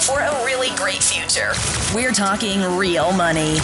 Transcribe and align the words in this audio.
Reality 0.00 0.06
for 0.06 0.20
a 0.20 0.44
really 0.44 0.74
great 0.76 1.02
future. 1.02 1.52
We're 1.94 2.12
talking 2.12 2.60
real 2.76 3.12
money. 3.12 3.58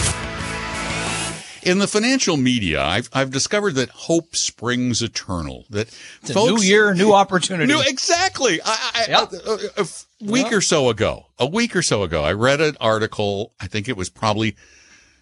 In 1.63 1.79
the 1.79 1.87
financial 1.87 2.37
media, 2.37 2.81
I've, 2.81 3.09
I've 3.11 3.29
discovered 3.29 3.73
that 3.75 3.89
hope 3.89 4.35
springs 4.35 5.01
eternal. 5.01 5.65
That 5.69 5.87
It's 6.21 6.29
a 6.29 6.33
new 6.35 6.61
year, 6.61 6.93
new 6.93 7.11
opportunity. 7.13 7.71
No, 7.71 7.81
exactly. 7.85 8.61
I, 8.63 8.91
I, 8.93 9.05
Yep. 9.09 9.33
a- 9.77 9.81
a 9.81 9.85
week 10.21 10.53
or 10.53 10.61
so 10.61 10.89
ago, 10.89 11.25
a 11.37 11.45
week 11.45 11.75
or 11.75 11.81
so 11.81 12.03
ago, 12.03 12.23
I 12.23 12.31
read 12.33 12.61
an 12.61 12.77
article. 12.79 13.53
I 13.59 13.67
think 13.67 13.89
it 13.89 13.97
was 13.97 14.09
probably, 14.09 14.49
it 14.49 14.55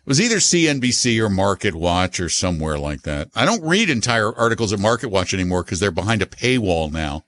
was 0.05 0.21
either 0.21 0.35
CNBC 0.37 1.19
or 1.19 1.29
Market 1.29 1.73
Watch 1.73 2.19
or 2.19 2.29
somewhere 2.29 2.77
like 2.77 3.01
that. 3.03 3.29
I 3.35 3.45
don't 3.45 3.63
read 3.63 3.89
entire 3.89 4.31
articles 4.31 4.71
at 4.71 4.79
Market 4.79 5.09
Watch 5.09 5.33
anymore 5.33 5.63
because 5.63 5.79
they're 5.79 5.89
behind 5.91 6.21
a 6.21 6.27
paywall 6.27 6.91
now. 6.91 7.24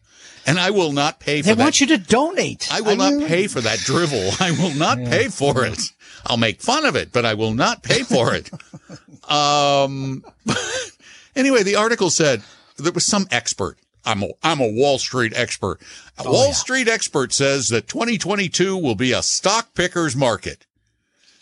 And 0.47 0.59
I 0.59 0.71
will 0.71 0.93
not 0.93 1.19
pay 1.19 1.41
for 1.41 1.47
They 1.47 1.51
that. 1.51 1.57
They 1.57 1.63
want 1.63 1.81
you 1.81 1.87
to 1.87 1.97
donate. 1.97 2.69
I 2.71 2.81
will 2.81 2.95
not 2.95 3.13
mean, 3.13 3.27
pay 3.27 3.47
for 3.47 3.59
that 3.61 3.79
drivel. 3.79 4.31
I 4.39 4.51
will 4.51 4.73
not 4.73 4.97
pay 4.97 5.27
for 5.27 5.65
it. 5.65 5.79
I'll 6.25 6.37
make 6.37 6.61
fun 6.61 6.85
of 6.85 6.95
it, 6.95 7.11
but 7.11 7.25
I 7.25 7.33
will 7.33 7.53
not 7.53 7.83
pay 7.83 8.03
for 8.03 8.33
it. 8.33 8.49
um, 9.29 10.23
anyway, 11.35 11.63
the 11.63 11.75
article 11.75 12.09
said 12.09 12.41
there 12.77 12.93
was 12.93 13.05
some 13.05 13.27
expert. 13.29 13.77
I'm 14.05 14.23
a, 14.23 14.29
I'm 14.41 14.61
a 14.61 14.71
Wall 14.71 14.99
Street 14.99 15.33
expert. 15.35 15.81
A 16.17 16.23
Oh, 16.25 16.31
Wall 16.31 16.53
Street 16.53 16.87
expert 16.87 17.33
says 17.33 17.67
that 17.67 17.89
2022 17.89 18.77
will 18.77 18.95
be 18.95 19.11
a 19.11 19.21
stock 19.21 19.73
picker's 19.73 20.15
market. 20.15 20.65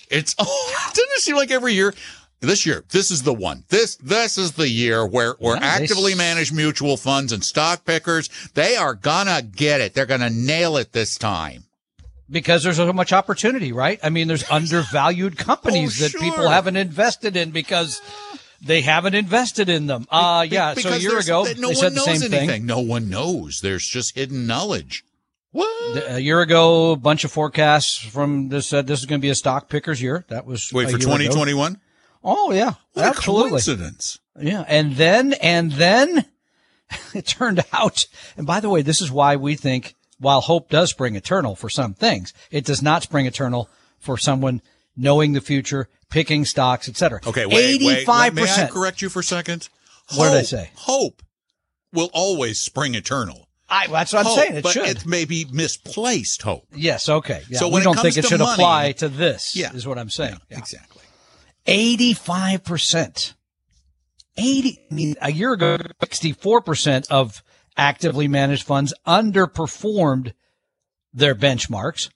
It's, 0.10 0.36
oh, 0.40 0.74
doesn't 0.90 1.12
it 1.12 1.22
seem 1.22 1.36
like 1.36 1.52
every 1.52 1.74
year? 1.74 1.94
This 2.46 2.66
year, 2.66 2.84
this 2.90 3.12
is 3.12 3.24
the 3.24 3.34
one. 3.34 3.64
This, 3.70 3.96
this 3.98 4.38
is 4.38 4.54
the 4.54 4.70
year 4.70 5.06
where, 5.06 5.34
where 5.40 5.60
they 5.60 5.66
actively 5.66 6.16
managed 6.16 6.54
mutual 6.54 6.98
funds 6.98 7.32
and 7.32 7.44
stock 7.44 7.86
pickers, 7.86 8.30
they 8.54 8.76
are 8.76 8.94
gonna 8.94 9.42
get 9.42 9.82
it. 9.82 9.94
They're 9.94 10.06
gonna 10.06 10.30
nail 10.30 10.78
it 10.78 10.92
this 10.94 11.18
time. 11.18 11.64
because 12.30 12.64
there's 12.64 12.78
so 12.78 12.92
much 12.94 13.14
opportunity, 13.14 13.72
right? 13.72 14.00
I 14.02 14.10
mean, 14.10 14.28
there's 14.28 14.50
undervalued 14.50 15.38
companies 15.38 16.00
Oh, 16.00 16.04
that 16.06 16.12
sure. 16.12 16.22
people 16.22 16.50
haven't 16.50 16.76
invested 16.76 17.38
in 17.38 17.52
because 17.52 18.02
they 18.62 18.82
haven't 18.82 19.14
invested 19.14 19.70
in 19.70 19.86
them. 19.86 20.08
Uh, 20.10 20.46
yeah. 20.50 20.74
So 20.74 20.90
a 20.90 20.98
year 20.98 21.20
ago, 21.20 21.44
no 21.58 21.68
they 21.70 21.76
said 21.76 21.94
the 21.94 22.00
same 22.00 22.16
anything. 22.24 22.48
thing. 22.50 22.66
No 22.66 22.80
one 22.80 23.10
knows. 23.10 23.60
There's 23.62 23.86
just 23.86 24.16
hidden 24.16 24.48
knowledge. 24.48 25.04
What? 25.52 26.04
A 26.10 26.20
year 26.20 26.42
ago, 26.42 26.92
a 26.92 26.96
bunch 26.98 27.24
of 27.24 27.32
forecasts 27.32 27.96
from 27.98 28.50
this 28.50 28.68
said 28.68 28.88
this 28.88 29.00
is 29.00 29.06
going 29.06 29.22
to 29.22 29.26
be 29.26 29.30
a 29.30 29.36
stock 29.36 29.70
picker's 29.70 30.02
year. 30.02 30.26
That 30.30 30.46
was 30.46 30.74
Wait 30.74 30.90
for 30.90 30.98
2021. 30.98 31.80
Oh 32.28 32.52
yeah, 32.52 32.74
What 32.94 33.06
absolutely. 33.06 33.48
a 33.48 33.50
coincidence! 33.52 34.20
Yeah. 34.40 34.66
And 34.68 34.96
then, 34.96 35.34
and 35.34 35.72
then 35.74 36.26
it 37.14 37.28
turned 37.28 37.64
out, 37.72 38.08
and 38.36 38.48
by 38.48 38.60
the 38.60 38.70
way, 38.70 38.82
this 38.82 39.00
is 39.02 39.12
why 39.12 39.36
we 39.36 39.56
think 39.56 39.96
while 40.20 40.42
hope 40.42 40.70
does 40.70 40.90
spring 40.90 41.16
eternal 41.16 41.56
for 41.56 41.70
some 41.70 41.94
things, 41.94 42.34
it 42.50 42.66
does 42.66 42.82
not 42.82 43.04
spring 43.04 43.26
eternal 43.28 43.70
for 44.00 44.18
someone 44.18 44.62
knowing 44.98 45.34
the 45.34 45.42
future, 45.42 45.88
picking 46.10 46.46
stocks, 46.46 46.90
etc. 46.90 47.20
Okay, 47.28 47.46
wait, 47.46 47.80
wait. 47.82 47.98
Eighty-five 47.98 48.34
May 48.34 48.42
I 48.42 48.46
percent. 48.46 48.72
correct 48.72 49.02
you 49.04 49.10
for 49.10 49.20
a 49.20 49.24
second? 49.24 49.70
What 50.16 50.26
did 50.30 50.34
I 50.34 50.38
Hope- 50.40 50.46
say? 50.46 50.70
Hope 50.76 51.22
will 51.94 52.10
always 52.14 52.60
spring 52.60 52.96
eternal. 52.96 53.48
I, 53.70 53.88
that's 53.88 54.14
what 54.14 54.26
I'm 54.28 54.32
saying. 54.34 54.56
It 54.58 54.64
but 54.64 54.74
should. 54.74 54.86
it 54.88 55.06
may 55.08 55.26
be 55.26 55.48
misplaced 55.52 56.44
hope. 56.44 56.66
yes. 56.76 57.10
Okay. 57.10 57.42
Yeah. 57.50 57.58
So 57.60 57.70
we 57.70 57.82
don't 57.82 57.98
think 58.00 58.16
it 58.16 58.26
should 58.26 58.40
money- 58.40 58.54
apply 58.54 58.92
to 58.94 59.10
this. 59.10 59.56
Yeah. 59.56 59.74
Is 59.74 59.88
what 59.88 59.98
I'm 59.98 60.10
saying. 60.12 60.38
Yeah. 60.52 60.58
Exactly. 60.60 60.95
85%. 61.68 63.34
80, 64.38 64.80
I 64.92 64.94
mean, 64.94 65.16
a 65.22 65.32
year 65.32 65.54
ago, 65.54 65.78
64% 65.78 67.08
of 67.10 67.44
actively 67.78 68.28
managed 68.28 68.64
funds 68.64 68.94
underperformed 69.08 70.34
their 71.14 71.36
benchmarks. 71.36 72.10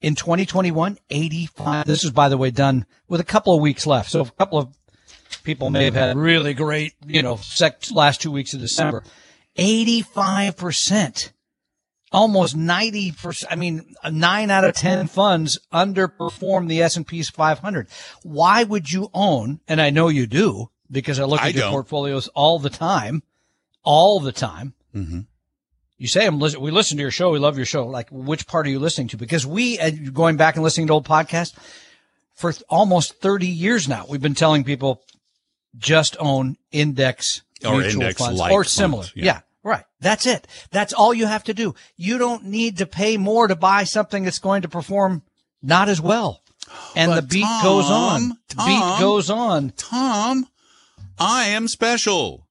In 0.00 0.14
2021, 0.14 0.96
85. 1.10 1.84
This 1.84 2.04
is, 2.04 2.12
by 2.12 2.28
the 2.28 2.38
way, 2.38 2.52
done 2.52 2.86
with 3.08 3.20
a 3.20 3.24
couple 3.24 3.54
of 3.54 3.60
weeks 3.60 3.84
left. 3.84 4.10
So 4.10 4.20
a 4.20 4.30
couple 4.30 4.58
of 4.58 4.68
people 5.42 5.70
may 5.70 5.86
have 5.86 5.94
had 5.94 6.16
really 6.16 6.54
great, 6.54 6.92
you 7.04 7.20
know, 7.20 7.36
sec- 7.36 7.90
last 7.90 8.22
two 8.22 8.30
weeks 8.30 8.54
of 8.54 8.60
December. 8.60 9.02
85%. 9.58 11.32
Almost 12.10 12.56
90%. 12.56 13.44
I 13.50 13.56
mean, 13.56 13.94
nine 14.10 14.50
out 14.50 14.64
of 14.64 14.74
10 14.74 15.06
funds 15.18 15.58
underperform 15.72 16.68
the 16.68 16.82
S&P's 16.82 17.28
500. 17.28 17.86
Why 18.22 18.64
would 18.64 18.90
you 18.90 19.10
own, 19.12 19.60
and 19.68 19.80
I 19.80 19.90
know 19.90 20.08
you 20.08 20.26
do 20.26 20.70
because 20.90 21.20
I 21.20 21.24
look 21.24 21.40
I 21.42 21.48
at 21.48 21.54
your 21.54 21.64
don't. 21.64 21.72
portfolios 21.72 22.28
all 22.28 22.58
the 22.58 22.70
time, 22.70 23.22
all 23.82 24.20
the 24.20 24.32
time. 24.32 24.72
Mm-hmm. 24.94 25.20
You 25.98 26.06
say 26.08 26.26
I'm 26.26 26.38
listen, 26.38 26.60
we 26.60 26.70
listen 26.70 26.96
to 26.96 27.02
your 27.02 27.10
show. 27.10 27.30
We 27.30 27.38
love 27.40 27.56
your 27.56 27.66
show. 27.66 27.86
Like, 27.86 28.08
which 28.10 28.46
part 28.46 28.66
are 28.66 28.70
you 28.70 28.78
listening 28.78 29.08
to? 29.08 29.16
Because 29.16 29.44
we, 29.46 29.76
going 30.12 30.36
back 30.36 30.54
and 30.54 30.62
listening 30.62 30.86
to 30.86 30.92
old 30.94 31.06
podcasts 31.06 31.54
for 32.34 32.52
th- 32.52 32.62
almost 32.70 33.20
30 33.20 33.48
years 33.48 33.88
now, 33.88 34.06
we've 34.08 34.22
been 34.22 34.34
telling 34.36 34.62
people 34.64 35.02
just 35.76 36.16
own 36.20 36.56
index 36.70 37.42
Or 37.66 37.72
mutual 37.72 38.00
index 38.02 38.18
funds 38.20 38.40
or 38.40 38.62
similar. 38.64 39.02
funds, 39.02 39.12
Yeah. 39.16 39.24
yeah. 39.24 39.40
Right. 39.68 39.84
That's 40.00 40.24
it. 40.24 40.46
That's 40.70 40.94
all 40.94 41.12
you 41.12 41.26
have 41.26 41.44
to 41.44 41.52
do. 41.52 41.74
You 41.94 42.16
don't 42.16 42.46
need 42.46 42.78
to 42.78 42.86
pay 42.86 43.18
more 43.18 43.46
to 43.46 43.54
buy 43.54 43.84
something 43.84 44.24
that's 44.24 44.38
going 44.38 44.62
to 44.62 44.68
perform 44.68 45.22
not 45.62 45.90
as 45.90 46.00
well. 46.00 46.40
And 46.96 47.10
But 47.10 47.20
the 47.20 47.26
beat 47.26 47.62
goes 47.62 47.90
on. 47.90 48.38
Tom, 48.48 48.66
beat 48.66 48.98
goes 48.98 49.28
on. 49.28 49.72
Tom, 49.76 50.46
I 51.18 51.48
am 51.48 51.68
special. 51.68 52.46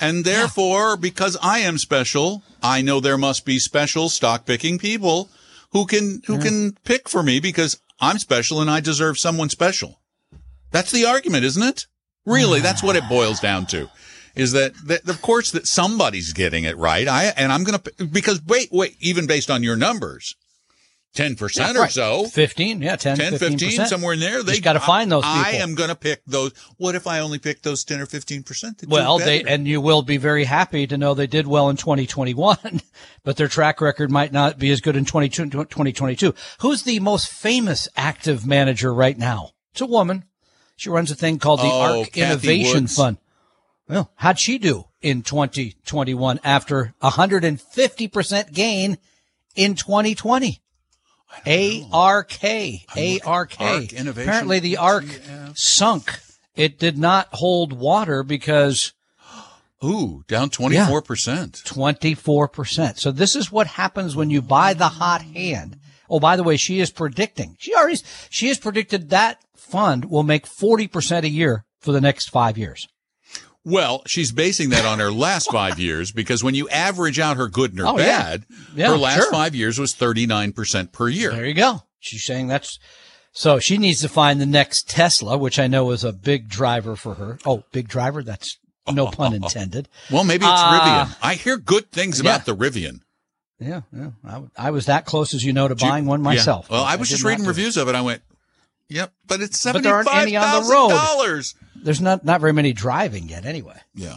And 0.00 0.24
therefore, 0.24 0.96
because 0.96 1.36
I 1.42 1.58
am 1.58 1.76
special, 1.76 2.42
I 2.62 2.80
know 2.80 3.00
there 3.00 3.18
must 3.18 3.44
be 3.44 3.58
special 3.58 4.08
stock 4.08 4.46
picking 4.46 4.78
people 4.78 5.28
who 5.72 5.84
can, 5.84 6.22
who 6.26 6.38
can 6.38 6.78
pick 6.84 7.06
for 7.06 7.22
me 7.22 7.38
because 7.38 7.78
I'm 8.00 8.18
special 8.18 8.62
and 8.62 8.70
I 8.70 8.80
deserve 8.80 9.18
someone 9.18 9.50
special. 9.50 10.00
That's 10.70 10.90
the 10.90 11.04
argument, 11.04 11.44
isn't 11.44 11.62
it? 11.62 11.86
Really, 12.24 12.60
that's 12.60 12.82
what 12.82 12.96
it 12.96 13.08
boils 13.10 13.40
down 13.40 13.66
to. 13.66 13.90
Is 14.34 14.52
that, 14.52 14.74
that 14.86 15.08
of 15.08 15.20
course 15.22 15.50
that 15.50 15.66
somebody's 15.66 16.32
getting 16.32 16.64
it 16.64 16.76
right. 16.76 17.06
I, 17.06 17.24
and 17.36 17.52
I'm 17.52 17.64
going 17.64 17.78
to, 17.78 18.04
because 18.06 18.42
wait, 18.44 18.68
wait, 18.72 18.96
even 19.00 19.26
based 19.26 19.50
on 19.50 19.62
your 19.62 19.76
numbers, 19.76 20.36
10% 21.14 21.74
or 21.74 21.80
Right. 21.80 21.90
so, 21.90 22.24
15. 22.24 22.80
Yeah. 22.80 22.96
10, 22.96 23.18
10, 23.18 23.38
15, 23.38 23.58
15%. 23.58 23.86
somewhere 23.86 24.14
in 24.14 24.20
there. 24.20 24.42
They 24.42 24.60
gotta 24.60 24.80
find 24.80 25.12
those 25.12 25.24
I 25.26 25.52
am 25.56 25.74
going 25.74 25.90
to 25.90 25.94
pick 25.94 26.22
those. 26.26 26.52
What 26.78 26.94
if 26.94 27.06
I 27.06 27.18
only 27.18 27.38
pick 27.38 27.60
those 27.60 27.84
10 27.84 28.00
or 28.00 28.06
15%? 28.06 28.78
that 28.78 28.88
Well, 28.88 29.18
they, 29.18 29.42
and 29.42 29.68
you 29.68 29.82
will 29.82 30.00
be 30.00 30.16
very 30.16 30.44
happy 30.44 30.86
to 30.86 30.96
know 30.96 31.12
they 31.12 31.26
did 31.26 31.46
well 31.46 31.68
in 31.68 31.76
2021, 31.76 32.56
but 33.24 33.36
their 33.36 33.48
track 33.48 33.82
record 33.82 34.10
might 34.10 34.32
not 34.32 34.58
be 34.58 34.70
as 34.70 34.80
good 34.80 34.96
in 34.96 35.04
2022. 35.04 36.34
Who's 36.60 36.82
the 36.84 37.00
most 37.00 37.28
famous 37.28 37.88
active 37.94 38.46
manager 38.46 38.94
right 38.94 39.18
now? 39.18 39.50
It's 39.72 39.82
a 39.82 39.86
woman. 39.86 40.24
She 40.76 40.88
runs 40.88 41.10
a 41.10 41.14
thing 41.14 41.38
called 41.38 41.60
the 41.60 41.64
Oh, 41.64 42.00
ARK 42.00 42.12
Cathie 42.12 42.22
Innovation 42.22 42.82
Woods. 42.84 42.96
Fund. 42.96 43.18
Well, 43.88 44.12
how'd 44.16 44.38
she 44.38 44.58
do 44.58 44.84
in 45.00 45.22
2021 45.22 46.40
after 46.44 46.94
150% 47.02 48.52
gain 48.52 48.98
in 49.54 49.74
2020? 49.74 50.60
ARK. 51.92 52.38
ARK. 52.44 53.26
ARC 53.26 53.60
Apparently 54.08 54.60
the 54.60 54.76
ARK 54.76 55.04
sunk. 55.54 56.20
It 56.54 56.78
did 56.78 56.98
not 56.98 57.28
hold 57.32 57.72
water 57.72 58.22
because 58.22 58.92
Ooh, 59.84 60.24
down 60.28 60.50
24%. 60.50 61.64
24%. 61.64 62.98
So 62.98 63.10
this 63.10 63.34
is 63.34 63.50
what 63.50 63.66
happens 63.66 64.14
when 64.14 64.30
you 64.30 64.42
buy 64.42 64.74
the 64.74 64.88
hot 64.88 65.22
hand. 65.22 65.78
Oh, 66.08 66.20
by 66.20 66.36
the 66.36 66.42
way, 66.42 66.56
she 66.56 66.78
is 66.78 66.90
predicting. 66.90 67.56
She 67.58 67.74
already, 67.74 67.98
she 68.28 68.48
has 68.48 68.58
predicted 68.58 69.10
that 69.10 69.42
fund 69.56 70.04
will 70.04 70.22
make 70.22 70.46
40% 70.46 71.22
a 71.22 71.28
year 71.28 71.64
for 71.80 71.92
the 71.92 72.00
next 72.00 72.28
five 72.28 72.58
years. 72.58 72.86
Well, 73.64 74.02
she's 74.06 74.32
basing 74.32 74.70
that 74.70 74.84
on 74.84 74.98
her 74.98 75.12
last 75.12 75.50
five 75.52 75.78
years 75.78 76.10
because 76.12 76.42
when 76.42 76.54
you 76.54 76.68
average 76.68 77.18
out 77.18 77.36
her 77.36 77.48
good 77.48 77.70
and 77.70 77.78
her 77.80 77.86
Oh, 77.86 77.96
bad, 77.96 78.44
Yeah, 78.74 78.88
her 78.88 78.96
last 78.96 79.16
sure. 79.22 79.30
five 79.30 79.54
years 79.54 79.78
was 79.78 79.94
39% 79.94 80.92
per 80.92 81.08
year. 81.08 81.30
There 81.30 81.46
you 81.46 81.54
go. 81.54 81.82
She's 82.00 82.24
saying 82.24 82.48
that's, 82.48 82.78
so 83.32 83.58
she 83.60 83.78
needs 83.78 84.00
to 84.00 84.08
find 84.08 84.40
the 84.40 84.46
next 84.46 84.90
Tesla, 84.90 85.38
which 85.38 85.58
I 85.58 85.68
know 85.68 85.90
is 85.92 86.02
a 86.04 86.12
big 86.12 86.48
driver 86.48 86.96
for 86.96 87.14
her. 87.14 87.38
Oh, 87.46 87.62
big 87.72 87.86
driver? 87.88 88.22
That's 88.22 88.58
No 88.92 89.06
pun 89.12 89.32
intended. 89.34 89.88
Well, 90.10 90.24
maybe 90.24 90.44
it's 90.44 90.52
Uh, 90.60 90.80
Rivian. 91.06 91.16
I 91.22 91.34
hear 91.34 91.56
good 91.56 91.92
things 91.92 92.18
about 92.18 92.44
the 92.46 92.56
Rivian. 92.56 93.00
Yeah, 93.60 93.82
yeah. 93.96 94.10
I, 94.26 94.42
I 94.56 94.70
was 94.72 94.86
that 94.86 95.04
close 95.04 95.34
as 95.34 95.44
you 95.44 95.52
know 95.52 95.68
to 95.68 95.76
Do 95.76 95.84
you- 95.86 95.90
buying 95.92 96.06
one 96.06 96.18
Yeah. 96.20 96.24
myself. 96.24 96.68
Well, 96.68 96.82
I 96.82 96.96
was 96.96 97.08
just 97.08 97.22
reading 97.22 97.44
do 97.44 97.44
it. 97.44 97.48
reviews 97.48 97.76
of 97.76 97.88
it. 97.88 97.94
I 97.94 98.00
went, 98.00 98.22
"Yep," 98.92 99.12
but 99.26 99.40
it's 99.40 99.58
seventy 99.58 99.88
five 99.88 100.04
the 100.06 100.32
dollars. 100.88 101.54
There's 101.76 102.00
not 102.00 102.24
not 102.24 102.40
very 102.40 102.52
many 102.52 102.72
driving 102.72 103.28
yet. 103.28 103.44
Anyway, 103.44 103.78
Yeah. 103.94 104.16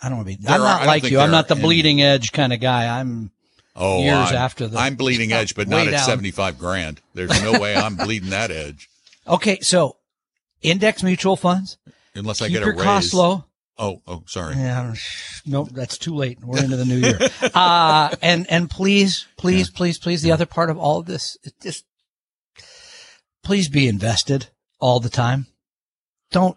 I 0.00 0.08
don't 0.08 0.18
want 0.18 0.28
to 0.28 0.36
be. 0.36 0.42
There 0.44 0.54
I'm 0.54 0.60
not 0.60 0.78
don't 0.78 0.86
like 0.86 1.10
you. 1.10 1.18
I'm 1.18 1.30
not 1.30 1.48
the 1.48 1.54
are 1.54 1.58
any. 1.58 1.66
bleeding 1.66 2.02
edge 2.02 2.32
kind 2.32 2.52
of 2.52 2.60
guy. 2.60 3.00
I'm 3.00 3.30
Oh, 3.74 4.02
Years 4.02 4.30
I'm, 4.30 4.34
after 4.36 4.66
the- 4.66 4.78
I'm 4.78 4.96
bleeding 4.96 5.32
edge, 5.32 5.54
but 5.54 5.68
not 5.68 5.76
Way 5.76 5.86
at 5.88 5.90
down. 5.92 6.04
seventy 6.04 6.30
five 6.32 6.58
grand. 6.58 7.00
There's 7.14 7.42
no 7.42 7.58
way 7.60 7.74
I'm 7.76 7.96
bleeding 7.96 8.30
that 8.30 8.50
edge 8.50 8.88
okay. 9.26 9.58
So, 9.60 9.96
index 10.62 11.02
mutual 11.02 11.36
funds 11.36 11.78
unless 12.14 12.42
I 12.42 12.48
get 12.48 12.62
a 12.62 12.66
your 12.66 12.74
raise. 12.74 12.82
costs 12.84 13.14
low. 13.14 13.44
Oh, 13.80 14.02
oh, 14.08 14.24
sorry. 14.26 14.56
Yeah, 14.56 14.94
nope, 15.46 15.68
that's 15.70 15.96
too 15.98 16.12
late. 16.14 16.38
We're 16.42 16.58
into 16.64 16.76
the 16.76 16.84
new 16.84 16.96
year. 16.96 17.16
Uh, 17.54 18.12
and, 18.20 18.44
and 18.50 18.68
please, 18.68 19.26
please, 19.36 19.70
please, 19.70 19.98
please, 20.00 20.20
the 20.22 20.32
other 20.32 20.46
part 20.46 20.68
of 20.68 20.76
all 20.78 20.98
of 20.98 21.06
this, 21.06 21.38
it 21.44 21.52
just, 21.62 21.84
please 23.42 23.68
be 23.68 23.88
invested 23.88 24.48
all 24.80 25.00
the 25.00 25.08
time. 25.08 25.46
Don't, 26.30 26.56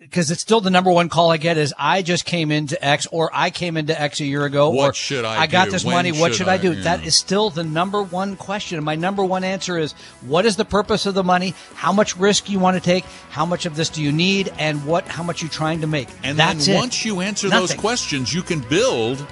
because 0.00 0.30
it's 0.30 0.40
still 0.40 0.60
the 0.60 0.70
number 0.70 0.90
one 0.90 1.08
call 1.08 1.30
I 1.30 1.36
get 1.38 1.56
is 1.56 1.74
I 1.78 2.02
just 2.02 2.24
came 2.24 2.50
into 2.50 2.82
X 2.84 3.06
or 3.10 3.30
I 3.32 3.50
came 3.50 3.76
into 3.76 4.00
X 4.00 4.20
a 4.20 4.24
year 4.24 4.44
ago. 4.44 4.70
What 4.70 4.90
or 4.90 4.92
should 4.94 5.24
I 5.24 5.42
I 5.42 5.46
got 5.46 5.66
do? 5.66 5.70
this 5.72 5.84
When 5.84 5.94
money. 5.96 6.12
What 6.12 6.28
should 6.32 6.38
should 6.38 6.48
I, 6.48 6.54
I? 6.54 6.58
do? 6.58 6.72
Yeah. 6.72 6.84
That 6.84 7.04
is 7.06 7.14
still 7.14 7.50
the 7.50 7.64
number 7.64 8.02
one 8.02 8.36
question. 8.36 8.76
And 8.78 8.84
my 8.84 8.94
number 8.94 9.24
one 9.24 9.44
answer 9.44 9.76
is 9.76 9.92
what 10.22 10.46
is 10.46 10.56
the 10.56 10.64
purpose 10.64 11.04
of 11.06 11.14
the 11.14 11.24
money? 11.24 11.54
How 11.74 11.92
much 11.92 12.16
risk 12.16 12.48
you 12.48 12.58
want 12.58 12.76
to 12.76 12.80
take? 12.82 13.04
How 13.30 13.44
much 13.44 13.66
of 13.66 13.76
this 13.76 13.88
do 13.88 14.02
you 14.02 14.12
need? 14.12 14.52
And 14.58 14.84
what, 14.86 15.06
how 15.06 15.22
much 15.22 15.42
you 15.42 15.48
trying 15.48 15.80
to 15.80 15.86
make? 15.86 16.08
And 16.22 16.38
That's 16.38 16.66
then 16.66 16.76
it. 16.76 16.78
once 16.78 17.04
you 17.04 17.20
answer 17.20 17.48
those 17.48 17.74
questions, 17.74 18.32
you 18.32 18.42
can 18.42 18.60
build 18.60 19.24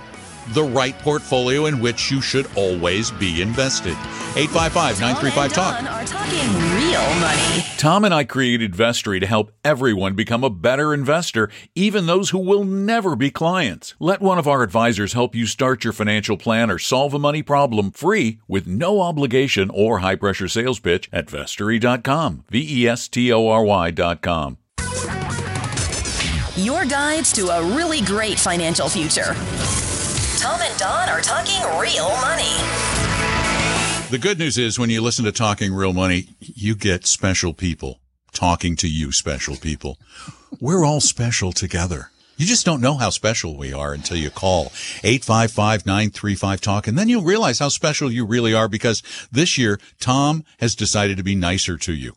the 0.48 0.62
right 0.62 0.98
portfolio 1.00 1.66
in 1.66 1.80
which 1.80 2.10
you 2.10 2.20
should 2.20 2.46
always 2.56 3.10
be 3.10 3.42
invested. 3.42 3.96
855 4.36 5.00
935 5.00 5.52
Tom 5.52 5.84
Talk. 5.84 5.92
are 5.92 6.04
talking 6.04 6.52
real 6.74 7.20
money. 7.20 7.64
Tom 7.78 8.04
and 8.04 8.12
I 8.12 8.24
created 8.24 8.74
Vestory 8.74 9.18
to 9.20 9.26
help 9.26 9.52
everyone 9.64 10.14
become 10.14 10.44
a 10.44 10.50
better 10.50 10.92
investor, 10.92 11.48
even 11.74 12.06
those 12.06 12.30
who 12.30 12.38
will 12.38 12.64
never 12.64 13.16
be 13.16 13.30
clients. 13.30 13.94
Let 13.98 14.20
one 14.20 14.38
of 14.38 14.46
our 14.46 14.62
advisors 14.62 15.14
help 15.14 15.34
you 15.34 15.46
start 15.46 15.84
your 15.84 15.92
financial 15.92 16.36
plan 16.36 16.70
or 16.70 16.78
solve 16.78 17.14
a 17.14 17.18
money 17.18 17.42
problem 17.42 17.90
free 17.90 18.40
with 18.46 18.66
no 18.66 19.00
obligation 19.00 19.70
or 19.72 19.98
high 20.00 20.16
pressure 20.16 20.48
sales 20.48 20.80
pitch 20.80 21.08
at 21.12 21.26
vestory.com. 21.26 22.44
V 22.50 22.82
E 22.82 22.88
S 22.88 23.08
T 23.08 23.32
O 23.32 23.48
R 23.48 23.64
Y.com. 23.64 24.58
Your 26.56 26.86
guides 26.86 27.32
to 27.34 27.48
a 27.48 27.62
really 27.76 28.00
great 28.00 28.38
financial 28.38 28.88
future. 28.88 29.34
Tom 30.46 30.62
and 30.62 30.78
Don 30.78 31.08
are 31.08 31.20
talking 31.20 31.60
real 31.76 32.08
money. 32.20 32.54
The 34.10 34.18
good 34.20 34.38
news 34.38 34.56
is 34.56 34.78
when 34.78 34.90
you 34.90 35.00
listen 35.00 35.24
to 35.24 35.32
Talking 35.32 35.74
Real 35.74 35.92
Money, 35.92 36.28
you 36.38 36.76
get 36.76 37.04
special 37.04 37.52
people 37.52 37.98
talking 38.32 38.76
to 38.76 38.86
you, 38.86 39.10
special 39.10 39.56
people. 39.56 39.98
We're 40.60 40.84
all 40.84 41.00
special 41.00 41.50
together. 41.50 42.12
You 42.36 42.46
just 42.46 42.64
don't 42.64 42.80
know 42.80 42.94
how 42.94 43.10
special 43.10 43.56
we 43.56 43.72
are 43.72 43.92
until 43.92 44.18
you 44.18 44.30
call 44.30 44.66
855-935-TALK 44.66 46.86
and 46.86 46.96
then 46.96 47.08
you'll 47.08 47.24
realize 47.24 47.58
how 47.58 47.68
special 47.68 48.12
you 48.12 48.24
really 48.24 48.54
are 48.54 48.68
because 48.68 49.02
this 49.32 49.58
year 49.58 49.80
Tom 49.98 50.44
has 50.60 50.76
decided 50.76 51.16
to 51.16 51.24
be 51.24 51.34
nicer 51.34 51.76
to 51.76 51.92
you. 51.92 52.12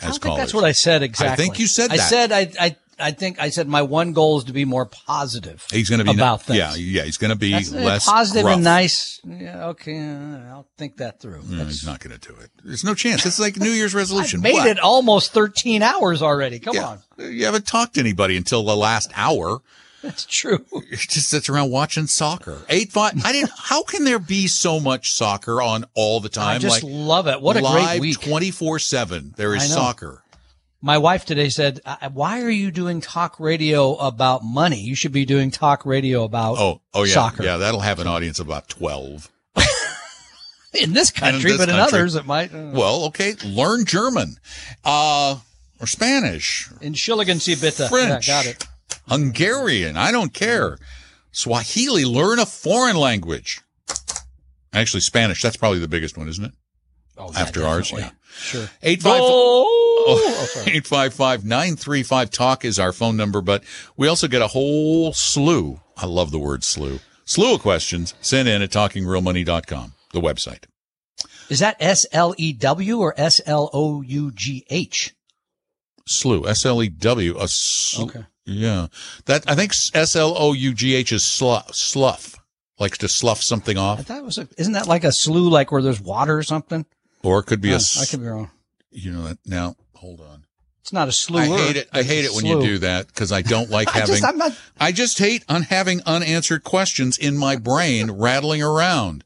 I 0.00 0.06
don't 0.06 0.22
think 0.22 0.36
that's 0.36 0.54
what 0.54 0.62
I 0.62 0.70
said 0.72 1.02
exactly. 1.02 1.32
I 1.32 1.36
think 1.36 1.58
you 1.58 1.66
said 1.66 1.90
I 1.90 1.96
that. 1.96 2.08
said 2.08 2.32
I, 2.32 2.52
I 2.60 2.76
I 2.98 3.10
think 3.10 3.40
I 3.40 3.50
said 3.50 3.68
my 3.68 3.82
one 3.82 4.12
goal 4.12 4.38
is 4.38 4.44
to 4.44 4.52
be 4.52 4.64
more 4.64 4.86
positive. 4.86 5.66
He's 5.70 5.88
going 5.88 5.98
to 5.98 6.04
be 6.04 6.12
about 6.18 6.42
things. 6.42 6.58
Yeah, 6.58 6.74
yeah, 6.74 7.02
he's 7.02 7.16
going 7.16 7.30
to 7.30 7.36
be 7.36 7.52
That's, 7.52 7.72
uh, 7.72 7.76
less 7.78 8.06
positive 8.08 8.46
and 8.46 8.64
nice. 8.64 9.20
Yeah, 9.24 9.68
okay, 9.68 9.98
uh, 9.98 10.52
I'll 10.52 10.66
think 10.78 10.98
that 10.98 11.20
through. 11.20 11.40
That's- 11.44 11.68
he's 11.68 11.86
not 11.86 12.00
going 12.00 12.18
to 12.18 12.28
do 12.28 12.34
it. 12.40 12.50
There's 12.64 12.84
no 12.84 12.94
chance. 12.94 13.24
It's 13.26 13.40
like 13.40 13.56
New 13.56 13.70
Year's 13.70 13.94
resolution. 14.02 14.40
made 14.40 14.54
What? 14.54 14.66
it 14.68 14.78
almost 14.78 15.32
13 15.32 15.82
hours 15.82 16.22
already. 16.22 16.58
Come 16.58 16.74
Yeah. 16.76 16.96
on, 17.18 17.32
You 17.32 17.44
haven't 17.46 17.66
talked 17.66 17.94
to 17.94 18.00
anybody 18.00 18.36
until 18.36 18.62
the 18.64 18.76
last 18.76 19.10
hour. 19.16 19.62
that's 20.04 20.26
true. 20.26 20.64
It 20.90 20.98
just 20.98 21.30
sits 21.30 21.48
around 21.48 21.70
watching 21.70 22.06
soccer. 22.06 22.58
Eight 22.68 22.92
five. 22.92 23.14
I 23.24 23.32
didn't. 23.32 23.52
How 23.56 23.82
can 23.84 24.04
there 24.04 24.18
be 24.18 24.48
so 24.48 24.78
much 24.78 25.12
soccer 25.14 25.62
on 25.62 25.86
all 25.94 26.20
the 26.20 26.28
time? 26.28 26.56
I 26.56 26.58
just 26.58 26.82
like 26.82 26.92
love 26.92 27.26
it. 27.26 27.40
What 27.40 27.56
a 27.56 27.62
great 27.62 28.00
week. 28.00 28.20
twenty 28.20 28.50
four 28.50 28.78
seven. 28.78 29.32
There 29.38 29.54
is 29.54 29.72
soccer. 29.72 30.22
My 30.84 30.98
wife 30.98 31.24
today 31.24 31.48
said, 31.48 31.80
"Uh, 31.86 32.10
"Why 32.12 32.42
are 32.42 32.50
you 32.50 32.70
doing 32.70 33.00
talk 33.00 33.40
radio 33.40 33.94
about 33.94 34.44
money? 34.44 34.80
You 34.80 34.94
should 34.94 35.12
be 35.12 35.24
doing 35.24 35.50
talk 35.50 35.86
radio 35.86 36.24
about 36.24 36.58
Oh, 36.58 36.82
oh 36.92 37.04
yeah, 37.04 37.14
soccer 37.14 37.42
yeah. 37.42 37.56
That'll 37.56 37.80
have 37.80 38.00
an 38.00 38.06
audience 38.06 38.38
of 38.38 38.46
about 38.48 38.68
twelve. 38.68 39.30
in 40.78 40.92
this 40.92 41.10
country, 41.10 41.52
this 41.52 41.58
but 41.58 41.70
in 41.70 41.76
others 41.76 42.16
it 42.16 42.26
might." 42.26 42.54
Uh, 42.54 42.72
Well, 42.74 43.04
okay. 43.04 43.34
Learn 43.46 43.86
German, 43.86 44.36
uh, 44.84 45.36
or 45.80 45.86
Spanish, 45.86 46.68
in 46.82 46.92
Schilligan, 46.92 47.40
see 47.40 47.54
bitte. 47.54 47.88
French, 47.88 48.28
Yeah, 48.28 48.42
got 48.42 48.44
it. 48.46 48.66
Hungarian. 49.08 49.96
I 49.96 50.12
don't 50.12 50.34
care. 50.34 50.76
Swahili. 51.32 52.04
Learn 52.04 52.38
a 52.38 52.44
foreign 52.44 52.96
language. 52.96 53.62
Actually, 54.74 55.00
Spanish. 55.00 55.40
That's 55.40 55.56
probably 55.56 55.78
the 55.78 55.88
biggest 55.88 56.18
one, 56.18 56.28
isn't 56.28 56.44
it? 56.44 56.52
Oh, 57.16 57.30
yeah, 57.32 57.40
After 57.40 57.64
ours, 57.64 57.90
yeah. 57.90 58.10
Sure. 58.36 58.68
Eight 58.82 59.02
five. 59.02 59.20
Oh, 59.22 59.93
oh, 60.06 60.46
855-935 60.66 62.30
talk 62.30 62.64
is 62.64 62.78
our 62.78 62.92
phone 62.92 63.16
number, 63.16 63.40
but 63.40 63.64
we 63.96 64.08
also 64.08 64.28
get 64.28 64.42
a 64.42 64.48
whole 64.48 65.12
slew. 65.12 65.80
I 65.96 66.06
love 66.06 66.30
the 66.30 66.38
word 66.38 66.64
slew. 66.64 67.00
Slew 67.24 67.54
of 67.54 67.60
questions 67.62 68.14
sent 68.20 68.48
in 68.48 68.62
at 68.62 68.70
talkingrealmoney.com, 68.70 69.92
the 70.12 70.20
website. 70.20 70.64
Is 71.48 71.58
that 71.60 71.76
S 71.80 72.06
L 72.12 72.34
E 72.38 72.52
W 72.52 72.98
or 73.00 73.14
S 73.16 73.40
L 73.46 73.70
O 73.72 74.02
U 74.02 74.30
G 74.32 74.64
H? 74.70 75.14
Slew, 76.06 76.46
S-L-E-W, 76.46 77.38
a 77.38 77.48
sl- 77.48 78.02
Okay. 78.02 78.24
Yeah. 78.44 78.88
That, 79.24 79.42
I 79.50 79.54
think 79.54 79.72
S-L-O-U-G-H 79.94 81.12
is 81.12 81.24
slough, 81.24 81.74
slough, 81.74 82.36
like 82.78 82.98
to 82.98 83.08
slough 83.08 83.40
something 83.40 83.78
I 83.78 83.80
off, 83.80 84.02
thought 84.02 84.18
it 84.18 84.24
was 84.24 84.36
a, 84.36 84.46
isn't 84.58 84.74
that 84.74 84.86
like 84.86 85.04
a 85.04 85.12
slough, 85.12 85.50
like 85.50 85.72
where 85.72 85.80
there's 85.80 86.02
water 86.02 86.36
or 86.36 86.42
something? 86.42 86.84
or 87.22 87.38
it 87.38 87.44
could 87.44 87.62
be 87.62 87.70
a, 87.70 87.76
Oh, 87.76 87.76
s- 87.76 88.02
I 88.02 88.04
could 88.04 88.20
be 88.20 88.26
wrong. 88.26 88.50
you 88.90 89.12
know, 89.12 89.22
that 89.28 89.38
now, 89.46 89.76
hold 90.04 90.20
on. 90.20 90.44
It's 90.82 90.92
not 90.92 91.08
a 91.08 91.12
slough. 91.12 91.42
I 91.42 91.46
hate 91.46 91.76
it. 91.76 91.88
I 91.94 92.02
hate 92.02 92.26
it 92.26 92.32
when 92.34 92.44
you 92.44 92.60
do 92.60 92.78
that 92.78 93.06
because 93.06 93.32
I 93.32 93.40
don't 93.40 93.70
like 93.70 93.88
I 93.96 94.00
having. 94.00 94.16
just, 94.16 94.24
I'm 94.24 94.36
not. 94.36 94.52
I 94.78 94.92
just 94.92 95.18
hate 95.18 95.42
on 95.48 95.62
having 95.62 96.02
unanswered 96.04 96.62
questions 96.62 97.16
in 97.16 97.38
my 97.38 97.56
brain 97.56 98.10
rattling 98.10 98.62
around. 98.62 99.24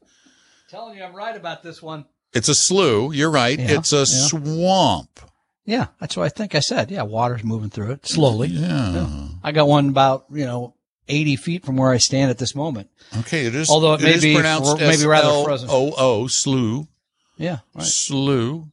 Telling 0.69 0.97
you, 0.97 1.03
I'm 1.03 1.13
right 1.13 1.35
about 1.35 1.61
this 1.61 1.81
one. 1.81 2.05
It's 2.33 2.47
a 2.47 2.55
slough. 2.55 3.13
You're 3.13 3.29
right. 3.29 3.59
Yeah, 3.59 3.79
it's 3.79 3.91
a 3.91 3.97
yeah. 3.97 4.05
swamp. 4.05 5.19
Yeah, 5.65 5.87
that's 5.99 6.15
what 6.15 6.23
I 6.23 6.29
think 6.29 6.55
I 6.55 6.61
said. 6.61 6.91
Yeah, 6.91 7.01
water's 7.01 7.43
moving 7.43 7.69
through 7.69 7.91
it 7.91 8.07
slowly. 8.07 8.47
Yeah. 8.47 9.27
I 9.43 9.51
got 9.51 9.67
one 9.67 9.89
about 9.89 10.27
you 10.31 10.45
know 10.45 10.75
80 11.09 11.35
feet 11.35 11.65
from 11.65 11.75
where 11.75 11.91
I 11.91 11.97
stand 11.97 12.31
at 12.31 12.37
this 12.37 12.55
moment. 12.55 12.89
Okay. 13.19 13.45
It 13.45 13.53
is. 13.53 13.69
Although 13.69 13.95
it 13.95 14.01
may 14.01 14.13
is 14.13 14.21
be 14.21 14.33
pronounced 14.33 14.77
for- 14.77 14.83
maybe 14.85 15.05
rather 15.05 15.43
frozen. 15.43 15.67
O 15.69 15.93
O 15.97 16.27
slough. 16.27 16.87
Yeah, 17.37 17.57
right. 17.75 17.85
Slough. 17.85 18.63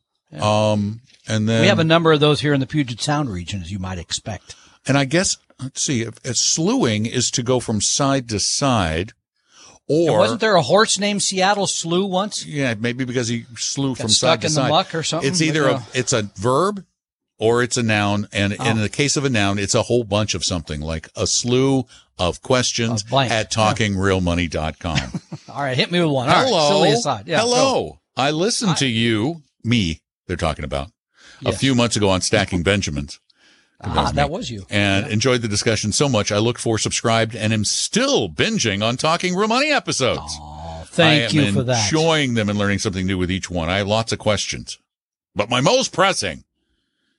Um, 0.40 1.00
and 1.28 1.48
then 1.48 1.60
We 1.62 1.66
have 1.68 1.78
a 1.78 1.84
number 1.84 2.12
of 2.12 2.20
those 2.20 2.40
here 2.40 2.52
in 2.54 2.60
the 2.60 2.66
Puget 2.66 3.00
Sound 3.00 3.30
region, 3.30 3.60
as 3.62 3.70
you 3.72 3.78
might 3.78 3.98
expect. 3.98 4.54
and 4.86 4.96
I 4.98 5.04
guess 5.04 5.36
let's 5.62 5.82
see. 5.82 6.02
If, 6.02 6.14
if 6.24 6.36
slewing 6.36 7.06
is 7.06 7.30
to 7.32 7.42
go 7.42 7.60
from 7.60 7.80
side 7.80 8.28
to 8.30 8.38
side, 8.40 9.12
And 9.88 10.10
or 10.10 10.18
wasn't 10.18 10.40
there 10.40 10.56
a 10.56 10.62
horse 10.62 10.98
named 10.98 11.22
Seattle 11.22 11.66
Slew 11.66 12.04
once? 12.06 12.44
yeah, 12.46 12.74
maybe 12.78 13.04
because 13.04 13.28
he 13.28 13.44
slew 13.56 13.90
Got 13.94 13.98
from 14.02 14.10
side 14.10 14.40
to 14.42 14.46
in 14.48 14.52
the 14.52 14.54
side. 14.54 14.70
muck 14.70 14.94
or 14.94 15.02
something, 15.02 15.28
It's 15.30 15.40
either 15.42 15.66
a 15.68 15.74
uh, 15.74 15.82
it's 15.94 16.12
a 16.12 16.22
verb 16.36 16.84
or 17.38 17.62
it's 17.62 17.76
a 17.76 17.82
noun, 17.82 18.26
and 18.32 18.56
oh. 18.58 18.64
in 18.70 18.78
Oh. 18.78 18.80
the 18.80 18.88
case 18.88 19.16
of 19.16 19.24
a 19.24 19.30
noun, 19.30 19.58
it's 19.58 19.74
a 19.74 19.82
whole 19.82 20.04
bunch 20.04 20.34
of 20.34 20.42
something 20.44 20.80
like 20.80 21.08
a 21.16 21.26
slew 21.26 21.84
of 22.18 22.40
questions 22.42 23.04
at 23.12 23.52
talkingrealmoney.com. 23.52 25.20
All 25.50 25.62
right, 25.62 25.76
hit 25.76 25.90
me 25.90 26.00
with 26.00 26.10
one. 26.10 26.28
All 26.28 26.34
right, 26.34 26.46
Hello. 26.48 26.68
silly 26.68 26.90
aside. 26.92 27.26
Yeah, 27.28 27.38
go. 27.40 27.42
Hello. 27.48 27.98
I 28.16 28.30
listened 28.30 28.78
to 28.78 28.86
you, 28.86 29.42
me, 29.62 30.00
they're 30.26 30.36
talking 30.38 30.64
about, 30.64 30.90
a 31.44 31.52
few 31.52 31.74
months 31.74 31.96
ago 31.96 32.08
on 32.08 32.20
Stacking 32.20 32.62
Benjamins. 32.62 33.20
Ah, 33.80 34.10
that 34.14 34.30
was 34.30 34.50
you. 34.50 34.64
And 34.70 35.06
enjoyed 35.08 35.42
the 35.42 35.48
discussion 35.48 35.92
so 35.92 36.08
much. 36.08 36.32
I 36.32 36.38
looked 36.38 36.60
for 36.60 36.78
subscribed 36.78 37.36
and 37.36 37.52
am 37.52 37.64
still 37.64 38.28
binging 38.28 38.82
on 38.82 38.96
Talking 38.96 39.34
Real 39.34 39.48
Money 39.48 39.70
episodes. 39.70 40.34
Oh, 40.40 40.82
thank 40.86 41.34
you 41.34 41.52
for 41.52 41.62
that. 41.64 41.84
enjoying 41.84 42.34
them 42.34 42.48
and 42.48 42.58
learning 42.58 42.78
something 42.78 43.06
new 43.06 43.18
with 43.18 43.30
each 43.30 43.50
one. 43.50 43.68
I 43.68 43.78
have 43.78 43.86
lots 43.86 44.12
of 44.12 44.18
questions. 44.18 44.78
But 45.34 45.50
my 45.50 45.60
most 45.60 45.92
pressing 45.92 46.44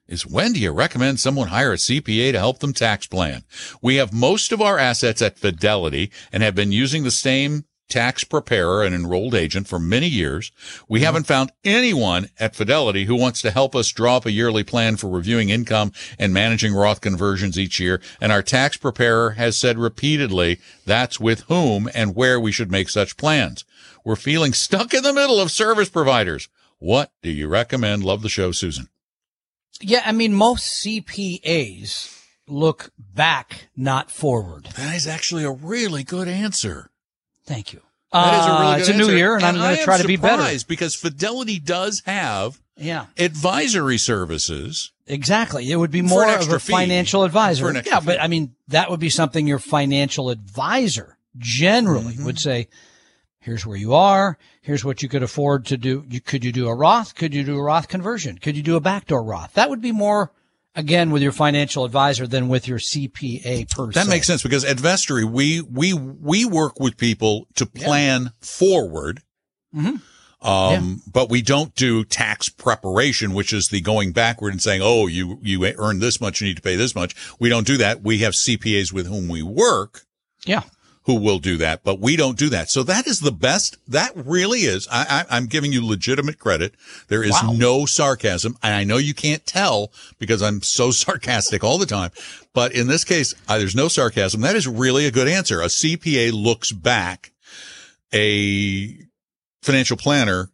is 0.08 0.26
when 0.26 0.54
do 0.54 0.60
you 0.60 0.72
recommend 0.72 1.20
someone 1.20 1.50
hire 1.50 1.74
a 1.74 1.78
CPA 1.78 2.32
to 2.32 2.40
help 2.40 2.60
them 2.60 2.74
tax 2.74 3.06
plan? 3.06 3.44
We 3.82 3.98
have 3.98 4.12
most 4.12 4.52
of 4.52 4.62
our 4.62 4.80
assets 4.80 5.22
at 5.22 5.38
Fidelity 5.38 6.12
and 6.32 6.42
have 6.42 6.56
been 6.56 6.72
using 6.72 7.04
the 7.04 7.12
same 7.12 7.66
tax 7.90 8.24
preparer 8.24 8.84
and 8.84 8.94
enrolled 8.94 9.34
agent 9.34 9.68
for 9.68 9.80
many 9.80 10.08
years. 10.08 10.52
We 10.88 11.02
haven't 11.02 11.28
found 11.28 11.52
anyone 11.64 12.30
at 12.40 12.56
Fidelity 12.56 13.06
who 13.06 13.16
wants 13.16 13.42
to 13.42 13.52
help 13.52 13.76
us 13.76 13.92
draw 13.92 14.18
up 14.18 14.26
a 14.26 14.32
yearly 14.32 14.64
plan 14.64 14.98
for 14.98 15.10
reviewing 15.10 15.50
income 15.50 15.92
and 16.20 16.34
managing 16.34 16.74
Roth 16.74 17.02
conversions 17.02 17.58
each 17.58 17.80
year. 17.80 18.02
And 18.20 18.32
our 18.32 18.44
tax 18.44 18.78
preparer 18.78 19.32
has 19.32 19.58
said 19.58 19.78
repeatedly 19.78 20.60
that's 20.86 21.20
with 21.20 21.42
whom 21.42 21.90
and 21.94 22.16
where 22.16 22.40
we 22.40 22.52
should 22.52 22.72
make 22.72 22.90
such 22.90 23.18
plans. 23.18 23.66
We're 24.04 24.16
feeling 24.16 24.54
stuck 24.54 24.94
in 24.94 25.04
the 25.04 25.14
middle 25.14 25.40
of 25.40 25.52
service 25.52 25.90
providers. 25.90 26.50
What 26.80 27.12
do 27.22 27.32
you 27.32 27.48
recommend? 27.48 28.04
Love 28.04 28.22
the 28.22 28.30
show, 28.30 28.52
Susan. 28.52 28.90
Yeah, 29.82 30.02
I 30.06 30.12
mean, 30.12 30.34
most 30.34 30.84
CPAs 30.84 32.18
look 32.48 32.92
back, 32.98 33.68
not 33.76 34.10
forward. 34.10 34.70
That 34.76 34.96
is 34.96 35.08
actually 35.08 35.44
a 35.44 35.52
really 35.52 36.04
good 36.04 36.28
answer. 36.28 36.90
Thank 37.48 37.74
you. 37.74 37.82
That 38.14 38.40
is 38.40 38.46
a 38.46 38.50
really 38.52 38.66
Uh, 38.66 38.72
good 38.74 38.80
it's 38.82 38.90
a 38.90 38.94
new 38.98 39.10
year, 39.18 39.36
and, 39.36 39.44
I'm 39.44 39.56
I 39.56 39.58
going 39.58 39.74
to 39.76 39.80
am 39.82 39.86
try 39.86 39.98
to 39.98 40.08
be 40.08 40.16
better. 40.16 40.38
surprised 40.44 40.68
Because 40.68 40.96
Fidelity 40.96 41.60
does 41.60 42.04
have 42.06 42.60
Yeah, 42.78 43.08
advisory 43.18 43.98
services. 43.98 44.92
exactly. 45.08 45.70
It 45.72 45.76
would 45.78 45.92
be 45.92 46.02
more 46.02 46.24
of 46.24 46.30
extra 46.30 46.56
a 46.56 46.60
fee. 46.60 46.72
financial 46.74 47.24
advisor. 47.24 47.64
For 47.66 47.70
an 47.72 47.78
extra 47.78 47.96
yeah, 47.98 48.00
but 48.06 48.16
fee. 48.18 48.22
I 48.22 48.28
mean, 48.28 48.54
that 48.70 48.90
would 48.92 49.00
be 49.00 49.10
something 49.10 49.48
your 49.48 49.60
financial 49.60 50.30
advisor 50.30 51.18
generally 51.38 52.14
Mm-hmm. 52.14 52.26
would 52.26 52.40
say. 52.40 52.68
Here's 53.40 53.66
where 53.66 53.78
you 53.78 53.94
are. 53.94 54.38
Here's 54.62 54.84
what 54.84 55.02
you 55.02 55.08
could 55.08 55.24
afford 55.24 55.66
to 55.68 55.78
do. 55.78 56.04
You, 56.10 56.20
could 56.20 56.44
you 56.44 56.52
do 56.52 56.68
a 56.68 56.76
Roth? 56.76 57.16
Could 57.16 57.34
you 57.34 57.46
do 57.46 57.58
a 57.58 57.64
Roth 57.64 57.88
conversion? 57.88 58.38
Could 58.40 58.58
you 58.58 58.64
do 58.64 58.76
a 58.76 58.82
backdoor 58.82 59.24
Roth? 59.24 59.54
That 59.54 59.70
would 59.70 59.80
be 59.82 59.94
more, 59.94 60.34
again, 60.78 61.12
with 61.12 61.22
your 61.22 61.34
financial 61.34 61.84
advisor 61.84 62.26
than 62.26 62.48
with 62.48 62.68
your 62.68 62.78
CPA 62.78 63.70
person. 63.70 63.92
That 63.92 64.08
makes 64.08 64.28
sense 64.28 64.44
because 64.44 64.64
at 64.64 64.78
Vestory, 64.78 65.26
we, 65.26 65.60
we, 65.62 65.94
we 65.94 66.46
work 66.46 66.80
with 66.80 66.96
people 66.96 67.48
to 67.56 67.66
plan 67.66 68.32
forward. 68.40 69.22
Mhm. 69.76 70.02
Um, 70.40 71.02
but 71.12 71.30
we 71.32 71.42
don't 71.42 71.74
do 71.74 72.06
tax 72.06 72.48
preparation, 72.48 73.34
which 73.34 73.52
is 73.52 73.70
the 73.70 73.82
going 73.82 74.12
backward 74.12 74.54
and 74.54 74.62
saying, 74.62 74.82
Oh, 74.84 75.08
you, 75.08 75.40
you 75.42 75.66
earn 75.78 76.00
this 76.00 76.22
much. 76.22 76.40
You 76.40 76.48
need 76.48 76.58
to 76.58 76.62
pay 76.62 76.76
this 76.76 76.94
much. 76.94 77.16
We 77.40 77.50
don't 77.50 77.66
do 77.66 77.76
that. 77.78 78.04
We 78.04 78.20
have 78.20 78.34
CPAs 78.34 78.94
with 78.94 79.08
whom 79.08 79.28
we 79.28 79.42
work 79.42 80.04
Yeah. 80.46 80.62
Who 81.08 81.16
will 81.16 81.40
do 81.40 81.58
that, 81.58 81.84
but 81.84 82.00
we 82.00 82.16
don't 82.16 82.38
do 82.38 82.50
that. 82.50 82.70
So 82.70 82.84
that 82.84 83.08
is 83.08 83.22
the 83.22 83.32
best. 83.32 83.78
That 83.88 84.12
really 84.16 84.60
is. 84.60 84.88
I, 84.92 85.26
I, 85.30 85.36
I'm 85.38 85.48
giving 85.48 85.72
you 85.74 85.84
legitimate 85.84 86.38
credit. 86.38 86.76
There 87.08 87.24
is 87.24 87.32
Wow. 87.32 87.54
no 87.58 87.86
sarcasm. 87.86 88.58
And 88.62 88.74
I 88.76 88.84
know 88.84 88.98
you 88.98 89.14
can't 89.16 89.46
tell 89.46 89.92
because 90.20 90.42
I'm 90.44 90.62
so 90.62 90.92
sarcastic 91.06 91.64
all 91.64 91.78
the 91.80 91.86
time. 91.86 92.12
But 92.54 92.74
in 92.74 92.88
this 92.88 93.04
case, 93.04 93.34
uh, 93.48 93.58
there's 93.58 93.76
no 93.76 93.88
sarcasm. 93.88 94.42
That 94.42 94.56
is 94.56 94.68
really 94.68 95.06
a 95.08 95.12
good 95.12 95.28
answer. 95.28 95.62
A 95.62 95.66
CPA 95.68 96.32
looks 96.34 96.72
back 96.72 97.32
a 98.14 98.94
financial 99.64 99.98
planner, 99.98 100.50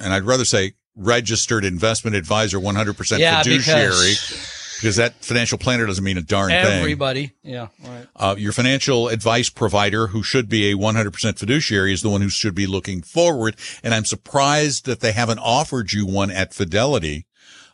and 0.00 0.12
I'd 0.12 0.24
rather 0.24 0.44
say 0.44 0.72
registered 0.96 1.64
investment 1.64 2.16
advisor, 2.16 2.58
100% 2.58 3.18
Yeah, 3.18 3.42
fiduciary. 3.42 3.90
because 3.90 4.63
Because 4.84 4.96
that 4.96 5.14
financial 5.24 5.56
planner 5.56 5.86
doesn't 5.86 6.04
mean 6.04 6.18
a 6.18 6.22
darn 6.22 6.50
thing 6.50 6.78
everybody. 6.78 7.32
Yeah. 7.42 7.68
Right. 7.82 8.06
uh, 8.16 8.34
your 8.36 8.52
financial 8.52 9.08
advice 9.08 9.48
provider, 9.48 10.08
who 10.08 10.22
should 10.22 10.46
be 10.46 10.70
a 10.70 10.74
100% 10.74 11.38
fiduciary, 11.38 11.94
is 11.94 12.02
the 12.02 12.10
one 12.10 12.20
who 12.20 12.28
should 12.28 12.54
be 12.54 12.66
looking 12.66 13.00
forward. 13.00 13.56
And 13.82 13.94
I'm 13.94 14.04
surprised 14.04 14.84
that 14.84 15.00
they 15.00 15.12
haven't 15.12 15.38
offered 15.38 15.92
you 15.92 16.04
one 16.04 16.30
at 16.30 16.52
Fidelity. 16.52 17.24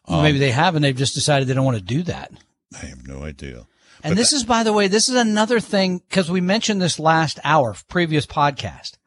Well, 0.07 0.23
maybe 0.23 0.38
they 0.38 0.52
haven't. 0.52 0.83
they've 0.83 0.97
just 0.97 1.17
decided 1.17 1.49
they 1.49 1.55
don't 1.55 1.64
want 1.64 1.79
to 1.79 1.83
do 1.83 2.05
that. 2.05 2.31
I 2.81 2.87
have 2.87 3.05
no 3.05 3.25
idea. 3.25 3.67
And 4.05 4.17
this 4.17 4.33
is, 4.33 4.45
by 4.45 4.62
the 4.62 4.73
way, 4.73 4.87
this 4.87 5.09
is 5.09 5.17
another 5.17 5.59
thing 5.59 5.99
because 6.09 6.31
we 6.31 6.40
mentioned 6.40 6.81
this 6.81 7.00
last 7.00 7.40
hour, 7.43 7.75
previous 7.88 8.25
podcast 8.25 8.99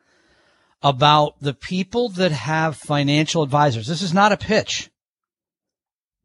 about 0.81 1.39
the 1.39 1.53
people 1.53 2.09
that 2.09 2.33
have 2.33 2.75
financial 2.75 3.43
advisors. 3.43 3.87
This 3.87 4.01
is 4.01 4.13
not 4.13 4.33
a 4.33 4.37
pitch. 4.37 4.89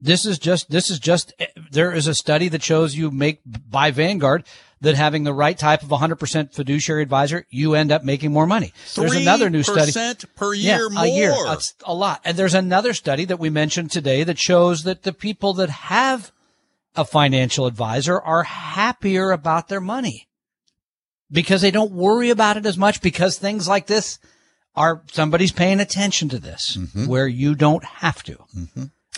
This 0.00 0.24
is 0.24 0.38
just, 0.38 0.70
this 0.70 0.90
is 0.90 0.98
just, 1.00 1.32
there 1.72 1.92
is 1.92 2.06
a 2.06 2.14
study 2.14 2.48
that 2.50 2.62
shows 2.62 2.94
you 2.94 3.10
make 3.10 3.40
by 3.44 3.90
Vanguard 3.90 4.44
that 4.80 4.94
having 4.94 5.24
the 5.24 5.32
right 5.32 5.58
type 5.58 5.82
of 5.82 5.88
100% 5.88 6.54
fiduciary 6.54 7.02
advisor, 7.02 7.46
you 7.50 7.74
end 7.74 7.90
up 7.90 8.04
making 8.04 8.32
more 8.32 8.46
money. 8.46 8.72
There's 8.94 9.16
another 9.16 9.50
new 9.50 9.64
study. 9.64 9.90
3% 9.90 10.24
per 10.36 10.54
year 10.54 10.88
more. 10.88 11.04
A 11.04 11.08
year. 11.08 11.34
That's 11.44 11.74
a 11.84 11.92
lot. 11.92 12.20
And 12.24 12.36
there's 12.36 12.54
another 12.54 12.94
study 12.94 13.24
that 13.24 13.40
we 13.40 13.50
mentioned 13.50 13.90
today 13.90 14.22
that 14.22 14.38
shows 14.38 14.84
that 14.84 15.02
the 15.02 15.12
people 15.12 15.52
that 15.54 15.68
have 15.70 16.30
a 16.94 17.04
financial 17.04 17.66
advisor 17.66 18.20
are 18.20 18.44
happier 18.44 19.32
about 19.32 19.66
their 19.66 19.80
money 19.80 20.28
because 21.30 21.60
they 21.60 21.72
don't 21.72 21.92
worry 21.92 22.30
about 22.30 22.56
it 22.56 22.66
as 22.66 22.78
much 22.78 23.02
because 23.02 23.36
things 23.36 23.66
like 23.66 23.88
this 23.88 24.20
are 24.76 25.02
somebody's 25.10 25.52
paying 25.52 25.80
attention 25.80 26.28
to 26.28 26.38
this 26.38 26.76
Mm-hmm. 26.76 27.06
where 27.06 27.26
you 27.26 27.56
don't 27.56 27.84
have 27.84 28.22
to. 28.24 28.36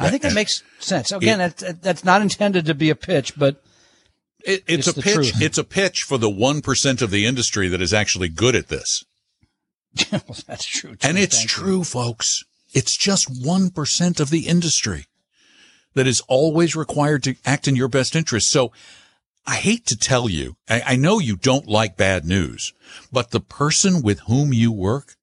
I 0.01 0.11
think 0.11 0.23
that 0.23 0.35
makes 0.35 0.63
sense. 0.79 1.13
Again, 1.13 1.39
that's, 1.39 1.63
that's 1.81 2.05
not 2.05 2.23
intended 2.23 2.67
to 2.67 2.75
be 2.75 2.91
a 2.91 2.95
pitch, 2.95 3.37
but 3.39 3.63
It, 4.45 4.65
it's, 4.67 4.89
It's 4.89 4.99
a 4.99 5.03
pitch. 5.03 5.15
truth. 5.15 5.43
It's 5.43 5.59
a 5.59 5.65
pitch 5.65 6.03
for 6.03 6.17
the 6.19 6.31
1% 6.31 7.03
of 7.03 7.11
the 7.11 7.27
industry 7.27 7.69
that 7.69 7.83
is 7.83 7.93
actually 7.93 8.29
good 8.29 8.57
at 8.57 8.69
this. 8.69 9.05
well, 10.13 10.23
that's 10.47 10.65
true. 10.65 10.97
too. 10.97 11.07
And 11.09 11.19
it's 11.19 11.37
Thank 11.39 11.45
you. 11.45 11.49
true, 11.65 11.85
folks. 11.85 12.45
It's 12.73 12.97
just 12.97 13.29
1% 13.43 14.21
of 14.21 14.31
the 14.31 14.47
industry 14.47 15.07
that 15.95 16.07
is 16.07 16.21
always 16.29 16.77
required 16.77 17.23
to 17.25 17.35
act 17.45 17.67
in 17.67 17.75
your 17.77 17.89
best 17.89 18.15
interest. 18.15 18.49
So 18.49 18.73
I 19.47 19.57
hate 19.57 19.87
to 19.87 19.97
tell 19.99 20.29
you, 20.29 20.55
I, 20.69 20.83
I 20.87 20.97
know 20.97 21.19
you 21.19 21.37
don't 21.37 21.67
like 21.67 21.97
bad 21.97 22.25
news, 22.25 22.73
but 23.11 23.33
the 23.33 23.41
person 23.41 24.01
with 24.01 24.21
whom 24.21 24.53
you 24.53 24.71
work 24.71 25.17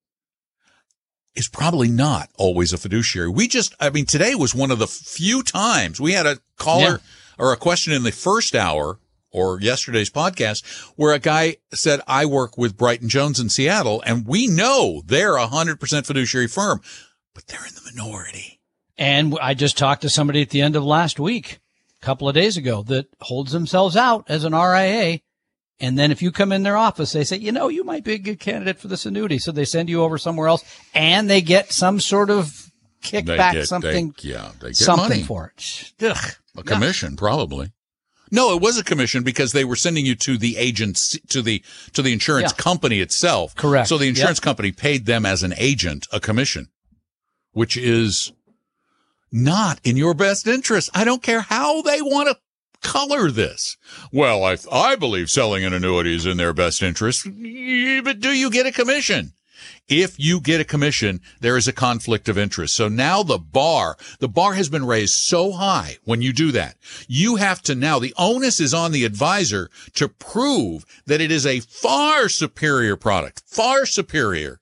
is 1.38 1.48
probably 1.48 1.88
not 1.88 2.29
always 2.36 2.74
a 2.74 2.77
fiduciary. 2.77 3.29
We 3.29 3.48
just, 3.48 3.75
I 3.79 3.89
mean, 3.91 4.06
today 4.06 4.34
was 4.36 4.56
one 4.56 4.72
of 4.72 4.79
the 4.79 4.88
few 4.88 5.44
times 5.44 6.01
we 6.01 6.13
had 6.13 6.25
a 6.25 6.39
caller 6.58 6.84
Yeah. 6.89 6.98
or 7.46 7.53
a 7.53 7.58
question 7.58 7.94
in 7.94 8.03
the 8.03 8.12
first 8.12 8.56
hour 8.56 9.00
or 9.32 9.62
yesterday's 9.62 10.10
podcast 10.10 10.65
where 10.96 11.13
a 11.13 11.20
guy 11.20 11.58
said, 11.74 12.01
I 12.08 12.25
work 12.25 12.58
with 12.58 12.75
Brighton 12.75 13.08
Jones 13.08 13.39
in 13.39 13.50
Seattle 13.50 14.01
and 14.06 14.25
we 14.25 14.48
know 14.48 15.03
they're 15.06 15.36
a 15.36 15.48
hundred 15.48 15.79
percent 15.79 16.08
fiduciary 16.08 16.48
firm, 16.48 16.82
but 17.36 17.46
they're 17.48 17.65
in 17.67 17.75
the 17.75 17.91
minority. 17.94 18.60
And 18.98 19.38
I 19.39 19.53
just 19.53 19.77
talked 19.77 20.01
to 20.01 20.10
somebody 20.10 20.41
at 20.41 20.50
the 20.50 20.62
end 20.62 20.75
of 20.75 20.84
last 20.84 21.20
week, 21.20 21.60
a 22.01 22.06
couple 22.06 22.27
of 22.27 22.34
days 22.34 22.58
ago, 22.58 22.82
that 22.84 23.06
holds 23.22 23.51
themselves 23.51 23.96
out 23.96 24.25
as 24.27 24.44
an 24.44 24.53
RIA. 24.53 25.20
And 25.79 25.98
then 25.98 26.12
if 26.12 26.22
you 26.24 26.31
come 26.31 26.51
in 26.51 26.63
their 26.63 26.77
office, 26.77 27.12
they 27.12 27.24
say, 27.24 27.38
you 27.38 27.51
know, 27.51 27.67
you 27.67 27.84
might 27.84 28.03
be 28.03 28.13
a 28.13 28.17
good 28.17 28.39
candidate 28.39 28.79
for 28.79 28.88
this 28.88 29.05
annuity. 29.05 29.38
So 29.38 29.51
they 29.51 29.65
send 29.65 29.89
you 29.89 30.01
over 30.01 30.17
somewhere 30.17 30.48
else 30.48 30.63
and 30.96 31.29
they 31.29 31.41
get 31.41 31.72
some 31.72 32.00
sort 32.00 32.29
of 32.31 32.72
kickback, 33.03 33.53
get- 33.53 33.67
something, 33.67 34.13
they- 34.24 34.29
yeah, 34.29 34.51
they 34.60 34.69
get 34.69 34.75
something 34.77 35.10
money. 35.10 35.24
for 35.24 35.53
it. 35.55 35.93
Ugh. 36.01 36.17
A 36.57 36.63
commission, 36.63 37.15
probably. 37.15 37.72
No, 38.31 38.53
it 38.55 38.62
was 38.62 38.77
a 38.79 38.84
commission 38.84 39.24
because 39.24 39.51
they 39.51 39.63
were 39.63 39.75
sending 39.75 40.05
you 40.05 40.15
to 40.15 40.38
the 40.38 40.57
agent, 40.57 40.98
to 41.29 41.41
the, 41.43 41.63
to 41.93 42.01
the 42.01 42.12
insurance 42.12 42.51
Yeah. 42.57 42.62
company 42.63 43.00
itself. 43.00 43.55
Correct. 43.55 43.88
So 43.88 43.98
the 44.00 44.07
insurance 44.07 44.39
Yep. 44.39 44.43
company 44.43 44.72
paid 44.72 45.05
them 45.05 45.25
as 45.27 45.43
an 45.43 45.53
agent 45.57 46.07
a 46.12 46.19
commission, 46.19 46.69
which 47.51 47.77
is 47.77 48.34
not 49.31 49.79
in 49.84 49.96
your 49.96 50.13
best 50.13 50.48
interest. 50.48 50.89
I 50.93 51.03
don't 51.03 51.22
care 51.24 51.41
how 51.41 51.81
they 51.84 52.01
want 52.01 52.29
to 52.29 52.38
color 52.81 53.31
this. 53.31 53.77
Well, 54.12 54.43
I, 54.43 54.57
I 54.72 54.96
believe 54.96 55.29
selling 55.29 55.63
an 55.63 55.74
annuity 55.74 56.15
is 56.15 56.25
in 56.25 56.38
their 56.38 56.53
best 56.53 56.81
interest, 56.81 57.25
but 57.25 58.19
do 58.19 58.31
you 58.31 58.50
get 58.50 58.65
a 58.65 58.72
commission? 58.72 59.34
If 59.88 60.19
you 60.19 60.41
get 60.41 60.60
a 60.60 60.65
commission, 60.65 61.22
there 61.39 61.55
is 61.55 61.67
a 61.67 61.74
conflict 61.74 62.27
of 62.27 62.38
interest. 62.38 62.75
So 62.75 62.89
now 62.89 63.24
the 63.24 63.38
bar, 63.38 63.96
the 64.19 64.27
bar 64.27 64.53
has 64.53 64.69
been 64.69 64.86
raised 64.86 65.13
so 65.13 65.53
high 65.53 65.98
when 66.03 66.22
you 66.22 66.34
do 66.34 66.51
that. 66.51 66.75
You 67.07 67.38
have 67.38 67.62
to 67.63 67.75
now, 67.75 67.98
the 67.98 68.13
onus 68.17 68.60
is 68.60 68.74
on 68.74 68.91
the 68.91 69.05
advisor 69.05 69.69
to 69.96 70.10
prove 70.10 70.86
that 71.05 71.22
it 71.22 71.31
is 71.31 71.46
a 71.46 71.62
far 71.62 72.27
superior 72.27 72.98
product, 72.98 73.43
far 73.46 73.86
superior 73.86 74.60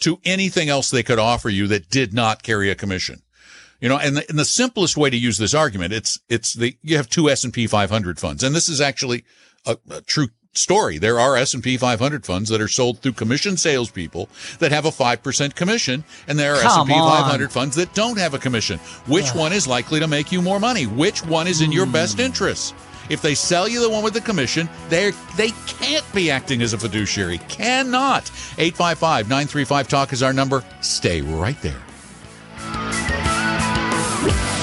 to 0.00 0.20
anything 0.24 0.68
else 0.68 0.90
they 0.90 1.02
could 1.02 1.18
offer 1.18 1.48
you 1.48 1.66
that 1.68 1.90
did 1.90 2.12
not 2.12 2.42
carry 2.42 2.70
a 2.70 2.74
commission. 2.74 3.22
You 3.82 3.88
know, 3.88 3.98
and 3.98 4.16
the, 4.16 4.24
and 4.28 4.38
the 4.38 4.44
simplest 4.44 4.96
way 4.96 5.10
to 5.10 5.16
use 5.16 5.38
this 5.38 5.54
argument, 5.54 5.92
it's, 5.92 6.20
it's 6.28 6.54
the, 6.54 6.76
you 6.82 6.96
have 6.96 7.08
two 7.08 7.28
S&P 7.28 7.66
500 7.66 8.20
funds. 8.20 8.44
And 8.44 8.54
this 8.54 8.68
is 8.68 8.80
actually 8.80 9.24
a, 9.66 9.76
a 9.90 10.00
true 10.02 10.28
story. 10.52 10.98
There 10.98 11.18
are 11.18 11.36
S&P 11.36 11.76
500 11.76 12.24
funds 12.24 12.48
that 12.50 12.60
are 12.60 12.68
sold 12.68 13.00
through 13.00 13.14
commission 13.14 13.56
salespeople 13.56 14.28
that 14.60 14.70
have 14.70 14.84
a 14.84 14.90
5% 14.90 15.56
commission. 15.56 16.04
And 16.28 16.38
there 16.38 16.54
are 16.54 16.60
Come 16.62 16.88
S&P 16.88 17.00
on. 17.00 17.22
500 17.22 17.50
funds 17.50 17.74
that 17.74 17.92
don't 17.92 18.18
have 18.18 18.34
a 18.34 18.38
commission. 18.38 18.78
Which 19.08 19.34
one 19.34 19.52
is 19.52 19.66
likely 19.66 19.98
to 19.98 20.06
make 20.06 20.30
you 20.30 20.40
more 20.42 20.60
money? 20.60 20.86
Which 20.86 21.26
one 21.26 21.48
is 21.48 21.60
in 21.60 21.72
your 21.72 21.86
hmm. 21.86 21.92
best 21.92 22.20
interest? 22.20 22.76
If 23.10 23.20
they 23.20 23.34
sell 23.34 23.66
you 23.66 23.80
the 23.82 23.90
one 23.90 24.04
with 24.04 24.14
the 24.14 24.20
commission, 24.20 24.68
they 24.88 25.10
they 25.36 25.50
can't 25.66 26.06
be 26.14 26.30
acting 26.30 26.62
as 26.62 26.72
a 26.72 26.78
fiduciary. 26.78 27.38
Cannot. 27.48 28.26
855-935-TALK 28.26 30.12
is 30.12 30.22
our 30.22 30.32
number. 30.32 30.62
Stay 30.82 31.20
right 31.20 31.60
there. 31.62 31.82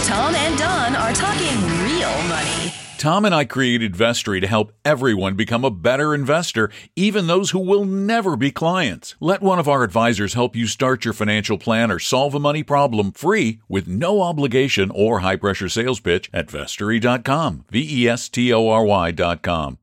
Tom 0.06 0.36
and 0.36 0.58
Don 0.58 0.96
are 0.96 1.14
talking 1.14 1.56
real 1.84 2.24
money. 2.30 2.74
Tom 2.98 3.24
and 3.24 3.34
I 3.34 3.46
created 3.46 3.96
Vestory 3.96 4.42
to 4.42 4.48
help 4.48 4.74
everyone 4.84 5.36
become 5.36 5.64
a 5.64 5.72
better 5.72 6.14
investor, 6.14 6.70
even 6.98 7.28
those 7.28 7.52
who 7.52 7.60
will 7.60 7.86
never 7.86 8.36
be 8.36 8.52
clients. 8.52 9.16
Let 9.22 9.42
one 9.42 9.58
of 9.58 9.70
our 9.70 9.84
advisors 9.84 10.34
help 10.34 10.54
you 10.54 10.68
start 10.68 11.06
your 11.06 11.14
financial 11.14 11.58
plan 11.58 11.92
or 11.92 12.00
solve 12.00 12.36
a 12.36 12.40
money 12.40 12.62
problem 12.62 13.14
free 13.14 13.62
with 13.70 13.88
no 13.88 14.22
obligation 14.22 14.92
or 14.94 15.20
high 15.20 15.38
pressure 15.38 15.70
sales 15.70 16.02
pitch 16.02 16.30
at 16.34 16.48
vestory.com. 16.48 17.66
V 17.70 18.04
E 18.04 18.10
S 18.10 18.28
T 18.28 18.52
O 18.54 18.68
R 18.68 18.84
Y.com. 18.84 19.78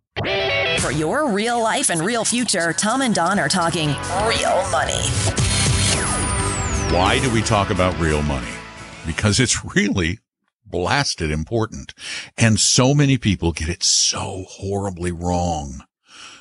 For 0.80 0.92
your 0.92 1.30
real 1.30 1.62
life 1.62 1.90
and 1.90 2.02
real 2.02 2.24
future, 2.24 2.74
Tom 2.74 3.00
and 3.00 3.14
Don 3.14 3.38
are 3.38 3.48
talking 3.48 3.88
real 4.26 4.62
money. 4.70 5.02
Why 6.94 7.18
do 7.22 7.32
we 7.32 7.40
talk 7.40 7.70
about 7.70 7.98
real 7.98 8.22
money? 8.22 8.46
Because 9.06 9.38
it's 9.40 9.64
really 9.64 10.18
blasted 10.64 11.30
important. 11.30 11.94
And 12.36 12.58
so 12.58 12.94
many 12.94 13.18
people 13.18 13.52
get 13.52 13.68
it 13.68 13.82
so 13.82 14.44
horribly 14.48 15.12
wrong 15.12 15.84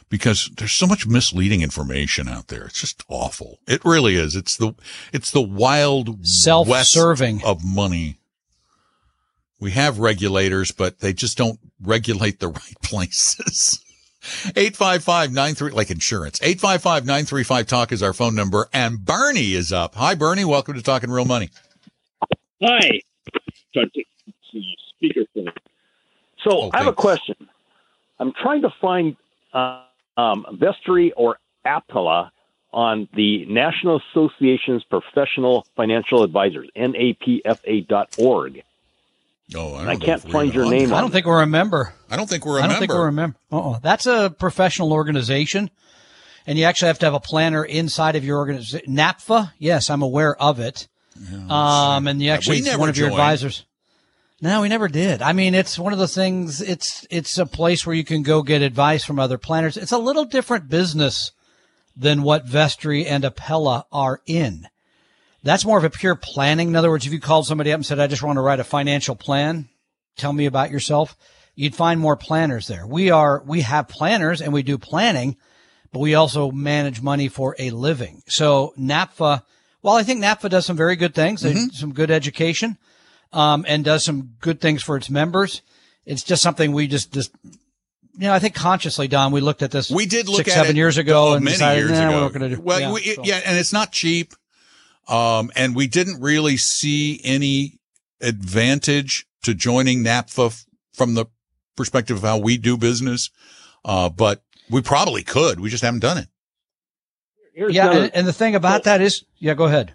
because 0.10 0.50
there's 0.58 0.72
so 0.72 0.88
much 0.88 1.08
misleading 1.08 1.62
information 1.62 2.28
out 2.28 2.48
there. 2.48 2.66
It's 2.66 2.80
just 2.80 3.04
awful. 3.08 3.60
It 3.68 3.84
really 3.84 4.16
is. 4.16 4.36
It's 4.36 4.56
the, 4.56 4.74
it's 5.12 5.32
the 5.32 5.42
wild 5.42 6.26
Self-serving. 6.26 7.44
of 7.44 7.64
money. 7.64 8.18
We 9.60 9.72
have 9.72 10.00
regulators, 10.00 10.72
but 10.72 11.00
they 11.00 11.14
just 11.14 11.38
don't 11.38 11.60
regulate 11.82 12.40
the 12.40 12.48
right 12.50 12.82
places. 12.84 13.80
855-93, 14.24 15.74
like 15.74 15.92
insurance. 15.92 16.40
855-935-TALK 16.40 17.92
is 17.92 18.04
our 18.04 18.14
phone 18.14 18.36
number. 18.36 18.68
And 18.74 19.06
Bernie 19.06 19.54
is 19.54 19.72
up. 19.72 19.96
Hi, 19.96 20.16
Bernie. 20.16 20.46
Welcome 20.46 20.74
to 20.76 20.82
Talking 20.82 21.12
Real 21.12 21.26
Money. 21.26 21.50
Hi. 22.62 23.02
Trying 23.74 23.90
to 23.90 24.04
take 24.04 24.08
speakerphone. 25.02 25.52
So 26.44 26.52
Oh, 26.64 26.70
I 26.74 26.78
have 26.78 26.88
a 26.88 26.94
question. 26.94 27.36
I'm 28.20 28.32
trying 28.42 28.62
to 28.62 28.70
find 28.80 29.16
uh, 29.54 29.82
um, 30.18 30.46
Vestory 30.54 31.12
or 31.18 31.38
Aptala 31.66 32.30
on 32.72 33.08
the 33.14 33.46
National 33.46 34.02
Association's 34.12 34.84
Professional 34.84 35.66
Financial 35.76 36.24
Advisors, 36.24 36.70
napfa.org. 36.78 38.64
Oh, 39.56 39.76
I, 39.76 39.80
don't 39.80 39.88
I 39.88 39.96
can't 39.98 40.22
find 40.22 40.54
your 40.54 40.70
name. 40.70 40.94
I 40.94 41.02
don't 41.02 41.12
think 41.12 41.26
we're 41.26 41.42
a 41.42 41.48
member. 41.48 41.94
I 42.10 42.16
don't 42.16 42.28
think 42.30 42.46
we're 42.46 42.58
a 42.58 42.64
I 42.64 42.68
don't 42.68 42.70
member. 42.72 42.80
think 42.80 42.92
we're 42.94 43.08
a 43.08 43.12
member. 43.12 43.38
Uh-uh. 43.52 43.80
That's 43.80 44.06
a 44.08 44.34
professional 44.38 44.92
organization. 44.92 45.70
And 46.48 46.58
you 46.58 46.66
actually 46.66 46.88
have 46.88 47.00
to 47.00 47.06
have 47.08 47.14
a 47.14 47.20
planner 47.20 47.64
inside 47.64 48.16
of 48.16 48.24
your 48.26 48.38
organization. 48.38 48.96
NAPFA, 48.96 49.52
yes, 49.58 49.90
I'm 49.90 50.02
aware 50.02 50.36
of 50.42 50.60
it. 50.60 50.88
Um, 51.50 52.08
and 52.08 52.22
you 52.22 52.32
actually, 52.32 52.62
one 52.78 52.90
of 52.90 52.98
your 52.98 53.10
joined. 53.10 53.20
advisors. 53.20 53.66
No, 54.42 54.62
we 54.62 54.70
never 54.70 54.88
did. 54.88 55.22
I 55.22 55.34
mean, 55.34 55.56
it's 55.56 55.80
one 55.80 55.94
of 55.94 56.00
the 56.00 56.08
things, 56.08 56.62
it's, 56.62 57.08
it's 57.10 57.38
a 57.38 57.46
place 57.46 57.86
where 57.86 57.96
you 57.96 58.04
can 58.04 58.22
go 58.22 58.44
get 58.44 58.62
advice 58.62 59.04
from 59.04 59.18
other 59.18 59.38
planners. 59.38 59.78
It's 59.78 59.94
a 59.94 59.98
little 59.98 60.26
different 60.26 60.70
business 60.70 61.32
than 61.96 62.22
what 62.22 62.46
Vestory 62.46 63.06
and 63.06 63.24
Apella 63.24 63.86
are 63.92 64.22
in. 64.26 64.68
That's 65.42 65.64
more 65.64 65.78
of 65.78 65.84
a 65.84 65.90
pure 65.90 66.16
planning. 66.16 66.70
In 66.70 66.76
other 66.76 66.90
words, 66.90 67.06
if 67.06 67.14
you 67.14 67.20
called 67.20 67.48
somebody 67.48 67.72
up 67.72 67.78
and 67.78 67.86
said, 67.86 68.00
I 68.00 68.08
just 68.08 68.24
want 68.24 68.38
to 68.38 68.42
write 68.42 68.60
a 68.60 68.66
financial 68.66 69.16
plan, 69.16 69.70
tell 70.18 70.34
me 70.34 70.48
about 70.48 70.72
yourself, 70.72 71.16
you'd 71.56 71.76
find 71.76 72.00
more 72.00 72.18
planners 72.18 72.68
there. 72.68 72.86
We 72.86 73.12
are, 73.12 73.42
we 73.46 73.62
have 73.62 73.88
planners 73.88 74.42
and 74.42 74.52
we 74.52 74.64
do 74.64 74.78
planning, 74.78 75.38
but 75.94 76.00
we 76.00 76.16
also 76.16 76.52
manage 76.52 77.02
money 77.02 77.30
for 77.30 77.56
a 77.58 77.70
living. 77.70 78.22
So 78.28 78.74
NAPFA, 78.78 79.44
well, 79.86 79.96
I 79.96 80.02
think 80.04 80.24
NAPFA 80.24 80.50
does 80.50 80.66
some 80.66 80.76
very 80.76 80.96
good 80.96 81.14
things, 81.14 81.44
Mm-hmm. 81.44 81.70
some 81.70 81.94
good 81.94 82.10
education, 82.10 82.78
um, 83.32 83.66
and 83.68 83.86
does 83.86 84.04
some 84.04 84.34
good 84.42 84.60
things 84.60 84.82
for 84.82 84.98
its 84.98 85.12
members. 85.12 85.62
It's 86.06 86.24
just 86.24 86.42
something 86.42 86.72
we 86.72 86.88
just, 86.88 87.14
just, 87.14 87.32
you 87.44 88.28
know, 88.28 88.34
I 88.34 88.40
think 88.40 88.56
consciously, 88.56 89.08
Don, 89.08 89.32
we 89.32 89.42
looked 89.42 89.62
at 89.62 89.70
this. 89.70 89.92
We 89.92 90.08
did 90.08 90.28
look 90.28 90.38
six, 90.38 90.50
at 90.52 90.56
seven 90.56 90.76
years 90.76 90.98
ago 90.98 91.34
and 91.34 91.44
many 91.46 91.54
decided, 91.56 91.80
years 91.82 91.92
nah, 91.92 92.10
ago. 92.10 92.22
we're 92.24 92.30
going 92.40 92.50
to 92.50 92.56
do. 92.56 92.62
Well, 92.64 92.80
yeah, 92.80 92.92
we, 92.94 93.02
it- 93.02 93.16
so- 93.18 93.24
yeah, 93.26 93.42
and 93.46 93.58
it's 93.60 93.72
not 93.74 93.92
cheap. 93.92 94.34
Um, 95.08 95.52
and 95.56 95.76
we 95.76 95.86
didn't 95.86 96.20
really 96.20 96.58
see 96.58 97.22
any 97.24 97.78
advantage 98.22 99.28
to 99.44 99.54
joining 99.54 100.04
NAPFA 100.04 100.48
f- 100.48 100.66
from 100.94 101.14
the 101.14 101.28
perspective 101.76 102.18
of 102.18 102.24
how 102.24 102.40
we 102.40 102.58
do 102.58 102.76
business. 102.76 103.30
Uh, 103.84 104.10
but 104.10 104.42
we 104.68 104.82
probably 104.82 105.22
could. 105.22 105.60
We 105.60 105.70
just 105.70 105.84
haven't 105.84 106.00
done 106.00 106.18
it. 106.18 106.28
Here's 107.56 107.74
yeah, 107.74 107.86
another- 107.86 108.02
and, 108.06 108.16
and 108.16 108.28
the 108.28 108.34
thing 108.34 108.54
about 108.56 108.84
that 108.84 109.02
is, 109.02 109.24
yeah, 109.40 109.54
go 109.56 109.64
ahead. 109.66 109.94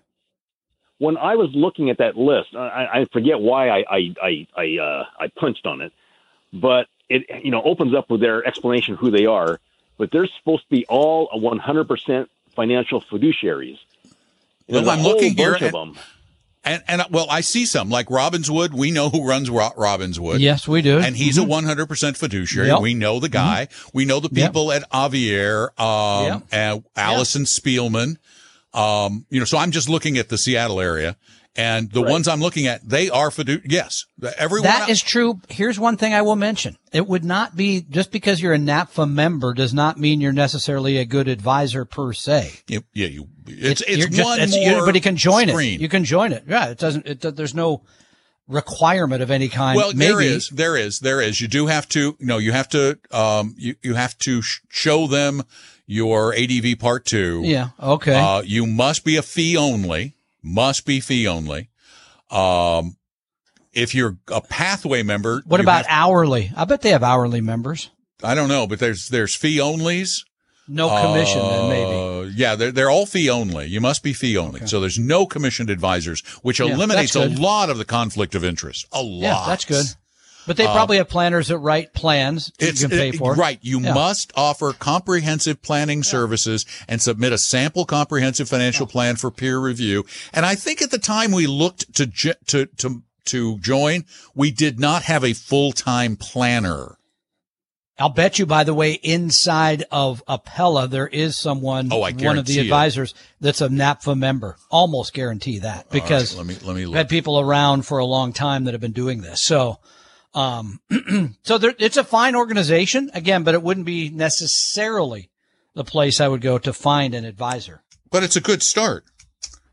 when 0.99 1.17
I 1.17 1.37
was 1.37 1.50
looking 1.54 1.91
at 1.91 1.99
that 1.99 2.17
list, 2.17 2.54
I, 2.56 2.89
I 3.00 3.04
forget 3.13 3.39
why 3.41 3.69
I 3.69 3.84
I 3.89 4.15
I 4.23 4.47
I, 4.56 4.78
uh, 4.82 5.04
I 5.21 5.28
punched 5.28 5.67
on 5.67 5.80
it, 5.82 5.93
but 6.52 6.87
it 7.08 7.25
you 7.45 7.50
know 7.50 7.63
opens 7.63 7.95
up 7.95 8.08
with 8.11 8.21
their 8.21 8.45
explanation 8.47 8.97
who 8.97 9.11
they 9.11 9.26
are. 9.26 9.61
But 9.99 10.11
they're 10.11 10.26
supposed 10.39 10.63
to 10.63 10.71
be 10.71 10.87
all 10.89 11.28
a 11.30 11.39
100% 11.39 12.26
financial 12.56 13.02
fiduciaries. 13.02 13.78
Well, 14.67 14.82
There's 14.82 14.87
a 14.87 14.91
I'm 14.93 15.02
looking 15.02 15.37
here 15.37 15.52
at- 15.54 15.61
of 15.63 15.73
them. 15.73 15.99
And, 16.62 16.82
and 16.86 17.02
well, 17.10 17.26
I 17.30 17.40
see 17.40 17.64
some 17.64 17.88
like 17.88 18.08
Robbinswood. 18.08 18.75
We 18.75 18.90
know 18.90 19.08
who 19.08 19.26
runs 19.26 19.49
Ro- 19.49 19.70
Robbinswood. 19.78 20.40
Yes, 20.40 20.68
we 20.68 20.82
do. 20.82 20.99
And 20.99 21.16
he's 21.16 21.38
a 21.38 21.40
100% 21.42 22.16
fiduciary. 22.18 22.68
Yep. 22.68 22.80
We 22.80 22.92
know 22.92 23.18
the 23.18 23.30
guy. 23.30 23.68
We 23.94 24.04
know 24.04 24.20
the 24.20 24.28
Yep. 24.30 24.49
people 24.50 24.70
at 24.70 24.88
Avier, 24.90 25.68
um, 25.80 26.26
Yep. 26.26 26.42
and 26.52 26.84
Allison 26.96 27.44
Spielman. 27.44 28.16
Um, 28.75 29.25
you 29.30 29.38
know, 29.40 29.46
so 29.46 29.56
I'm 29.58 29.70
just 29.70 29.88
looking 29.88 30.18
at 30.18 30.28
the 30.28 30.36
Seattle 30.38 30.80
area 30.80 31.16
and 31.56 31.91
the 31.91 32.02
ones 32.02 32.28
I'm 32.28 32.41
looking 32.41 32.67
at, 32.67 32.89
they 32.89 33.10
are 33.10 33.30
fiduciary. 33.30 33.67
yes, 33.69 34.06
everyone. 34.39 34.65
That 34.69 34.89
is 34.89 35.02
true. 35.02 35.41
Here's 35.49 35.78
one 35.80 35.97
thing 35.97 36.15
I 36.15 36.23
will 36.23 36.36
mention. 36.36 36.76
It 36.93 37.06
would 37.08 37.25
not 37.25 37.56
be 37.56 37.80
just 37.82 38.13
because 38.13 38.41
you're 38.41 38.54
a 38.54 38.58
NAPFA 38.58 39.10
member 39.10 39.52
does 39.52 39.75
not 39.75 39.99
mean 39.99 40.21
you're 40.21 40.32
necessarily 40.32 40.97
a 40.99 41.04
good 41.04 41.26
advisor 41.28 41.84
per 41.84 42.13
se. 42.13 42.52
yeah, 42.69 42.78
yeah, 42.95 43.08
you, 43.08 43.28
it's, 43.47 43.80
it's 43.82 44.06
just- 44.06 44.25
one 44.25 44.39
it's- 44.41 44.54
more 44.56 44.71
Everybody 44.73 45.00
can 45.00 45.17
join 45.17 45.49
screen. 45.49 45.75
it. 45.75 45.80
You 45.80 45.89
can 45.89 46.04
join 46.04 46.32
it. 46.32 46.45
Yeah, 46.49 46.69
it 46.69 46.78
doesn't. 46.78 47.06
It, 47.06 47.36
there's 47.36 47.54
no 47.54 47.82
requirement 48.47 49.23
of 49.23 49.30
any 49.30 49.49
kind. 49.49 49.76
Well, 49.76 49.93
Maybe, 49.93 50.06
there 50.13 50.21
is, 50.21 50.49
there 50.50 50.76
is, 50.76 51.00
there 51.00 51.21
is. 51.21 51.41
You 51.41 51.49
do 51.49 51.67
have 51.67 51.89
to, 51.91 52.17
you 52.19 52.26
know, 52.26 52.39
you 52.39 52.52
have 52.52 52.69
to, 52.71 52.99
um, 53.10 53.54
you, 53.56 53.76
you 53.82 53.95
have 53.95 54.17
to 54.19 54.43
sh- 54.43 54.60
show 54.69 55.06
them 55.06 55.43
your 55.86 56.34
ADV 56.34 56.78
part 56.78 57.04
two. 57.04 57.43
Yeah. 57.45 57.71
Okay. 57.80 58.15
Uh, 58.19 58.43
you 58.43 58.67
must 58.67 59.04
be 59.04 59.17
a 59.17 59.23
fee 59.23 59.56
only, 59.56 60.17
must 60.43 60.85
be 60.87 61.00
fee 61.00 61.26
only. 61.26 61.69
Um, 62.31 62.97
if 63.73 63.95
you're 63.95 64.19
a 64.29 64.41
pathway 64.41 65.03
member, 65.03 65.43
what 65.47 65.61
about 65.61 65.85
hourly? 65.89 66.50
I 66.57 66.65
bet 66.65 66.83
they 66.83 66.91
have 66.91 67.03
hourly 67.03 67.41
members. 67.41 67.91
I 68.23 68.35
don't 68.35 68.49
know, 68.49 68.67
but 68.67 68.79
there's, 68.79 69.09
there's 69.09 69.35
fee 69.35 69.59
onlys. 69.59 70.25
No 70.69 70.89
commission, 70.89 71.41
then 71.41 71.69
maybe. 71.69 72.29
Uh, 72.29 72.33
yeah, 72.37 72.55
they're, 72.55 72.71
they're 72.71 72.91
all 72.91 73.07
fee 73.07 73.29
only. 73.29 73.67
You 73.67 73.81
must 73.81 74.05
be 74.05 74.13
fee 74.13 74.37
only. 74.37 74.67
So 74.69 74.79
there's 74.79 74.99
no 75.00 75.26
commissioned 75.26 75.69
advisors, 75.69 76.21
which 76.43 76.61
Yeah, 76.61 76.67
eliminates 76.67 77.17
a 77.17 77.29
lot 77.29 77.71
of 77.71 77.79
the 77.79 77.85
conflict 77.85 78.37
of 78.37 78.45
interest. 78.45 78.87
A 78.93 79.03
lot. 79.03 79.21
Yeah, 79.23 79.45
that's 79.49 79.65
good. 79.65 79.87
But 80.50 80.56
they 80.56 80.67
uh, 80.67 80.73
probably 80.75 80.97
have 80.97 81.08
planners 81.08 81.47
that 81.47 81.58
write 81.58 81.95
plans 81.95 82.50
that 82.58 82.71
It's 82.71 82.82
you 82.82 82.89
can 82.89 82.99
pay 82.99 83.08
it- 83.10 83.15
for. 83.19 83.34
right. 83.36 83.60
You 83.63 83.78
Yeah. 83.80 83.95
must 83.95 84.32
offer 84.34 84.73
comprehensive 84.73 85.63
planning 85.63 86.02
services 86.02 86.67
and 86.89 87.00
submit 87.00 87.32
a 87.32 87.39
sample 87.39 87.84
comprehensive 87.84 88.49
financial 88.49 88.89
plan 88.89 89.15
for 89.15 89.30
peer 89.30 89.60
review. 89.60 90.04
And 90.32 90.45
I 90.45 90.56
think 90.56 90.82
at 90.82 90.91
the 90.91 90.99
time 90.99 91.30
we 91.30 91.47
looked 91.47 91.95
to 91.95 92.06
to 92.49 92.67
to 92.78 93.02
to 93.26 93.58
join, 93.60 94.06
we 94.34 94.50
did 94.50 94.80
not 94.80 95.04
have 95.04 95.23
a 95.23 95.34
full 95.34 95.71
time 95.71 96.17
planner. 96.17 96.97
I'll 97.97 98.08
bet 98.08 98.41
you, 98.41 98.47
by 98.47 98.65
the 98.65 98.75
way, 98.75 98.95
inside 98.95 99.84
of 99.93 100.21
Apella, 100.26 100.91
there 100.91 101.06
is 101.06 101.36
someone, 101.39 101.91
Oh, 101.93 101.99
I 101.99 102.00
one 102.00 102.10
of 102.10 102.17
guarantee 102.19 102.54
the 102.54 102.58
it. 102.58 102.63
advisors 102.63 103.15
that's 103.41 103.60
a 103.60 103.69
NAPFA 103.69 104.19
member. 104.19 104.56
Almost 104.69 105.13
guarantee 105.15 105.60
that 105.60 105.91
because 105.91 106.34
All 106.34 106.43
right, 106.43 106.49
let 106.49 106.65
me 106.65 106.67
let 106.67 106.76
me 106.76 106.84
I've 106.86 106.95
had 106.97 107.08
people 107.08 107.39
around 107.39 107.82
for 107.86 107.99
a 107.99 108.04
long 108.04 108.32
time 108.32 108.65
that 108.65 108.75
have 108.75 108.80
been 108.80 108.91
doing 108.91 109.21
this. 109.21 109.41
So, 109.41 109.78
um, 110.34 110.80
so 111.43 111.58
there, 111.58 111.75
it's 111.78 111.97
a 111.97 112.04
fine 112.04 112.34
organization 112.36 113.10
again, 113.14 113.43
but 113.43 113.54
it 113.54 113.62
wouldn't 113.62 113.86
be 113.86 114.08
necessarily 114.10 115.30
the 115.75 115.84
place 115.84 116.21
I 116.21 116.28
would 116.28 116.40
go 116.40 116.58
to 116.58 116.73
find 116.73 117.14
an 117.14 117.25
advisor. 117.25 117.82
But 118.10 118.23
it's 118.23 118.36
a 118.36 118.40
good 118.40 118.62
start. 118.62 119.04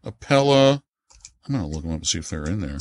Apella. 0.06 0.82
I'm 1.48 1.54
gonna 1.56 1.68
look 1.68 1.82
them 1.84 1.92
up 1.92 1.98
and 1.98 2.08
see 2.08 2.20
if 2.20 2.30
they're 2.30 2.44
in 2.46 2.60
there. 2.62 2.78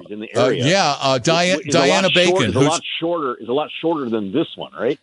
He's 0.00 0.10
in 0.10 0.20
the 0.20 0.34
Uh, 0.34 0.46
area. 0.46 0.66
yeah, 0.66 0.94
uh, 1.00 1.18
Diana, 1.18 1.58
Is 1.64 1.74
a 1.74 1.78
lot 1.78 1.86
Diana 1.86 2.10
short- 2.10 2.14
Bacon. 2.14 2.50
is 2.50 2.54
a 2.56 2.60
lot 2.60 2.82
shorter. 3.00 3.34
Is 3.34 3.48
a 3.48 3.52
lot 3.52 3.70
shorter 3.80 4.08
than 4.08 4.32
this 4.32 4.46
one, 4.56 4.72
right? 4.72 4.98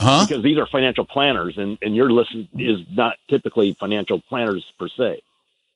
huh? 0.00 0.26
Because 0.28 0.42
these 0.42 0.58
are 0.58 0.66
financial 0.66 1.04
planners, 1.04 1.54
and 1.58 1.78
and 1.82 1.94
your 1.96 2.10
list 2.12 2.30
is 2.58 2.78
not 2.90 3.16
typically 3.28 3.74
financial 3.78 4.20
planners 4.28 4.64
per 4.78 4.88
se. 4.88 5.22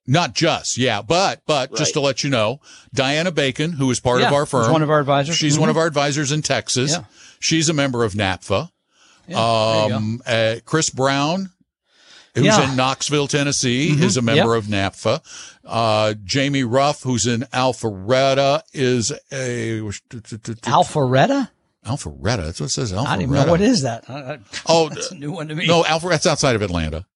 Not 0.06 0.34
just, 0.34 0.78
yeah, 0.78 1.02
but 1.02 1.42
but 1.46 1.74
just 1.76 1.94
to 1.94 2.00
let 2.00 2.22
you 2.22 2.30
know, 2.30 2.60
Diana 2.94 3.32
Bacon, 3.32 3.72
who 3.72 3.90
is 3.90 3.98
part 4.00 4.20
Yeah, 4.20 4.28
of 4.28 4.32
our 4.34 4.44
she's 4.46 4.50
firm, 4.50 4.72
one 4.72 4.82
of 4.82 4.90
our 4.90 5.00
advisors. 5.00 5.36
She's 5.36 5.56
Mhm. 5.56 5.60
one 5.60 5.68
of 5.68 5.76
our 5.76 5.86
advisors 5.86 6.30
in 6.32 6.42
Texas. 6.42 6.92
Yeah. 6.92 7.04
She's 7.40 7.68
a 7.68 7.72
member 7.72 8.04
of 8.04 8.14
NAPFA. 8.14 8.70
Yeah, 9.28 9.34
there 9.36 9.82
you 9.82 9.88
go. 9.88 9.96
Um, 9.96 10.22
uh, 10.26 10.54
Chris 10.64 10.90
Brown. 10.90 11.50
who's 12.36 12.44
Yeah. 12.44 12.70
in 12.70 12.76
Knoxville, 12.76 13.28
Tennessee, 13.28 13.88
is 14.04 14.18
a 14.18 14.22
member 14.22 14.54
of 14.56 14.66
NAPFA. 14.66 15.22
Uh, 15.64 16.12
Jamie 16.22 16.64
Ruff, 16.64 17.02
who's 17.02 17.26
in 17.26 17.46
Alpharetta, 17.50 18.60
is 18.74 19.10
a 19.32 19.80
Alpharetta? 19.80 21.48
Alpharetta. 21.86 22.44
That's 22.44 22.60
what 22.60 22.66
it 22.66 22.70
says. 22.70 22.92
Alpharetta. 22.92 23.06
I 23.06 23.12
don't 23.14 23.22
even 23.22 23.34
know 23.34 23.46
what 23.50 23.60
is 23.62 23.82
that. 23.82 24.04
I- 24.10 24.38
Oh, 24.66 24.88
that's 24.90 25.10
a 25.12 25.14
new 25.14 25.32
one 25.32 25.48
to 25.48 25.54
me. 25.54 25.66
No, 25.66 25.82
Alpharetta's 25.82 26.26
outside 26.26 26.56
of 26.56 26.60
Atlanta. 26.62 27.06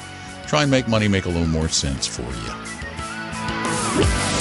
try 0.47 0.61
and 0.63 0.71
make 0.71 0.87
money 0.87 1.09
make 1.09 1.25
a 1.25 1.29
little 1.29 1.45
more 1.45 1.67
sense 1.67 2.07
for 2.07 2.23
you. 2.23 2.53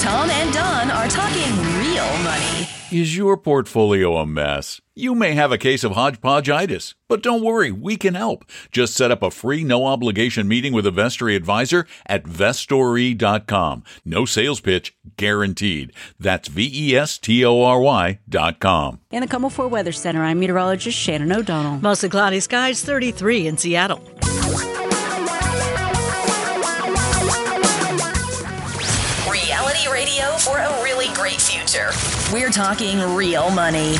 Tom 0.01 0.31
and 0.31 0.55
Don 0.55 0.91
are 0.91 1.09
talking 1.09 1.53
real 1.79 2.07
money. 2.25 2.67
Is 2.93 3.17
your 3.17 3.39
portfolio 3.39 4.19
a 4.19 4.27
mess? 4.27 4.83
You 4.95 5.15
may 5.15 5.33
have 5.33 5.51
a 5.51 5.57
case 5.57 5.83
of 5.83 5.93
hodgepodgeitis, 5.93 6.93
but 7.09 7.23
don't 7.23 7.43
worry, 7.43 7.73
we 7.73 7.97
can 7.97 8.13
help. 8.15 8.45
Just 8.71 8.93
set 8.93 9.11
up 9.11 9.23
a 9.23 9.31
free, 9.31 9.65
no 9.65 9.87
obligation 9.87 10.47
meeting 10.47 10.75
with 10.75 10.87
a 10.87 10.91
Vestory 10.91 11.35
advisor 11.35 11.87
at 12.05 12.25
vestory.com. 12.25 13.83
No 14.05 14.27
sales 14.27 14.61
pitch 14.61 14.95
guaranteed. 15.17 15.95
That's 16.21 16.49
V 16.49 16.71
E 16.71 16.95
S 16.95 17.17
T 17.17 17.43
O 17.47 17.63
R 17.63 17.81
Y 17.81 18.19
dot 18.29 18.61
com. 18.61 19.01
In 19.11 19.23
the 19.23 19.27
KOMO 19.27 19.51
4 19.51 19.69
Weather 19.69 19.93
Center, 19.93 20.23
I'm 20.23 20.39
meteorologist 20.39 20.99
Shannon 20.99 21.33
O'Donnell. 21.33 21.79
Mostly 21.81 22.11
cloudy 22.11 22.41
skies, 22.41 22.85
33 22.85 23.47
in 23.47 23.57
Seattle. 23.57 24.03
Great 31.23 31.41
future. 31.41 31.93
We're 32.33 32.51
talking 32.51 32.99
real 33.15 33.49
money. 33.53 33.93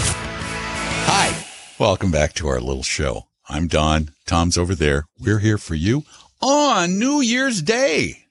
Hi. 1.07 1.47
Welcome 1.79 2.11
back 2.11 2.33
to 2.33 2.49
our 2.49 2.59
little 2.59 2.83
show. 2.83 3.29
I'm 3.49 3.69
Don. 3.69 4.11
Tom's 4.27 4.59
over 4.59 4.75
there. 4.75 5.05
We're 5.21 5.39
here 5.39 5.57
for 5.57 5.77
you 5.77 6.03
on 6.41 6.99
New 6.99 7.21
Year's 7.21 7.63
Day. 7.63 8.25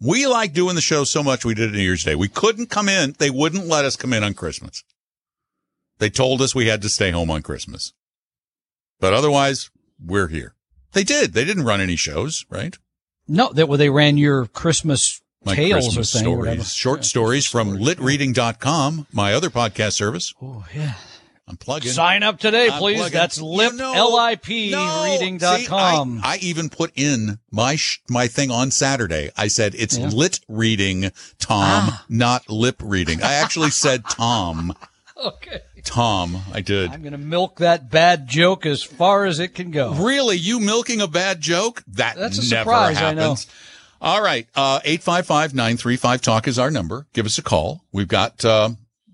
We 0.00 0.28
like 0.28 0.52
doing 0.52 0.76
the 0.76 0.80
show 0.80 1.02
so 1.02 1.24
much 1.24 1.44
we 1.44 1.54
did 1.54 1.70
it 1.70 1.76
New 1.76 1.82
Year's 1.82 2.04
Day. 2.04 2.14
We 2.14 2.28
couldn't 2.28 2.70
come 2.70 2.88
in. 2.88 3.16
They 3.18 3.28
wouldn't 3.28 3.66
let 3.66 3.84
us 3.84 3.96
come 3.96 4.12
in 4.12 4.22
on 4.22 4.34
Christmas. 4.34 4.84
They 5.98 6.08
told 6.08 6.40
us 6.40 6.54
we 6.54 6.68
had 6.68 6.82
to 6.82 6.88
stay 6.88 7.10
home 7.10 7.28
on 7.32 7.42
Christmas. 7.42 7.92
But 9.00 9.14
otherwise, 9.14 9.68
we're 10.00 10.28
here. 10.28 10.54
They 10.92 11.02
did. 11.02 11.32
They 11.32 11.44
didn't 11.44 11.64
run 11.64 11.80
any 11.80 11.96
shows, 11.96 12.46
right? 12.48 12.78
No, 13.26 13.52
that 13.54 13.68
well, 13.68 13.78
they 13.78 13.90
ran 13.90 14.16
your 14.16 14.46
Christmas 14.46 15.22
My 15.46 15.54
tales 15.54 15.84
Christmas 15.86 16.14
or 16.14 16.18
thing, 16.18 16.26
or 16.26 16.36
whatever. 16.38 16.56
stories, 16.64 16.74
short 16.74 17.04
stories 17.04 17.46
from 17.46 17.78
litreading.com, 17.78 19.06
my 19.12 19.32
other 19.32 19.48
podcast 19.50 19.92
service. 19.92 20.34
Oh 20.42 20.64
yeah. 20.74 20.94
I'm 21.48 21.56
plugging. 21.56 21.92
Sign 21.92 22.24
up 22.24 22.40
today, 22.40 22.68
I'm 22.68 22.78
please. 22.80 22.96
plugging. 22.96 23.12
That's 23.12 23.38
You 23.38 23.44
lip 23.44 23.74
know- 23.74 23.92
L-I-P 23.94 24.72
No. 24.72 25.04
reading.com. 25.04 26.16
See, 26.16 26.20
I, 26.24 26.34
I 26.34 26.38
even 26.38 26.68
put 26.68 26.90
in 26.96 27.38
my 27.52 27.76
sh- 27.76 28.00
my 28.10 28.26
thing 28.26 28.50
on 28.50 28.72
Saturday. 28.72 29.30
I 29.36 29.46
said 29.46 29.76
it's 29.76 29.96
Yeah. 29.96 30.08
lit 30.08 30.40
reading, 30.48 31.12
Tom, 31.38 31.90
ah. 31.92 32.04
not 32.08 32.50
lip 32.50 32.82
reading. 32.84 33.22
I 33.22 33.34
actually 33.34 33.70
said 33.70 34.02
Tom. 34.10 34.74
okay. 35.24 35.60
Tom, 35.84 36.38
I 36.52 36.62
did. 36.62 36.90
I'm 36.90 37.02
going 37.02 37.12
to 37.12 37.18
milk 37.18 37.58
that 37.60 37.92
bad 37.92 38.26
joke 38.26 38.66
as 38.66 38.82
far 38.82 39.24
as 39.24 39.38
it 39.38 39.54
can 39.54 39.70
go. 39.70 39.92
Really, 39.94 40.36
you 40.36 40.58
milking 40.58 41.00
a 41.00 41.06
bad 41.06 41.40
joke? 41.40 41.84
That 41.86 42.16
That's 42.16 42.38
a 42.38 42.50
never 42.50 42.70
surprise, 42.70 43.00
I 43.00 43.14
know. 43.14 43.36
All 44.06 44.22
right, 44.22 44.46
uh, 44.54 44.78
855-935-TALK 44.84 46.46
is 46.46 46.60
our 46.60 46.70
number. 46.70 47.08
Give 47.12 47.26
us 47.26 47.38
a 47.38 47.42
call. 47.42 47.82
We've 47.90 48.06
got 48.06 48.44
uh, 48.44 48.68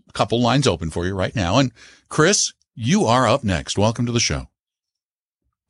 a 0.07 0.12
couple 0.12 0.38
lines 0.42 0.66
open 0.66 0.90
for 0.90 1.07
you 1.07 1.14
right 1.14 1.35
now. 1.35 1.57
And 1.57 1.72
Chris, 2.11 2.52
you 2.74 3.07
are 3.07 3.26
up 3.26 3.42
next. 3.42 3.78
Welcome 3.78 4.05
to 4.05 4.12
the 4.12 4.20
show. 4.20 4.48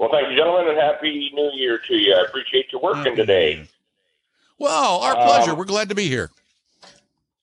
Well, 0.01 0.09
thank 0.11 0.29
you, 0.29 0.37
gentlemen, 0.37 0.71
and 0.71 0.77
happy 0.77 1.31
New 1.35 1.53
Year 1.55 1.79
to 1.87 1.95
you. 1.95 2.13
I 2.17 2.25
appreciate 2.29 2.67
you 2.73 2.81
working 2.83 3.15
today. 3.15 3.69
Well, 4.59 4.99
our 4.99 5.17
Um, 5.17 5.25
pleasure. 5.29 5.55
We're 5.55 5.67
glad 5.67 5.89
to 5.91 5.95
be 5.95 6.09
here. 6.09 6.33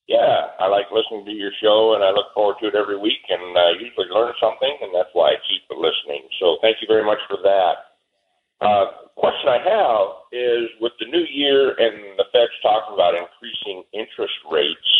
Yeah, 0.06 0.48
I 0.58 0.66
like 0.66 0.90
listening 0.92 1.24
to 1.24 1.32
your 1.32 1.52
show, 1.62 1.94
and 1.94 2.04
I 2.04 2.10
look 2.10 2.26
forward 2.34 2.56
to 2.60 2.66
it 2.68 2.74
every 2.74 2.98
week, 2.98 3.24
and 3.30 3.56
I 3.56 3.70
usually 3.80 4.08
learn 4.10 4.34
something, 4.38 4.76
and 4.82 4.94
that's 4.94 5.08
why 5.14 5.30
I 5.30 5.36
keep 5.48 5.62
listening. 5.70 6.28
So 6.40 6.58
thank 6.60 6.76
you 6.82 6.88
very 6.88 7.04
much 7.06 7.20
for 7.26 7.38
that. 7.42 7.89
Uh, 8.60 8.86
question 9.16 9.48
I 9.48 9.58
have 9.58 10.06
is 10.32 10.68
with 10.80 10.92
the 11.00 11.06
new 11.06 11.24
year 11.30 11.70
and 11.70 12.18
the 12.18 12.24
Fed's 12.32 12.52
talking 12.62 12.94
about 12.94 13.14
increasing 13.14 13.84
interest 13.92 14.34
rates, 14.50 14.90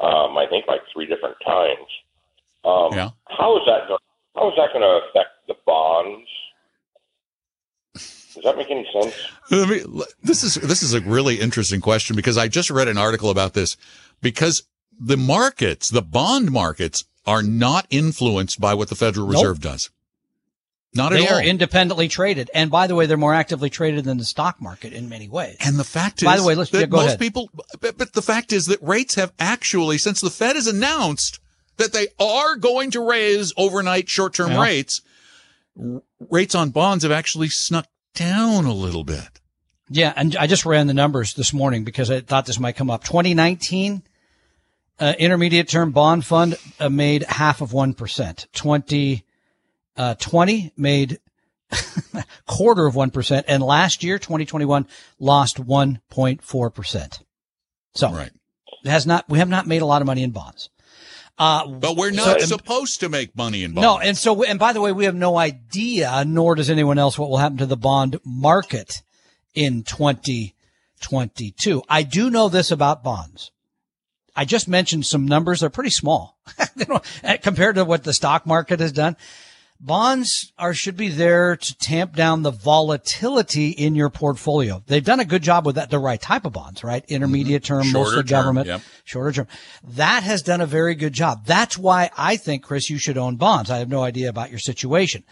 um, 0.00 0.36
I 0.36 0.46
think 0.48 0.66
like 0.66 0.80
three 0.92 1.06
different 1.06 1.36
times. 1.44 1.88
Um, 2.64 2.92
Yeah. 2.94 3.10
How 3.28 3.56
is 3.56 3.62
that? 3.66 3.88
Go- 3.88 3.98
how 4.34 4.48
is 4.50 4.54
that 4.56 4.72
going 4.72 4.82
to 4.82 5.00
affect 5.08 5.30
the 5.46 5.54
bonds? 5.66 6.28
Does 7.94 8.44
that 8.44 8.56
make 8.58 8.70
any 8.70 8.86
sense? 8.92 9.14
Let 9.50 9.68
me- 9.68 10.04
this 10.22 10.42
is 10.42 10.54
this 10.56 10.82
is 10.82 10.92
a 10.92 11.00
really 11.00 11.40
interesting 11.40 11.80
question 11.80 12.16
because 12.16 12.36
I 12.36 12.48
just 12.48 12.70
read 12.70 12.88
an 12.88 12.98
article 12.98 13.30
about 13.30 13.54
this 13.54 13.76
because 14.20 14.64
the 14.98 15.16
markets, 15.16 15.88
the 15.88 16.02
bond 16.02 16.50
markets, 16.50 17.04
are 17.26 17.42
not 17.42 17.86
influenced 17.88 18.60
by 18.60 18.74
what 18.74 18.88
the 18.88 18.94
Federal 18.94 19.26
Nope. 19.26 19.36
Reserve 19.36 19.60
does. 19.60 19.90
Not 20.96 21.12
at 21.12 21.18
They 21.20 21.28
all. 21.28 21.34
are 21.38 21.42
independently 21.42 22.08
traded. 22.08 22.50
And 22.54 22.70
by 22.70 22.86
the 22.86 22.94
way, 22.94 23.06
they're 23.06 23.16
more 23.16 23.34
actively 23.34 23.70
traded 23.70 24.04
than 24.04 24.18
the 24.18 24.24
stock 24.24 24.60
market 24.60 24.92
in 24.92 25.08
many 25.08 25.28
ways. 25.28 25.56
and 25.60 25.78
the 25.78 25.84
fact 25.84 26.22
is, 26.22 26.26
By 26.26 26.36
the 26.36 26.44
way, 26.44 26.54
let's- 26.54 26.72
yeah, 26.72 26.86
go 26.86 26.96
most 26.98 27.06
ahead. 27.06 27.18
people, 27.20 27.50
but, 27.80 27.96
but 27.98 28.12
the 28.14 28.22
fact 28.22 28.52
is 28.52 28.66
that 28.66 28.82
rates 28.82 29.14
have 29.16 29.32
actually, 29.38 29.98
since 29.98 30.20
the 30.20 30.30
Fed 30.30 30.56
has 30.56 30.66
announced 30.66 31.38
that 31.76 31.92
they 31.92 32.08
are 32.18 32.56
going 32.56 32.90
to 32.92 33.00
raise 33.06 33.52
overnight 33.56 34.08
short-term 34.08 34.52
Yeah. 34.52 34.62
rates, 34.62 35.02
r- 35.78 36.02
rates 36.30 36.54
on 36.54 36.70
bonds 36.70 37.02
have 37.04 37.12
actually 37.12 37.48
snuck 37.48 37.86
down 38.14 38.64
a 38.64 38.72
little 38.72 39.04
bit. 39.04 39.28
Yeah, 39.90 40.12
and 40.16 40.34
I 40.36 40.46
just 40.46 40.64
ran 40.66 40.86
the 40.88 40.94
numbers 40.94 41.34
this 41.34 41.52
morning 41.52 41.84
because 41.84 42.10
I 42.10 42.20
thought 42.20 42.46
this 42.46 42.58
might 42.58 42.76
come 42.76 42.90
up. 42.90 43.04
2019 43.04 44.02
uh, 44.98 45.12
intermediate 45.18 45.68
term 45.68 45.92
bond 45.92 46.24
fund 46.24 46.56
uh, 46.80 46.88
made 46.88 47.22
half 47.24 47.60
of 47.60 47.70
1%. 47.72 47.94
2020 48.54 49.22
uh, 49.96 50.14
20 50.14 50.72
made 50.76 51.18
quarter 52.46 52.86
of 52.86 52.94
1% 52.94 53.44
and 53.48 53.62
last 53.62 54.04
year 54.04 54.18
2021 54.18 54.86
lost 55.18 55.56
1.4%. 55.58 57.22
So 57.94 58.12
Right. 58.12 58.30
it 58.84 58.88
has 58.90 59.06
not 59.06 59.28
we 59.28 59.38
have 59.38 59.48
not 59.48 59.66
made 59.66 59.82
a 59.82 59.86
lot 59.86 60.02
of 60.02 60.06
money 60.06 60.22
in 60.22 60.30
bonds. 60.30 60.70
Uh, 61.38 61.66
But 61.66 61.96
we're 61.96 62.10
not 62.12 62.40
So- 62.40 62.46
supposed 62.46 63.00
to 63.00 63.08
make 63.08 63.36
money 63.36 63.62
in 63.62 63.74
bonds. 63.74 63.82
no, 63.82 63.98
and 63.98 64.16
so, 64.16 64.42
and 64.44 64.58
by 64.58 64.72
the 64.72 64.80
way, 64.80 64.92
we 64.92 65.04
have 65.04 65.14
no 65.14 65.36
idea, 65.36 66.24
nor 66.26 66.54
does 66.54 66.70
anyone 66.70 66.98
else, 66.98 67.18
what 67.18 67.28
will 67.28 67.36
happen 67.38 67.58
to 67.58 67.66
the 67.66 67.76
bond 67.76 68.18
market 68.24 69.02
in 69.54 69.82
2022. 69.82 71.82
I 71.88 72.02
do 72.04 72.30
know 72.30 72.48
this 72.48 72.70
about 72.70 73.02
bonds. 73.04 73.50
I 74.34 74.44
just 74.44 74.68
mentioned 74.68 75.06
some 75.06 75.26
numbers. 75.26 75.60
They're 75.60 75.70
pretty 75.70 75.90
small 75.90 76.38
compared 77.42 77.76
to 77.76 77.84
what 77.84 78.04
the 78.04 78.12
stock 78.12 78.46
market 78.46 78.80
has 78.80 78.92
done. 78.92 79.16
Bonds 79.78 80.52
are, 80.58 80.72
should 80.72 80.96
be 80.96 81.08
there 81.08 81.56
to 81.56 81.78
tamp 81.78 82.16
down 82.16 82.42
the 82.42 82.50
volatility 82.50 83.70
in 83.70 83.94
your 83.94 84.08
portfolio. 84.08 84.82
They've 84.86 85.04
done 85.04 85.20
a 85.20 85.24
good 85.24 85.42
job 85.42 85.66
with 85.66 85.76
that, 85.76 85.90
the 85.90 85.98
right 85.98 86.20
type 86.20 86.46
of 86.46 86.54
bonds, 86.54 86.82
right? 86.82 87.04
Intermediate 87.08 87.62
term, 87.62 87.84
Mm-hmm. 87.84 87.92
Mostly 87.92 88.16
term, 88.16 88.26
government, 88.26 88.66
yep. 88.68 88.80
shorter 89.04 89.32
term. 89.32 89.48
That 89.84 90.22
has 90.22 90.42
done 90.42 90.60
a 90.60 90.66
very 90.66 90.94
good 90.94 91.12
job. 91.12 91.44
That's 91.44 91.76
why 91.76 92.10
I 92.16 92.36
think, 92.36 92.62
Chris, 92.62 92.88
you 92.88 92.98
should 92.98 93.18
own 93.18 93.36
bonds. 93.36 93.70
I 93.70 93.78
have 93.78 93.88
no 93.88 94.02
idea 94.02 94.28
about 94.28 94.50
your 94.50 94.58
situation. 94.58 95.24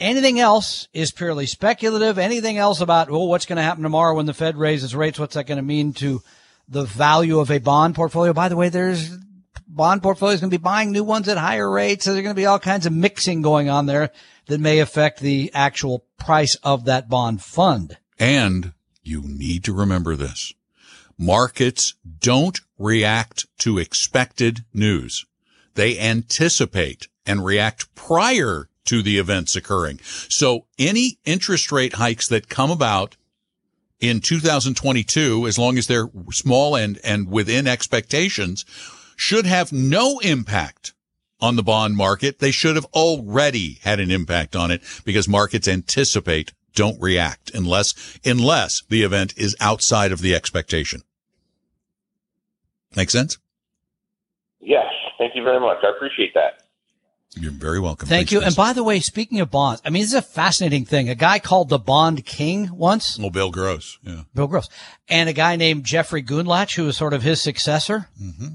Anything 0.00 0.38
else 0.38 0.88
is 0.92 1.10
purely 1.10 1.46
speculative. 1.46 2.18
Anything 2.18 2.58
else 2.58 2.80
about, 2.80 3.10
well, 3.10 3.26
what's 3.26 3.46
going 3.46 3.56
to 3.56 3.62
happen 3.62 3.82
tomorrow 3.82 4.14
when 4.16 4.26
the 4.26 4.34
Fed 4.34 4.56
raises 4.56 4.94
rates? 4.94 5.18
What's 5.18 5.34
that 5.34 5.46
going 5.46 5.56
to 5.56 5.62
mean 5.62 5.92
to 5.94 6.20
the 6.68 6.84
value 6.84 7.40
of 7.40 7.50
a 7.50 7.58
bond 7.58 7.94
portfolio? 7.94 8.32
By 8.32 8.48
the 8.48 8.56
way, 8.56 8.68
there's 8.68 9.16
bond 9.68 10.02
portfolios 10.02 10.40
going 10.40 10.50
to 10.50 10.58
be 10.58 10.62
buying 10.62 10.90
new 10.90 11.04
ones 11.04 11.28
at 11.28 11.36
higher 11.36 11.70
rates. 11.70 12.04
So 12.04 12.12
there's 12.12 12.22
going 12.22 12.34
to 12.34 12.40
be 12.40 12.46
all 12.46 12.58
kinds 12.58 12.86
of 12.86 12.92
mixing 12.92 13.42
going 13.42 13.68
on 13.68 13.86
there 13.86 14.10
that 14.46 14.60
may 14.60 14.80
affect 14.80 15.20
the 15.20 15.50
actual 15.54 16.04
price 16.16 16.56
of 16.62 16.86
that 16.86 17.08
bond 17.08 17.42
fund. 17.42 17.98
And 18.18 18.72
you 19.02 19.22
need 19.22 19.64
to 19.64 19.72
remember 19.72 20.16
this. 20.16 20.52
Markets 21.18 21.94
don't 22.20 22.60
react 22.78 23.46
to 23.58 23.78
expected 23.78 24.64
news. 24.72 25.26
They 25.74 25.98
anticipate 25.98 27.08
and 27.26 27.44
react 27.44 27.94
prior 27.94 28.68
to 28.86 29.02
the 29.02 29.18
events 29.18 29.54
occurring. 29.54 30.00
So 30.02 30.66
any 30.78 31.18
interest 31.24 31.70
rate 31.70 31.94
hikes 31.94 32.28
that 32.28 32.48
come 32.48 32.70
about 32.70 33.16
in 34.00 34.20
2022, 34.20 35.46
as 35.46 35.58
long 35.58 35.76
as 35.76 35.86
they're 35.88 36.08
small 36.30 36.76
and, 36.76 36.98
and 37.04 37.28
within 37.30 37.66
expectations, 37.66 38.64
should 39.18 39.46
have 39.46 39.72
no 39.72 40.20
impact 40.20 40.94
on 41.40 41.56
the 41.56 41.62
bond 41.62 41.96
market. 41.96 42.38
They 42.38 42.52
should 42.52 42.76
have 42.76 42.86
already 42.86 43.78
had 43.82 44.00
an 44.00 44.10
impact 44.10 44.56
on 44.56 44.70
it 44.70 44.82
because 45.04 45.28
markets 45.28 45.68
anticipate, 45.68 46.52
don't 46.74 47.00
react 47.00 47.50
unless, 47.52 48.18
unless 48.24 48.82
the 48.88 49.02
event 49.02 49.34
is 49.36 49.56
outside 49.60 50.12
of 50.12 50.20
the 50.20 50.34
expectation. 50.34 51.02
Make 52.96 53.10
sense? 53.10 53.38
Yes. 54.60 54.86
Thank 55.18 55.34
you 55.34 55.42
very 55.42 55.60
much. 55.60 55.78
I 55.82 55.90
appreciate 55.90 56.34
that. 56.34 56.62
You're 57.36 57.52
very 57.52 57.78
welcome. 57.78 58.08
Thank 58.08 58.20
Thanks, 58.20 58.32
you. 58.32 58.40
Vince. 58.40 58.50
And 58.50 58.56
by 58.56 58.72
the 58.72 58.82
way, 58.82 59.00
speaking 59.00 59.40
of 59.40 59.50
bonds, 59.50 59.82
I 59.84 59.90
mean, 59.90 60.02
this 60.02 60.10
is 60.10 60.18
a 60.18 60.22
fascinating 60.22 60.84
thing. 60.84 61.08
A 61.08 61.14
guy 61.14 61.38
called 61.38 61.68
the 61.68 61.78
Bond 61.78 62.24
King 62.24 62.70
once, 62.72 63.18
well, 63.18 63.30
Bill 63.30 63.50
Gross. 63.50 63.98
Yeah. 64.02 64.22
Bill 64.34 64.46
Gross, 64.46 64.68
and 65.08 65.28
a 65.28 65.32
guy 65.32 65.56
named 65.56 65.84
Jeffrey 65.84 66.22
Gundlach, 66.22 66.74
who 66.74 66.84
was 66.84 66.96
sort 66.96 67.12
of 67.12 67.22
his 67.22 67.42
successor. 67.42 68.08
Mm-hmm. 68.20 68.46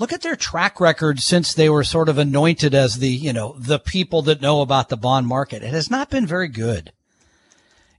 Look 0.00 0.14
at 0.14 0.22
their 0.22 0.34
track 0.34 0.80
record 0.80 1.20
since 1.20 1.52
they 1.52 1.68
were 1.68 1.84
sort 1.84 2.08
of 2.08 2.16
anointed 2.16 2.74
as 2.74 2.96
the, 2.96 3.10
you 3.10 3.34
know, 3.34 3.54
the 3.58 3.78
people 3.78 4.22
that 4.22 4.40
know 4.40 4.62
about 4.62 4.88
the 4.88 4.96
bond 4.96 5.26
market. 5.26 5.62
It 5.62 5.74
has 5.74 5.90
not 5.90 6.08
been 6.08 6.26
very 6.26 6.48
good. 6.48 6.90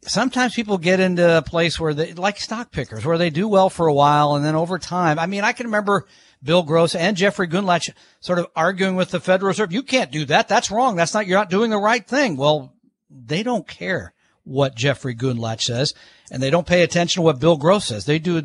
Sometimes 0.02 0.56
people 0.56 0.80
get 0.80 1.00
into 1.00 1.38
a 1.38 1.44
place 1.44 1.80
where 1.80 1.94
they, 1.94 2.14
like 2.14 2.40
stock 2.40 2.72
pickers, 2.72 3.06
where 3.06 3.20
they 3.20 3.30
do 3.30 3.48
well 3.48 3.70
for 3.70 3.86
a 3.86 3.94
while 3.94 4.34
and 4.34 4.44
then 4.44 4.56
over 4.56 4.80
time. 4.80 5.20
I 5.20 5.28
mean, 5.28 5.44
I 5.44 5.52
can 5.52 5.68
remember 5.68 6.08
Bill 6.42 6.64
Gross 6.64 6.96
and 6.96 7.16
Jeffrey 7.16 7.48
Gundlach 7.48 7.94
sort 8.20 8.40
of 8.40 8.48
arguing 8.56 8.96
with 8.96 9.12
the 9.12 9.20
Federal 9.20 9.50
Reserve. 9.50 9.72
You 9.72 9.84
can't 9.84 10.12
do 10.12 10.26
that. 10.26 10.48
That's 10.48 10.72
wrong. 10.72 10.96
That's 10.96 11.14
not, 11.14 11.28
you're 11.28 11.38
not 11.38 11.52
doing 11.52 11.70
the 11.70 11.78
right 11.78 12.08
thing. 12.08 12.36
Well, 12.36 12.74
they 13.12 13.44
don't 13.44 13.68
care 13.68 14.16
what 14.44 14.74
Jeffrey 14.74 15.14
Gundlach 15.14 15.62
says 15.62 15.94
and 16.32 16.41
they 16.41 16.50
don't 16.50 16.65
pay 16.65 16.82
attention 16.82 17.20
to 17.20 17.26
what 17.26 17.39
Bill 17.39 17.58
Gross 17.58 17.86
says. 17.86 18.06
They 18.06 18.17
do, 18.17 18.41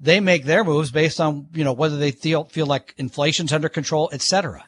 they 0.00 0.18
make 0.18 0.44
their 0.44 0.64
moves 0.64 0.90
based 0.90 1.20
on, 1.20 1.46
you 1.54 1.62
know, 1.62 1.72
whether 1.72 1.96
they 1.96 2.10
feel, 2.10 2.44
feel 2.44 2.66
like 2.66 2.94
inflation's 2.98 3.52
under 3.52 3.68
control, 3.68 4.10
et 4.12 4.20
cetera. 4.20 4.64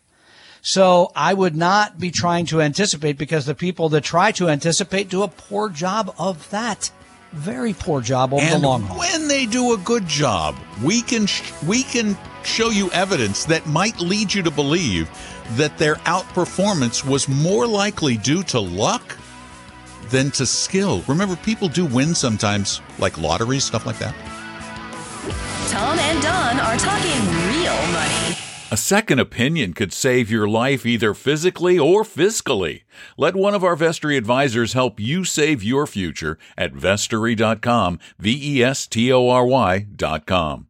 So 0.62 1.10
I 1.16 1.34
would 1.34 1.56
not 1.56 1.98
be 1.98 2.10
trying 2.10 2.46
to 2.46 2.60
anticipate 2.60 3.18
because 3.18 3.44
the 3.44 3.54
people 3.54 3.88
that 3.90 4.04
try 4.04 4.30
to 4.32 4.48
anticipate 4.48 5.08
do 5.08 5.22
a 5.22 5.28
poor 5.28 5.68
job 5.68 6.14
of 6.16 6.48
that. 6.50 6.90
Very 7.32 7.74
poor 7.74 8.00
job 8.00 8.34
over 8.34 8.42
and 8.42 8.62
the 8.62 8.66
long 8.66 8.82
haul. 8.82 8.98
when 8.98 9.28
they 9.28 9.46
do 9.46 9.72
a 9.72 9.78
good 9.78 10.06
job, 10.06 10.56
we 10.82 11.00
can 11.00 11.26
sh- 11.26 11.52
we 11.64 11.84
can 11.84 12.18
show 12.42 12.70
you 12.70 12.90
evidence 12.90 13.44
that 13.44 13.66
might 13.66 14.00
lead 14.00 14.34
you 14.34 14.42
to 14.42 14.50
believe 14.50 15.08
that 15.56 15.78
their 15.78 15.94
outperformance 16.06 17.04
was 17.04 17.28
more 17.28 17.68
likely 17.68 18.16
due 18.16 18.42
to 18.42 18.58
luck 18.58 19.16
than 20.10 20.30
to 20.32 20.46
skill. 20.46 21.02
Remember, 21.06 21.36
people 21.36 21.68
do 21.68 21.86
win 21.86 22.14
sometimes, 22.14 22.80
like 22.98 23.18
lotteries, 23.18 23.64
stuff 23.64 23.86
like 23.86 23.98
that. 23.98 24.14
Tom 25.68 25.98
and 25.98 26.22
Don 26.22 26.58
are 26.60 26.76
talking 26.76 27.20
real 27.52 27.76
money. 27.92 28.36
A 28.72 28.76
second 28.76 29.18
opinion 29.18 29.72
could 29.72 29.92
save 29.92 30.30
your 30.30 30.48
life 30.48 30.86
either 30.86 31.12
physically 31.12 31.76
or 31.76 32.04
fiscally. 32.04 32.82
Let 33.16 33.34
one 33.34 33.52
of 33.52 33.64
our 33.64 33.74
Vestory 33.74 34.16
advisors 34.16 34.74
help 34.74 35.00
you 35.00 35.24
save 35.24 35.64
your 35.64 35.88
future 35.88 36.38
at 36.56 36.72
vestory.com, 36.72 37.98
V 38.20 38.58
E 38.58 38.62
S 38.62 38.86
T 38.86 39.12
O 39.12 39.28
R 39.28 39.44
Y.com. 39.44 40.68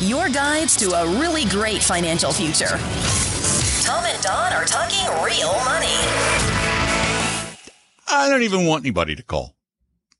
Your 0.00 0.28
guides 0.28 0.76
to 0.76 0.92
a 0.92 1.06
really 1.18 1.46
great 1.46 1.82
financial 1.82 2.32
future. 2.32 2.78
Tom 3.84 4.04
and 4.04 4.22
Don 4.22 4.52
are 4.52 4.64
talking 4.64 5.06
real 5.24 5.52
money. 5.64 6.73
I 8.08 8.28
don't 8.28 8.42
even 8.42 8.66
want 8.66 8.84
anybody 8.84 9.14
to 9.14 9.22
call. 9.22 9.54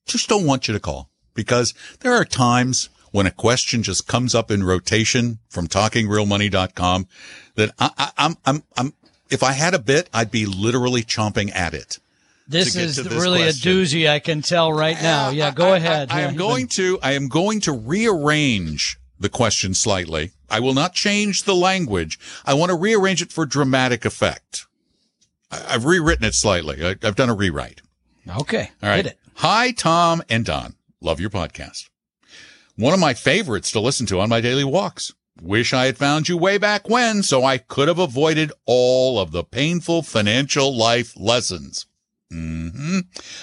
Just 0.06 0.28
don't 0.28 0.46
want 0.46 0.68
you 0.68 0.74
to 0.74 0.80
call 0.80 1.10
because 1.34 1.74
there 2.00 2.12
are 2.14 2.24
times 2.24 2.88
when 3.10 3.26
a 3.26 3.30
question 3.30 3.82
just 3.82 4.06
comes 4.06 4.34
up 4.34 4.50
in 4.50 4.64
rotation 4.64 5.38
from 5.48 5.66
talkingrealmoney.com 5.68 7.06
that 7.54 7.72
I, 7.78 7.90
I, 7.96 8.10
I'm, 8.18 8.36
I'm, 8.44 8.62
I'm, 8.76 8.92
if 9.30 9.42
I 9.42 9.52
had 9.52 9.74
a 9.74 9.78
bit, 9.78 10.10
I'd 10.12 10.30
be 10.30 10.46
literally 10.46 11.02
chomping 11.02 11.54
at 11.54 11.74
it. 11.74 11.98
This 12.46 12.76
is 12.76 12.96
this 12.96 13.06
really 13.06 13.42
question. 13.42 13.70
a 13.70 13.74
doozy. 13.74 14.08
I 14.08 14.18
can 14.18 14.42
tell 14.42 14.70
right 14.72 15.00
now. 15.00 15.30
Yeah, 15.30 15.50
go 15.50 15.68
I- 15.72 15.76
ahead. 15.78 16.10
I, 16.10 16.16
I 16.16 16.20
Yeah, 16.22 16.28
am 16.28 16.36
going 16.36 16.68
to, 16.68 16.98
I 17.02 17.12
am 17.12 17.28
going 17.28 17.60
to 17.60 17.72
rearrange 17.72 18.98
the 19.18 19.28
question 19.30 19.72
slightly. 19.74 20.32
I 20.50 20.60
will 20.60 20.74
not 20.74 20.92
change 20.92 21.44
the 21.44 21.54
language. 21.54 22.18
I 22.44 22.52
want 22.54 22.70
to 22.70 22.76
rearrange 22.76 23.22
it 23.22 23.32
for 23.32 23.46
dramatic 23.46 24.04
effect. 24.04 24.66
I've 25.50 25.84
rewritten 25.84 26.24
it 26.24 26.34
slightly. 26.34 26.84
I, 26.84 26.90
I've 27.02 27.16
done 27.16 27.30
a 27.30 27.34
rewrite. 27.34 27.80
Okay, 28.40 28.70
All 28.82 28.88
right. 28.88 28.96
hit 28.96 29.06
it. 29.06 29.18
Hi, 29.36 29.70
Tom 29.72 30.22
and 30.30 30.44
Don. 30.44 30.74
Love 31.00 31.20
your 31.20 31.30
podcast. 31.30 31.88
One 32.76 32.94
of 32.94 33.00
my 33.00 33.14
favorites 33.14 33.70
to 33.72 33.80
listen 33.80 34.06
to 34.06 34.20
on 34.20 34.28
my 34.28 34.40
daily 34.40 34.64
walks. 34.64 35.12
Wish 35.40 35.72
I 35.72 35.86
had 35.86 35.98
found 35.98 36.28
you 36.28 36.36
way 36.36 36.58
back 36.58 36.88
when 36.88 37.22
so 37.22 37.44
I 37.44 37.58
could 37.58 37.88
have 37.88 37.98
avoided 37.98 38.52
all 38.66 39.18
of 39.18 39.32
the 39.32 39.44
painful 39.44 40.02
financial 40.02 40.76
life 40.76 41.12
lessons. 41.16 41.86
hmm 42.30 43.00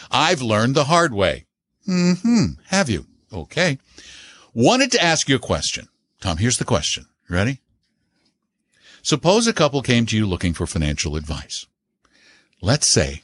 I've 0.09 0.41
learned 0.41 0.75
the 0.75 0.85
hard 0.85 1.13
way. 1.13 1.45
hmm 1.85 2.53
Have 2.67 2.89
you? 2.89 3.05
Okay. 3.31 3.77
Wanted 4.53 4.91
to 4.93 5.03
ask 5.03 5.29
you 5.29 5.35
a 5.35 5.39
question. 5.39 5.87
Tom, 6.21 6.37
here's 6.37 6.57
the 6.57 6.65
question. 6.65 7.05
Ready? 7.29 7.59
Suppose 9.01 9.47
a 9.47 9.53
couple 9.53 9.81
came 9.81 10.05
to 10.07 10.17
you 10.17 10.25
looking 10.25 10.53
for 10.53 10.65
financial 10.67 11.15
advice. 11.15 11.65
Let's 12.61 12.87
say 12.87 13.23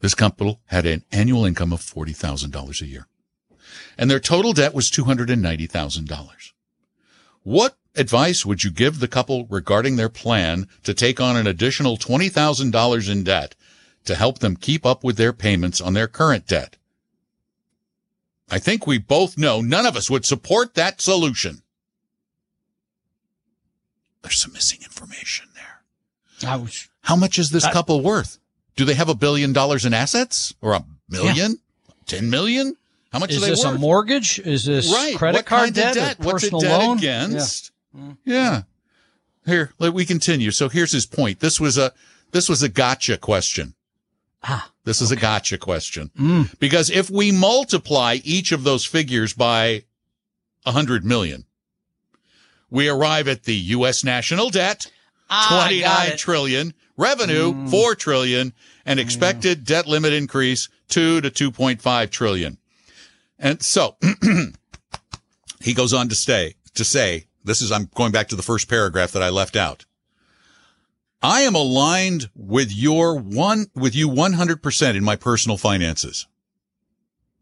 this 0.00 0.14
couple 0.14 0.60
had 0.66 0.86
an 0.86 1.04
annual 1.10 1.44
income 1.44 1.72
of 1.72 1.80
$40,000 1.80 2.80
a 2.80 2.86
year 2.86 3.06
and 3.98 4.10
their 4.10 4.20
total 4.20 4.52
debt 4.52 4.72
was 4.74 4.90
$290,000. 4.90 6.52
What 7.42 7.76
advice 7.96 8.46
would 8.46 8.62
you 8.62 8.70
give 8.70 9.00
the 9.00 9.08
couple 9.08 9.46
regarding 9.46 9.96
their 9.96 10.08
plan 10.08 10.68
to 10.84 10.94
take 10.94 11.20
on 11.20 11.36
an 11.36 11.46
additional 11.46 11.96
$20,000 11.96 13.10
in 13.10 13.24
debt 13.24 13.56
to 14.04 14.14
help 14.14 14.38
them 14.38 14.56
keep 14.56 14.86
up 14.86 15.02
with 15.02 15.16
their 15.16 15.32
payments 15.32 15.80
on 15.80 15.94
their 15.94 16.06
current 16.06 16.46
debt? 16.46 16.76
I 18.50 18.58
think 18.58 18.86
we 18.86 18.98
both 18.98 19.36
know 19.36 19.60
none 19.60 19.84
of 19.84 19.96
us 19.96 20.08
would 20.08 20.24
support 20.24 20.74
that 20.74 21.00
solution. 21.00 21.62
There's 24.22 24.40
some 24.40 24.52
missing 24.52 24.80
information 24.82 25.48
there. 25.54 26.58
Was, 26.58 26.88
How 27.02 27.16
much 27.16 27.38
is 27.38 27.50
this 27.50 27.64
I- 27.64 27.72
couple 27.72 28.00
worth? 28.00 28.38
Do 28.78 28.84
they 28.84 28.94
have 28.94 29.08
a 29.08 29.14
billion 29.16 29.52
dollars 29.52 29.84
in 29.84 29.92
assets 29.92 30.54
or 30.62 30.72
a 30.72 30.84
million? 31.08 31.58
Ten 32.06 32.30
million? 32.30 32.76
How 33.12 33.18
much 33.18 33.32
is 33.32 33.40
this 33.44 33.64
worth? 33.64 33.74
a 33.74 33.78
mortgage? 33.78 34.38
Is 34.38 34.66
this 34.66 34.92
right. 34.92 35.16
credit 35.16 35.38
what 35.38 35.46
card 35.46 35.74
debt? 35.74 35.94
debt? 35.94 36.20
What's 36.20 36.44
it 36.44 36.52
personal 36.52 36.60
debt 36.60 36.78
loan? 36.78 36.98
against? 36.98 37.72
Yeah. 38.24 38.62
Here, 39.44 39.72
let 39.80 39.94
we 39.94 40.04
continue. 40.04 40.52
So 40.52 40.68
here's 40.68 40.92
his 40.92 41.06
point. 41.06 41.40
This 41.40 41.58
was 41.58 41.76
a 41.76 41.92
this 42.30 42.48
was 42.48 42.62
a 42.62 42.68
gotcha 42.68 43.16
question. 43.18 43.74
Ah, 44.44 44.70
This 44.84 45.00
is 45.00 45.10
a 45.10 45.16
gotcha 45.16 45.58
question. 45.58 46.12
Mm. 46.16 46.56
Because 46.60 46.88
if 46.88 47.10
we 47.10 47.32
multiply 47.32 48.18
each 48.22 48.52
of 48.52 48.62
those 48.62 48.84
figures 48.86 49.32
by 49.32 49.82
a 50.64 50.70
hundred 50.70 51.04
million, 51.04 51.46
we 52.70 52.88
arrive 52.88 53.26
at 53.26 53.42
the 53.42 53.56
U.S. 53.56 54.04
national 54.04 54.50
debt, 54.50 54.88
Ah, 55.30 55.46
got 55.50 55.66
twenty-nine 55.66 56.12
it. 56.12 56.74
revenue, 56.96 57.68
four 57.68 57.94
trillion, 57.94 58.52
and 58.84 58.98
expected 58.98 59.64
debt 59.64 59.86
limit 59.86 60.12
increase, 60.12 60.68
two 60.88 61.20
to 61.20 61.30
2.5 61.30 62.10
trillion. 62.10 62.58
And 63.38 63.62
so 63.62 63.96
he 65.60 65.74
goes 65.74 65.92
on 65.92 66.08
to 66.08 66.14
stay, 66.14 66.54
to 66.74 66.84
say, 66.84 67.26
this 67.44 67.62
is, 67.62 67.70
I'm 67.70 67.88
going 67.94 68.12
back 68.12 68.28
to 68.28 68.36
the 68.36 68.42
first 68.42 68.68
paragraph 68.68 69.12
that 69.12 69.22
I 69.22 69.28
left 69.28 69.56
out. 69.56 69.84
I 71.22 71.42
am 71.42 71.54
aligned 71.54 72.30
with 72.34 72.72
your 72.72 73.18
one, 73.18 73.66
with 73.74 73.94
you 73.94 74.08
100% 74.08 74.94
in 74.96 75.04
my 75.04 75.16
personal 75.16 75.56
finances. 75.56 76.26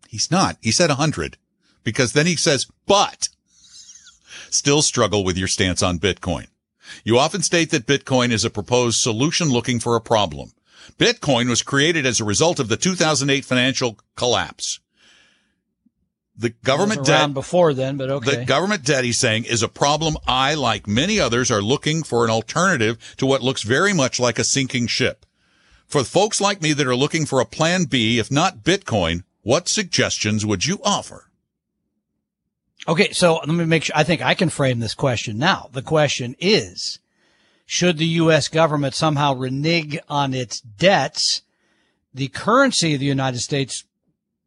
He's 0.08 0.30
not. 0.30 0.56
He 0.62 0.70
said 0.70 0.88
100 0.88 1.36
because 1.84 2.12
then 2.12 2.26
he 2.26 2.36
says, 2.36 2.66
but 2.86 3.28
still 4.50 4.82
struggle 4.82 5.24
with 5.24 5.36
your 5.36 5.48
stance 5.48 5.82
on 5.82 5.98
Bitcoin. 5.98 6.46
You 7.04 7.18
often 7.18 7.42
state 7.42 7.70
that 7.70 7.86
Bitcoin 7.86 8.30
is 8.32 8.44
a 8.44 8.50
proposed 8.50 9.00
solution 9.00 9.48
looking 9.48 9.80
for 9.80 9.96
a 9.96 10.00
problem. 10.00 10.52
Bitcoin 10.98 11.48
was 11.48 11.62
created 11.62 12.06
as 12.06 12.20
a 12.20 12.24
result 12.24 12.60
of 12.60 12.68
the 12.68 12.76
2008 12.76 13.44
financial 13.44 13.98
collapse. 14.14 14.80
The 16.38 16.50
government 16.50 17.06
debt 17.06 17.32
before 17.32 17.72
then, 17.72 17.96
but 17.96 18.10
okay. 18.10 18.36
the 18.36 18.44
government 18.44 18.84
debt, 18.84 19.04
he's 19.04 19.18
saying, 19.18 19.44
is 19.44 19.62
a 19.62 19.68
problem 19.68 20.16
I, 20.26 20.54
like 20.54 20.86
many 20.86 21.18
others, 21.18 21.50
are 21.50 21.62
looking 21.62 22.02
for 22.02 22.24
an 22.24 22.30
alternative 22.30 22.98
to 23.16 23.24
what 23.24 23.42
looks 23.42 23.62
very 23.62 23.94
much 23.94 24.20
like 24.20 24.38
a 24.38 24.44
sinking 24.44 24.86
ship. 24.86 25.24
For 25.86 26.04
folks 26.04 26.40
like 26.40 26.60
me 26.60 26.74
that 26.74 26.86
are 26.86 26.96
looking 26.96 27.24
for 27.24 27.40
a 27.40 27.46
plan 27.46 27.84
B, 27.84 28.18
if 28.18 28.30
not 28.30 28.64
Bitcoin, 28.64 29.22
what 29.42 29.68
suggestions 29.68 30.44
would 30.44 30.66
you 30.66 30.78
offer? 30.84 31.30
Okay, 32.88 33.12
so 33.12 33.34
let 33.34 33.48
me 33.48 33.64
make 33.64 33.84
sure. 33.84 33.96
I 33.96 34.04
think 34.04 34.22
I 34.22 34.34
can 34.34 34.48
frame 34.48 34.78
this 34.78 34.94
question 34.94 35.38
now. 35.38 35.68
The 35.72 35.82
question 35.82 36.36
is, 36.38 37.00
should 37.64 37.98
the 37.98 38.06
U.S. 38.06 38.48
government 38.48 38.94
somehow 38.94 39.34
renege 39.34 39.98
on 40.08 40.34
its 40.34 40.60
debts? 40.60 41.42
The 42.14 42.28
currency 42.28 42.94
of 42.94 43.00
the 43.00 43.06
United 43.06 43.40
States 43.40 43.84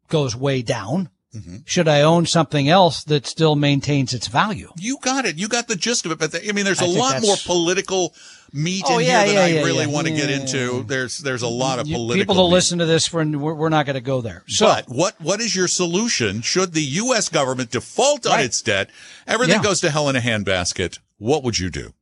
goes 0.08 0.34
way 0.34 0.62
down. 0.62 1.10
Mm-hmm. 1.34 1.58
Should 1.64 1.86
I 1.86 2.00
own 2.00 2.26
something 2.26 2.68
else 2.68 3.04
that 3.04 3.26
still 3.26 3.54
maintains 3.54 4.12
its 4.12 4.26
value? 4.26 4.72
You 4.76 4.98
got 5.00 5.26
it. 5.26 5.36
You 5.36 5.46
got 5.46 5.68
the 5.68 5.76
gist 5.76 6.04
of 6.04 6.10
it. 6.12 6.18
But 6.18 6.32
the, 6.32 6.48
I 6.48 6.52
mean, 6.52 6.64
there's 6.64 6.82
I 6.82 6.86
a 6.86 6.88
think 6.88 6.98
lot 6.98 7.22
more 7.22 7.36
political 7.44 8.14
meat 8.52 8.84
Oh, 8.86 8.98
in 8.98 9.06
yeah, 9.06 9.24
here 9.24 9.34
yeah, 9.34 9.40
that 9.40 9.44
I 9.44 9.48
yeah, 9.54 9.62
really 9.64 9.84
yeah. 9.86 9.92
want 9.92 10.06
to 10.06 10.12
get 10.12 10.28
Yeah. 10.30 10.40
into. 10.40 10.82
There's 10.84 11.18
there's 11.18 11.42
a 11.42 11.48
lot 11.48 11.78
of 11.78 11.86
political. 11.86 12.14
People 12.20 12.34
to 12.36 12.42
meat. 12.42 12.54
listen 12.54 12.78
to 12.78 12.86
this 12.86 13.06
for, 13.06 13.24
we're, 13.24 13.54
we're 13.54 13.68
not 13.68 13.86
going 13.86 13.94
to 13.94 14.00
go 14.00 14.20
there. 14.20 14.42
So, 14.48 14.66
but 14.66 14.88
what 14.88 15.20
what 15.20 15.40
is 15.40 15.54
your 15.54 15.68
solution? 15.68 16.40
Should 16.42 16.72
the 16.72 16.82
U.S. 16.82 17.28
government 17.28 17.70
default 17.70 18.26
on 18.26 18.32
Right. 18.32 18.44
its 18.44 18.60
debt, 18.62 18.90
everything 19.26 19.56
Yeah. 19.56 19.62
goes 19.62 19.80
to 19.82 19.90
hell 19.90 20.08
in 20.08 20.16
a 20.16 20.20
handbasket. 20.20 20.98
What 21.18 21.42
would 21.44 21.58
you 21.58 21.70
do? 21.70 21.92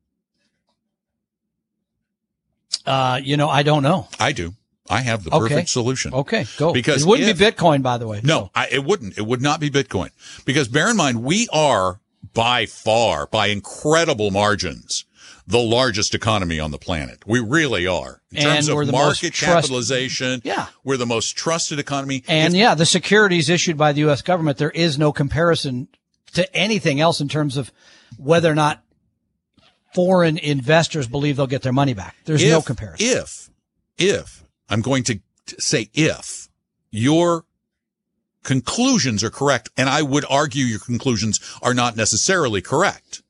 uh, 2.87 3.20
you 3.22 3.37
know, 3.37 3.48
I 3.48 3.62
don't 3.62 3.82
know. 3.82 4.08
I 4.18 4.32
do. 4.32 4.54
I 4.88 5.02
have 5.02 5.24
the 5.24 5.30
Okay. 5.34 5.48
perfect 5.54 5.68
solution. 5.68 6.14
Okay, 6.14 6.46
go. 6.56 6.72
Because 6.72 7.02
it 7.02 7.06
wouldn't 7.08 7.28
if- 7.28 7.38
be 7.38 7.44
Bitcoin, 7.44 7.82
by 7.82 7.98
the 7.98 8.06
way. 8.06 8.20
No, 8.24 8.50
I, 8.54 8.68
it 8.70 8.84
wouldn't. 8.84 9.18
It 9.18 9.26
would 9.26 9.42
not 9.42 9.61
be 9.61 9.68
Bitcoin 9.70 10.08
because 10.46 10.68
bear 10.68 10.88
in 10.90 10.96
mind, 10.96 11.22
we 11.22 11.46
are 11.52 12.00
by 12.32 12.64
far, 12.66 13.26
by 13.26 13.48
incredible 13.48 14.30
margins, 14.30 15.04
the 15.48 15.58
largest 15.58 16.14
economy 16.14 16.61
on 16.61 16.70
the 16.72 16.78
planet. 16.78 17.26
We 17.26 17.40
really 17.40 17.87
are. 17.87 18.20
In 18.30 18.38
And 18.38 18.46
terms 18.66 18.70
we're 18.70 18.82
of 18.82 18.92
market 18.92 19.32
trust- 19.32 19.40
capitalization. 19.68 20.42
Yeah. 20.44 20.66
We're 20.84 20.98
the 20.98 21.06
most 21.06 21.37
trusted 21.38 21.78
economy. 21.78 22.22
And 22.28 22.52
If- 22.54 22.61
yeah, 22.61 22.74
the 22.74 22.84
securities 22.84 23.48
issued 23.48 23.78
by 23.78 23.92
the 23.92 24.00
U.S. 24.00 24.20
government, 24.20 24.58
there 24.58 24.70
is 24.70 24.98
no 24.98 25.11
comparison 25.11 25.88
to 26.34 26.54
anything 26.54 27.00
else 27.00 27.20
in 27.22 27.28
terms 27.28 27.56
of 27.56 27.72
whether 28.18 28.52
or 28.52 28.54
not 28.54 28.84
foreign 29.94 30.37
investors 30.37 31.08
believe 31.08 31.38
they'll 31.38 31.46
get 31.46 31.62
their 31.62 31.72
money 31.72 31.94
back. 31.94 32.14
There's 32.26 32.44
no 32.44 32.61
comparison. 32.61 33.06
If, 33.08 33.48
if, 33.96 34.44
I'm 34.68 34.82
going 34.82 35.02
to 35.04 35.18
say 35.58 35.88
if 35.94 36.50
your 36.90 37.46
conclusions 38.44 39.24
are 39.24 39.30
correct, 39.30 39.70
and 39.78 39.88
I 39.88 40.02
would 40.02 40.26
argue 40.28 40.64
your 40.66 40.78
conclusions 40.78 41.40
are 41.62 41.72
not 41.74 41.96
necessarily 41.96 42.61
correct. 42.61 43.22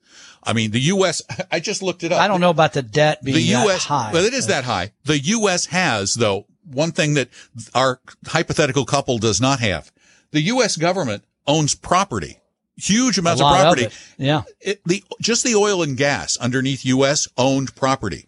I 0.43 0.53
mean, 0.53 0.71
the 0.71 0.81
U.S., 0.81 1.23
I 1.53 1.61
just 1.61 1.83
looked 1.83 2.05
it 2.05 2.13
up. 2.13 2.21
I 2.21 2.29
don't 2.29 2.41
know 2.41 2.51
about 2.51 2.73
the 2.73 2.83
debt 2.83 3.23
being 3.23 3.37
the 3.37 3.53
that 3.53 3.67
U.S. 3.67 3.85
high. 3.85 4.13
Well, 4.13 4.25
it 4.25 4.35
is 4.35 4.47
that 4.47 4.65
high. 4.65 4.93
The 5.05 5.19
U.S. 5.19 5.67
has, 5.67 6.15
though, 6.15 6.47
one 6.65 6.93
thing 6.93 7.15
that 7.15 7.29
our 7.75 8.01
hypothetical 8.27 8.85
couple 8.85 9.19
does 9.19 9.41
not 9.41 9.61
have. 9.61 9.91
The 10.31 10.41
U.S. 10.43 10.77
government 10.77 11.25
owns 11.47 11.75
property, 11.75 12.39
huge 12.77 13.19
amounts 13.19 13.41
of 13.41 13.49
property. 13.49 13.85
it. 13.85 13.93
Yeah. 14.19 14.43
It, 14.61 14.81
the 14.85 15.03
just 15.21 15.45
the 15.45 15.55
oil 15.55 15.83
and 15.83 15.97
gas 15.97 16.37
underneath 16.37 16.85
U.S. 16.85 17.27
owned 17.39 17.75
property 17.75 18.27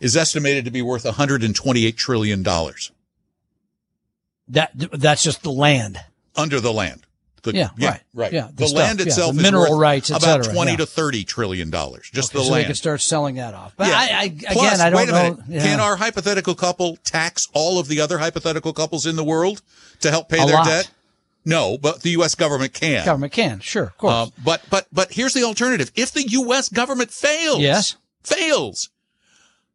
is 0.00 0.16
estimated 0.16 0.64
to 0.64 0.70
be 0.70 0.82
worth 0.82 1.04
128 1.04 1.96
trillion 1.96 2.42
dollars 2.42 2.90
That, 4.48 4.72
that's 4.74 5.22
just 5.22 5.42
the 5.42 5.52
land. 5.52 5.98
under 6.34 6.58
the 6.60 6.72
land. 6.72 7.06
The- 7.42 7.54
Yeah, 7.54 7.70
right. 7.80 8.00
right. 8.14 8.32
Yeah, 8.32 8.46
the 8.48 8.52
the, 8.54 8.66
stuff, 8.68 8.78
land 8.78 8.98
yeah, 9.00 9.06
itself 9.06 9.32
the 9.34 9.38
is 9.38 9.42
mineral 9.42 9.76
rights, 9.78 10.10
about 10.10 10.22
cetera, 10.22 10.52
20 10.54 10.70
yeah. 10.70 10.76
to 10.78 10.86
30 10.86 11.24
trillion 11.24 11.70
dollars. 11.70 12.08
Just 12.12 12.30
Okay, 12.32 12.38
the 12.38 12.44
so 12.46 12.52
land. 12.52 12.64
they 12.64 12.66
could 12.68 12.76
start 12.76 13.00
selling 13.00 13.34
that 13.34 13.52
off. 13.54 13.74
But 13.76 13.88
Yeah. 13.88 13.96
I, 13.98 14.00
I, 14.20 14.22
again, 14.24 14.52
Plus, 14.52 14.80
I 14.80 14.90
don't 14.90 14.96
wait 14.96 15.08
a 15.08 15.12
know. 15.12 15.22
minute. 15.22 15.38
Yeah. 15.48 15.62
Can 15.62 15.80
our 15.80 15.96
hypothetical 15.96 16.54
couple 16.54 16.96
tax 17.04 17.48
all 17.52 17.78
of 17.80 17.88
the 17.88 18.00
other 18.00 18.18
hypothetical 18.18 18.72
couples 18.72 19.06
in 19.06 19.16
the 19.16 19.24
world 19.24 19.60
to 20.00 20.10
help 20.10 20.28
pay 20.28 20.40
A 20.42 20.46
their 20.46 20.54
lot. 20.54 20.66
debt? 20.66 20.90
No, 21.44 21.76
but 21.76 22.02
the 22.02 22.10
U.S. 22.10 22.36
government 22.36 22.72
can. 22.72 23.04
government 23.04 23.32
can, 23.32 23.58
sure, 23.58 23.86
of 23.86 23.98
course. 23.98 24.12
Uh, 24.12 24.26
but 24.44 24.62
but 24.70 24.86
but 24.92 25.10
here's 25.12 25.34
the 25.34 25.42
alternative: 25.42 25.90
if 25.96 26.12
the 26.12 26.22
U.S. 26.28 26.68
government 26.68 27.10
fails, 27.10 27.58
Yes. 27.58 27.96
fails, 28.22 28.90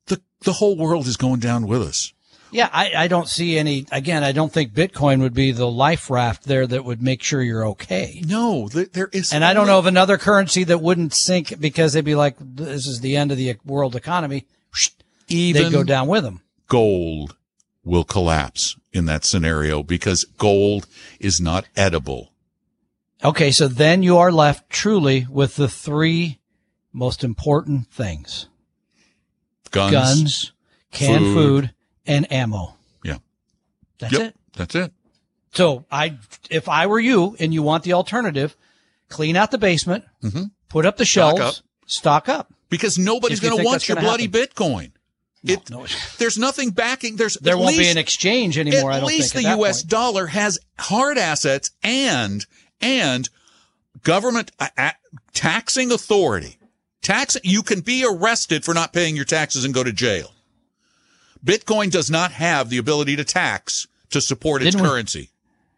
the 0.06 0.21
the 0.43 0.53
whole 0.53 0.77
world 0.77 1.08
is 1.08 1.17
going 1.17 1.41
down 1.41 1.67
with 1.67 1.82
us. 1.82 2.13
Yeah, 2.51 2.69
I, 2.71 2.91
I 2.95 3.07
don't 3.07 3.27
see 3.27 3.57
any. 3.57 3.86
Again, 3.91 4.23
I 4.23 4.31
don't 4.31 4.51
think 4.51 4.73
Bitcoin 4.73 5.21
would 5.21 5.33
be 5.33 5.51
the 5.51 5.69
life 5.69 6.10
raft 6.10 6.43
there 6.43 6.65
that 6.65 6.86
would 6.86 7.01
make 7.01 7.21
sure 7.21 7.41
you're 7.41 7.67
okay. 7.67 8.21
No, 8.25 8.69
there, 8.69 8.86
there 8.86 9.10
is, 9.12 9.33
And 9.33 9.43
I 9.43 9.53
don't 9.53 9.67
know 9.67 9.79
of 9.79 9.86
another 9.86 10.17
currency 10.17 10.63
that 10.65 10.81
wouldn't 10.81 11.13
sink 11.13 11.60
because 11.60 11.93
they'd 11.93 12.05
be 12.05 12.15
like, 12.15 12.36
"This 12.39 12.88
is 12.88 13.01
the 13.01 13.17
end 13.17 13.31
of 13.31 13.38
the 13.38 13.55
world 13.65 13.95
economy." 13.95 14.45
even 15.29 15.63
They'd 15.63 15.71
go 15.71 15.83
down 15.83 16.07
with 16.07 16.23
them. 16.23 16.41
gold 16.67 17.36
will 17.83 18.03
collapse 18.03 18.77
in 18.93 19.05
that 19.05 19.25
scenario 19.25 19.83
because 19.83 20.23
gold 20.38 20.88
is 21.19 21.39
not 21.41 21.65
edible. 21.75 22.31
Okay, 23.23 23.51
so 23.51 23.67
then 23.67 24.03
you 24.03 24.17
are 24.17 24.31
left 24.31 24.69
truly 24.69 25.25
with 25.29 25.55
the 25.55 25.67
three 25.67 26.39
most 26.93 27.23
important 27.23 27.88
things: 27.91 28.47
Guns, 29.71 29.91
guns, 29.91 30.51
canned 30.91 31.25
food. 31.25 31.33
food, 31.36 31.73
and 32.08 32.32
ammo. 32.32 32.76
Yeah. 33.04 33.17
That's 34.00 34.13
Yep, 34.13 34.22
it. 34.22 34.36
That's 34.56 34.76
it. 34.76 34.91
So 35.54 35.86
I, 35.91 36.17
if 36.50 36.67
I 36.70 36.88
were 36.88 37.00
you 37.00 37.36
and 37.39 37.54
you 37.54 37.63
want 37.63 37.84
the 37.84 37.93
alternative, 37.93 38.56
clean 39.10 39.36
out 39.36 39.52
the 39.52 39.58
basement, 39.58 40.04
put 40.70 40.86
up 40.86 40.98
the 40.98 41.06
shelves, 41.06 41.41
up. 41.41 41.56
stock 41.86 42.30
up. 42.30 42.54
Because 42.70 42.98
nobody's 42.98 43.39
going 43.39 43.58
to 43.58 43.63
want 43.63 43.88
your 43.88 44.00
bloody 44.00 44.28
Bitcoin. 44.28 44.91
It, 45.43 45.70
no. 45.70 45.86
there's 46.17 46.38
nothing 46.38 46.72
backing. 46.72 47.15
There's 47.15 47.36
There 47.36 47.58
won't 47.58 47.78
be 47.78 47.88
an 47.88 47.98
exchange 47.98 48.58
anymore. 48.58 48.91
I 48.91 48.98
At 48.98 49.00
don't 49.02 49.08
least 49.08 49.34
think 49.34 49.46
the 49.46 49.52
at 49.52 49.58
U.S. 49.60 49.82
point. 49.84 49.89
dollar 49.91 50.28
has 50.28 50.60
hard 50.78 51.17
assets 51.17 51.72
and 51.82 52.46
and 52.82 53.30
government 54.04 54.52
uh, 54.60 54.67
uh, 54.78 54.91
taxing 55.34 55.91
authority. 55.91 56.58
Tax 57.02 57.38
you 57.43 57.62
can 57.63 57.80
be 57.80 58.06
arrested 58.06 58.65
for 58.65 58.74
not 58.74 58.91
paying 58.91 59.15
your 59.15 59.24
taxes 59.26 59.63
and 59.63 59.74
go 59.74 59.84
to 59.84 59.93
jail. 59.93 60.34
Bitcoin 61.45 61.91
does 61.91 62.10
not 62.10 62.32
have 62.34 62.69
the 62.69 62.78
ability 62.78 63.15
to 63.15 63.23
tax 63.23 63.88
to 64.10 64.21
support 64.21 64.62
its 64.62 64.71
Didn't 64.71 64.84
we- 64.84 64.89
currency. 64.89 65.30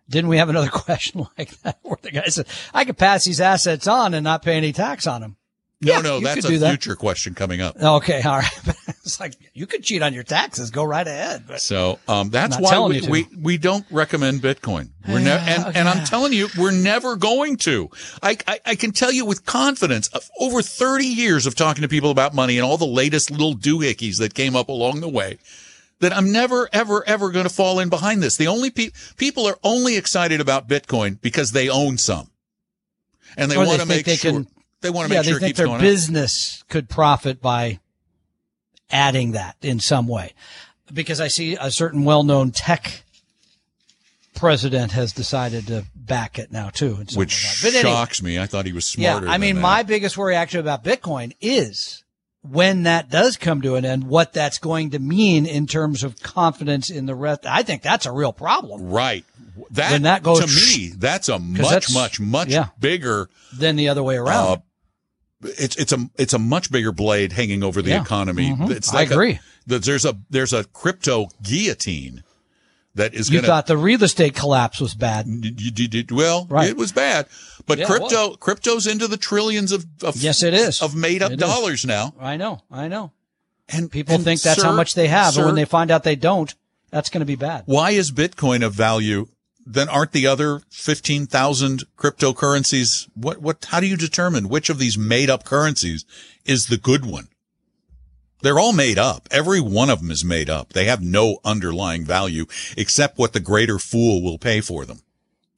Didn't 0.10 0.30
we 0.30 0.38
have 0.38 0.50
another 0.50 0.69
question 0.72 1.28
like 1.38 1.52
that 1.62 1.78
where 1.84 1.98
the 2.02 2.10
guy 2.12 2.26
said, 2.28 2.48
I 2.74 2.84
could 2.86 2.98
pass 2.98 3.26
these 3.26 3.39
assets 3.39 3.86
on 3.88 4.13
and 4.15 4.24
not 4.24 4.41
pay 4.41 4.56
any 4.58 4.72
tax 4.74 5.06
on 5.06 5.22
them? 5.22 5.38
No, 5.82 5.94
Yeah, 5.94 6.02
no, 6.02 6.20
that's 6.20 6.44
a 6.46 6.58
that. 6.58 6.70
future 6.72 6.96
question 6.98 7.34
coming 7.36 7.62
up. 7.62 7.78
Okay, 7.82 8.22
all 8.24 8.38
right. 8.39 8.50
it's 8.88 9.18
like 9.18 9.36
you 9.54 9.65
could 9.65 9.82
cheat 9.82 10.02
on 10.04 10.13
your 10.13 10.24
taxes. 10.24 10.72
Go 10.72 10.84
right 10.84 11.08
ahead. 11.08 11.46
So 11.62 12.00
um, 12.06 12.30
that's 12.32 12.60
why 12.60 12.80
we, 12.86 13.08
we 13.08 13.28
we 13.42 13.58
don't 13.58 13.86
recommend 13.89 14.42
Bitcoin. 14.42 14.89
We're 15.08 15.20
never, 15.20 15.42
and, 15.42 15.78
and 15.78 15.88
I'm 15.88 16.04
telling 16.06 16.34
you, 16.34 16.50
we're 16.58 16.72
never 16.72 17.15
going 17.15 17.56
to. 17.58 17.89
I, 18.22 18.36
I 18.46 18.60
I 18.65 18.76
can 18.76 18.92
tell 18.92 19.12
you 19.13 19.24
with 19.26 19.46
confidence, 19.46 20.10
of 20.10 20.30
over 20.38 20.62
30 20.62 21.06
years 21.06 21.46
of 21.46 21.56
talking 21.56 21.82
to 21.84 21.88
people 21.88 22.12
about 22.12 22.36
money 22.36 22.58
and 22.58 22.65
all 22.65 22.78
the 22.78 22.86
latest 22.86 23.32
little 23.32 23.56
doohickeys 23.56 24.18
that 24.20 24.34
came 24.34 24.58
up 24.58 24.68
along 24.68 25.00
the 25.00 25.08
way, 25.10 25.38
that 26.02 26.12
I'm 26.12 26.30
never 26.30 26.68
ever 26.74 27.08
ever 27.08 27.32
going 27.32 27.48
to 27.48 27.54
fall 27.54 27.80
in 27.80 27.88
behind 27.88 28.22
this. 28.22 28.36
The 28.36 28.48
only 28.48 28.70
pe- 28.70 28.92
people 29.15 29.48
are 29.48 29.58
only 29.63 29.96
excited 29.96 30.42
about 30.42 30.68
Bitcoin 30.68 31.22
because 31.22 31.54
they 31.54 31.70
own 31.70 31.98
some, 31.98 32.30
and 33.38 33.50
they 33.50 33.56
Or 33.56 33.63
they 33.63 33.70
want 33.70 33.82
to 33.82 33.88
make 33.88 34.06
they 34.06 34.18
sure 34.18 34.32
can- 34.34 34.48
they 34.82 34.89
want 34.89 35.08
to 35.10 35.13
yeah, 35.13 35.20
make 35.22 35.30
sure 35.30 35.34
they 35.34 35.38
it 35.38 35.39
think 35.39 35.50
keeps 35.50 35.58
their 35.58 35.65
going 35.68 35.78
up. 35.78 35.82
business 35.82 36.63
could 36.70 36.89
profit 36.89 37.42
by 37.42 37.80
adding 38.89 39.32
that 39.34 39.56
in 39.62 39.80
some 39.80 40.08
way. 40.08 40.34
Because 40.94 41.22
I 41.22 41.28
see 41.28 41.56
a 41.60 41.70
certain 41.70 42.04
well-known 42.04 42.52
tech 42.52 43.04
president 44.36 44.92
has 44.94 45.12
decided 45.13 45.68
to 45.68 45.86
back 45.96 46.39
it 46.39 46.52
now 46.52 46.70
too. 46.70 46.96
Which. 47.13 47.60
But 47.62 47.74
anyway, 47.76 47.82
shocks 47.94 48.24
me. 48.24 48.39
I 48.39 48.46
thought 48.46 48.65
he 48.65 48.72
was 48.74 48.86
smarter. 48.86 49.26
Yeah. 49.28 49.32
I 49.32 49.38
mean, 49.38 49.60
my 49.60 49.84
biggest 49.84 50.18
worry 50.18 50.36
actually 50.36 50.62
about 50.62 50.84
Bitcoin 50.84 51.36
is 51.42 52.04
when 52.42 52.84
that 52.84 53.10
does 53.10 53.36
come 53.38 53.62
to 53.62 53.76
an 53.76 53.84
end, 53.86 54.06
what 54.06 54.32
that's 54.34 54.58
going 54.60 54.92
to 54.92 55.00
mean 55.00 55.46
in 55.46 55.68
terms 55.68 56.04
of 56.04 56.22
confidence 56.22 56.89
in 56.89 57.06
the 57.06 57.15
rest. 57.15 57.46
I 57.46 57.63
think 57.63 57.82
that's 57.82 58.06
a 58.06 58.12
real 58.12 58.32
problem 58.34 58.89
Right. 58.89 59.26
That, 59.72 59.92
When 59.92 60.04
that 60.04 60.24
goes- 60.24 60.39
to 60.39 60.78
me, 60.80 60.94
that's 60.98 61.28
a 61.28 61.38
much, 61.38 61.62
that's- 61.62 61.94
much, 61.94 62.20
much 62.22 62.48
yeah. 62.48 62.68
bigger. 62.80 63.30
than 63.58 63.76
the 63.76 63.89
other 63.89 64.02
way 64.02 64.15
around. 64.15 64.48
Uh, 64.48 64.58
it's 65.41 65.75
it's 65.78 65.91
a 65.93 66.10
it's 66.17 66.34
a 66.34 66.39
much 66.39 66.71
bigger 66.71 66.91
blade 66.91 67.32
hanging 67.34 67.63
over 67.63 67.82
the 67.82 67.91
Yeah. 67.91 68.02
economy. 68.02 68.49
Mhm. 68.52 68.71
It's 68.71 68.91
I 68.91 68.95
like 68.97 69.10
a- 69.12 69.13
agree. 69.13 69.39
that 69.67 69.84
there's 69.84 70.06
a 70.06 70.17
there's 70.30 70.54
a 70.54 70.63
crypto 70.65 71.30
guillotine 71.43 72.23
that 72.95 73.13
is 73.13 73.30
going 73.30 73.43
you 73.43 73.47
going 73.47 73.47
thought 73.47 73.67
the 73.67 73.78
real 73.78 74.04
estate 74.04 74.36
collapse 74.36 74.80
was 74.82 74.93
bad. 74.95 75.25
to. 75.25 76.06
Well, 76.12 76.47
Right. 76.49 76.67
it 76.69 76.75
was 76.78 76.91
bad, 76.91 77.28
but 77.65 77.78
Yeah, 77.80 77.86
crypto 77.86 78.36
crypto's 78.36 78.88
into 78.88 79.08
the 79.08 79.15
trillions 79.17 79.71
of, 79.71 79.86
of 80.04 80.17
Yes, 80.17 80.43
it 80.43 80.54
is. 80.54 80.82
of 80.82 80.95
made 80.95 81.21
up 81.21 81.32
It 81.32 81.41
is. 81.41 81.47
dollars 81.47 81.86
now. 81.86 82.13
I 82.19 82.36
know, 82.36 82.62
I 82.71 82.88
know. 82.88 83.12
And 83.69 83.91
People 83.91 84.15
and 84.15 84.23
think 84.23 84.41
that's 84.41 84.63
how 84.63 84.71
much 84.73 84.95
they 84.95 85.08
have, 85.08 85.36
sir, 85.36 85.41
but 85.41 85.45
when 85.47 85.56
they 85.56 85.65
find 85.65 85.91
out 85.91 86.04
they 86.04 86.15
don't, 86.15 86.54
that's 86.89 87.10
going 87.12 87.21
to 87.21 87.25
be 87.25 87.36
bad. 87.36 87.63
why 87.67 87.91
is 87.91 88.12
Bitcoin 88.12 88.65
of 88.65 88.73
value? 88.73 89.28
Then 89.71 89.88
aren't 89.88 90.13
the 90.13 90.25
other 90.25 90.62
15,000 90.71 91.84
cryptocurrencies? 91.95 93.08
What, 93.13 93.38
what, 93.38 93.63
how 93.69 93.79
do 93.79 93.86
you 93.86 93.95
determine 93.97 94.49
which 94.49 94.67
of 94.71 94.79
these 94.79 94.97
made 94.97 95.29
up 95.29 95.43
currencies 95.43 96.05
is 96.43 96.67
the 96.67 96.77
good 96.77 97.05
one? 97.05 97.27
They're 98.41 98.58
all 98.58 98.73
made 98.73 98.97
up. 98.97 99.27
Every 99.29 99.62
one 99.62 99.91
of 99.91 99.99
them 100.01 100.10
is 100.10 100.25
made 100.25 100.49
up. 100.49 100.73
They 100.73 100.86
have 100.86 101.03
no 101.03 101.38
underlying 101.45 102.03
value 102.03 102.47
except 102.75 103.19
what 103.19 103.34
the 103.34 103.39
greater 103.39 103.77
fool 103.77 104.23
will 104.23 104.39
pay 104.39 104.60
for 104.60 104.86
them. 104.86 105.01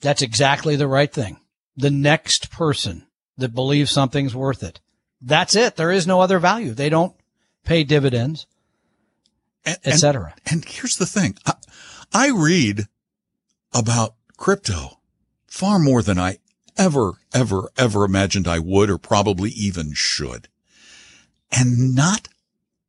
That's 0.01 0.21
exactly 0.21 0.75
the 0.75 0.87
right 0.89 1.11
thing. 1.13 1.39
The 1.77 1.91
next 1.91 2.51
person 2.51 3.05
that 3.37 3.55
believes 3.55 3.91
something's 3.91 4.35
worth 4.35 4.61
it. 4.61 4.81
That's 5.21 5.55
it. 5.55 5.77
There 5.77 5.91
is 5.91 6.05
no 6.05 6.19
other 6.19 6.39
value. 6.39 6.73
They 6.73 6.89
don't 6.89 7.15
pay 7.63 7.85
dividends, 7.85 8.45
And, 9.63 9.77
and- 9.85 9.93
etc. 9.93 10.33
And 10.47 10.65
here's 10.65 10.97
the 10.97 11.05
thing. 11.05 11.37
I, 11.45 11.53
I 12.11 12.29
read 12.31 12.87
about 13.73 14.15
crypto 14.37 14.99
far 15.47 15.79
more 15.79 16.01
than 16.01 16.17
I 16.17 16.37
ever, 16.77 17.13
ever, 17.33 17.69
ever 17.77 18.05
imagined 18.05 18.47
I 18.47 18.59
would 18.59 18.89
or 18.89 18.97
probably 18.97 19.51
even 19.51 19.91
should. 19.93 20.47
And 21.51 21.93
not 21.95 22.27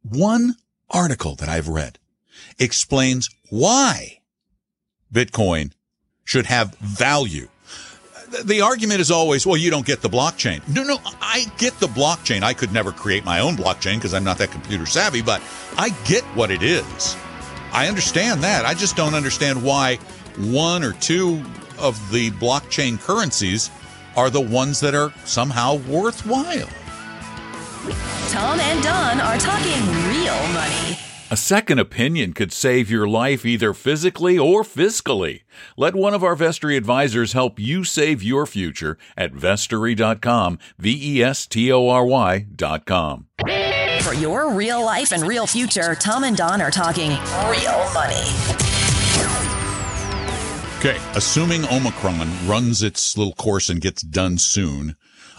one 0.03 0.55
article 0.89 1.35
that 1.37 1.49
I've 1.49 1.69
read 1.69 1.99
explains 2.59 3.29
why 3.51 4.21
Bitcoin 5.13 5.73
should 6.25 6.47
have 6.47 6.75
value. 6.77 7.49
The 8.45 8.63
argument 8.63 9.01
is 9.01 9.11
always, 9.11 9.47
well, 9.47 9.59
you 9.59 9.71
don't 9.71 9.85
get 9.85 10.01
the 10.01 10.09
blockchain. 10.09 10.67
No, 10.67 10.83
no, 10.85 10.99
I 11.21 11.45
get 11.59 11.79
the 11.81 11.87
blockchain. 11.87 12.43
I 12.43 12.55
could 12.55 12.73
never 12.73 12.91
create 12.91 13.27
my 13.27 13.41
own 13.41 13.57
blockchain 13.57 13.97
because 13.97 14.15
I'm 14.15 14.25
not 14.25 14.39
that 14.39 14.51
computer 14.51 14.87
savvy, 14.87 15.21
but 15.21 15.43
I 15.77 15.91
get 16.07 16.25
what 16.35 16.51
it 16.51 16.63
is. 16.63 17.17
I 17.73 17.89
understand 17.89 18.43
that. 18.43 18.65
I 18.65 18.73
just 18.73 18.97
don't 18.97 19.15
understand 19.15 19.63
why 19.63 19.99
one 20.37 20.83
or 20.83 20.93
two 20.95 21.43
of 21.79 21.99
the 22.11 22.31
blockchain 22.33 23.01
currencies 23.01 23.71
are 24.17 24.31
the 24.31 24.41
ones 24.41 24.81
that 24.81 24.95
are 24.95 25.13
somehow 25.25 25.77
worthwhile. 25.89 26.69
Tom 28.29 28.61
and 28.61 28.83
Don 28.83 29.21
are 29.21 29.39
talking 29.39 29.87
real 30.09 30.37
money. 30.53 30.99
A 31.31 31.37
second 31.37 31.79
opinion 31.79 32.35
could 32.35 32.53
save 32.53 32.91
your 32.91 33.09
life 33.09 33.47
either 33.47 33.73
physically 33.73 34.39
or 34.39 34.63
fiscally. 34.63 35.45
Let 35.79 35.95
one 35.95 36.13
of 36.13 36.23
our 36.23 36.37
Vestory 36.37 36.77
advisors 36.77 37.33
help 37.33 37.59
you 37.59 37.85
save 37.85 38.23
your 38.23 38.45
future 38.45 38.99
at 39.17 39.33
vestory.com, 39.33 40.59
V 40.79 41.17
E 41.19 41.23
S 41.23 41.47
T 41.47 41.73
O 41.73 41.89
R 41.89 42.05
Y.com. 42.05 43.29
For 44.03 44.13
your 44.15 44.53
real 44.53 44.85
life 44.85 45.13
and 45.13 45.23
real 45.23 45.47
future, 45.47 45.95
Tom 45.95 46.25
and 46.25 46.37
Don 46.37 46.61
are 46.61 46.71
talking 46.71 47.11
real 47.49 47.93
money. 47.95 49.52
Okay, 50.85 50.99
assuming 51.15 51.65
Omicron 51.69 52.29
runs 52.49 52.83
its 52.83 53.17
little 53.17 53.35
course 53.35 53.69
and 53.69 53.81
gets 53.81 54.03
done 54.03 54.37
soon, 54.37 54.97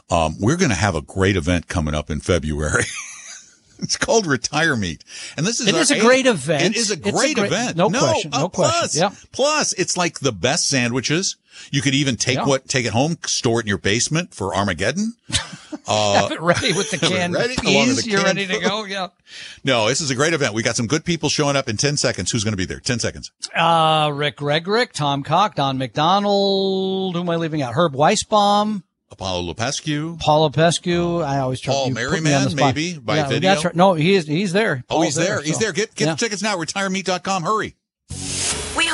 um, 0.09 0.37
we're 0.39 0.55
going 0.55 0.69
to 0.69 0.75
have 0.75 0.95
a 0.95 1.01
great 1.01 1.35
event 1.35 1.67
coming 1.67 1.93
up 1.93 2.09
in 2.09 2.21
February. 2.21 2.85
it's 3.79 3.97
called 3.97 4.25
Retire 4.25 4.77
Meet, 4.77 5.03
and 5.35 5.45
this 5.45 5.59
is 5.59 5.67
It 5.67 5.75
is 5.75 5.91
a 5.91 5.95
eighth- 5.95 6.01
great 6.03 6.25
event. 6.27 6.63
It 6.63 6.77
is 6.77 6.91
a 6.91 6.93
It's 6.93 7.07
a 7.07 7.11
great, 7.11 7.35
great- 7.35 7.47
event. 7.47 7.75
no 7.75 7.89
question, 7.89 8.33
uh, 8.33 8.39
no 8.39 8.47
question. 8.47 8.79
Plus, 8.79 8.95
Yeah. 8.95 9.09
plus, 9.33 9.73
it's 9.73 9.97
like 9.97 10.19
the 10.21 10.31
best 10.31 10.69
sandwiches. 10.69 11.35
You 11.71 11.81
could 11.81 11.93
even 11.93 12.15
take 12.15 12.37
Yeah. 12.37 12.45
what 12.45 12.69
take 12.69 12.85
it 12.85 12.93
home, 12.93 13.17
store 13.25 13.59
it 13.59 13.63
in 13.63 13.67
your 13.67 13.77
basement 13.77 14.33
for 14.33 14.55
Armageddon. 14.55 15.15
Have 15.87 16.31
it 16.31 16.41
ready 16.41 16.73
with 16.73 16.91
the 16.91 16.97
canned 17.07 17.33
ready 17.33 17.55
peas. 17.55 18.03
the 18.03 18.09
You're 18.09 18.21
canned 18.21 18.37
ready 18.37 18.53
to 18.53 18.59
go. 18.59 18.85
Yeah. 18.85 19.07
No, 19.63 19.87
this 19.87 20.01
is 20.01 20.11
a 20.11 20.15
great 20.15 20.33
event. 20.33 20.53
We 20.53 20.61
got 20.61 20.75
some 20.75 20.85
good 20.87 21.05
people 21.05 21.29
showing 21.29 21.55
up 21.55 21.67
in 21.67 21.77
ten 21.77 21.97
seconds. 21.97 22.29
Who's 22.31 22.43
going 22.43 22.51
to 22.51 22.57
be 22.57 22.65
there? 22.65 22.79
Ten 22.79 22.99
seconds. 22.99 23.31
Uh, 23.55 24.11
Rick 24.13 24.37
Gregrick, 24.37 24.91
Tom 24.91 25.23
Cock, 25.23 25.55
Don 25.55 25.77
McDonald. 25.77 27.15
Who 27.15 27.21
am 27.21 27.29
I 27.29 27.37
leaving 27.37 27.61
out? 27.61 27.73
Herb 27.73 27.93
Weisbaum, 27.93 28.83
Apollo 29.11 29.53
Lopescu. 29.53 30.19
Paula 30.19 30.49
Pescu. 30.51 31.23
I 31.25 31.39
always 31.39 31.61
try 31.61 31.73
Paul 31.73 31.87
you 31.87 31.95
put 31.95 32.11
me 32.11 32.17
on 32.17 32.23
Merriman, 32.23 32.55
maybe, 32.55 32.97
by 32.97 33.17
yeah, 33.17 33.27
video? 33.27 33.49
That's 33.49 33.65
right. 33.65 33.75
No, 33.75 33.93
he 33.93 34.15
is. 34.15 34.27
He's 34.27 34.53
there. 34.53 34.83
Oh, 34.89 35.01
he's 35.01 35.15
Paul's 35.15 35.27
there. 35.27 35.41
He's 35.41 35.53
so- 35.55 35.59
there. 35.59 35.71
Get 35.71 35.95
get 35.95 36.05
yeah. 36.05 36.13
the 36.13 36.17
tickets 36.17 36.41
now. 36.43 36.57
RetireMeet.com. 36.57 37.43
Hurry. 37.43 37.75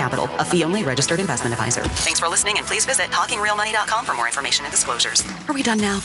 Capital, 0.00 0.30
a 0.38 0.44
fee-only 0.46 0.82
registered 0.82 1.20
investment 1.20 1.52
advisor. 1.52 1.82
Thanks 1.82 2.18
for 2.18 2.26
listening, 2.26 2.56
and 2.56 2.66
please 2.66 2.86
visit 2.86 3.08
talkingrealmoney.com 3.10 4.06
for 4.06 4.14
more 4.14 4.26
information 4.26 4.64
and 4.64 4.72
disclosures. 4.72 5.22
Are 5.46 5.52
we 5.52 5.62
done 5.62 5.78
now? 5.78 6.00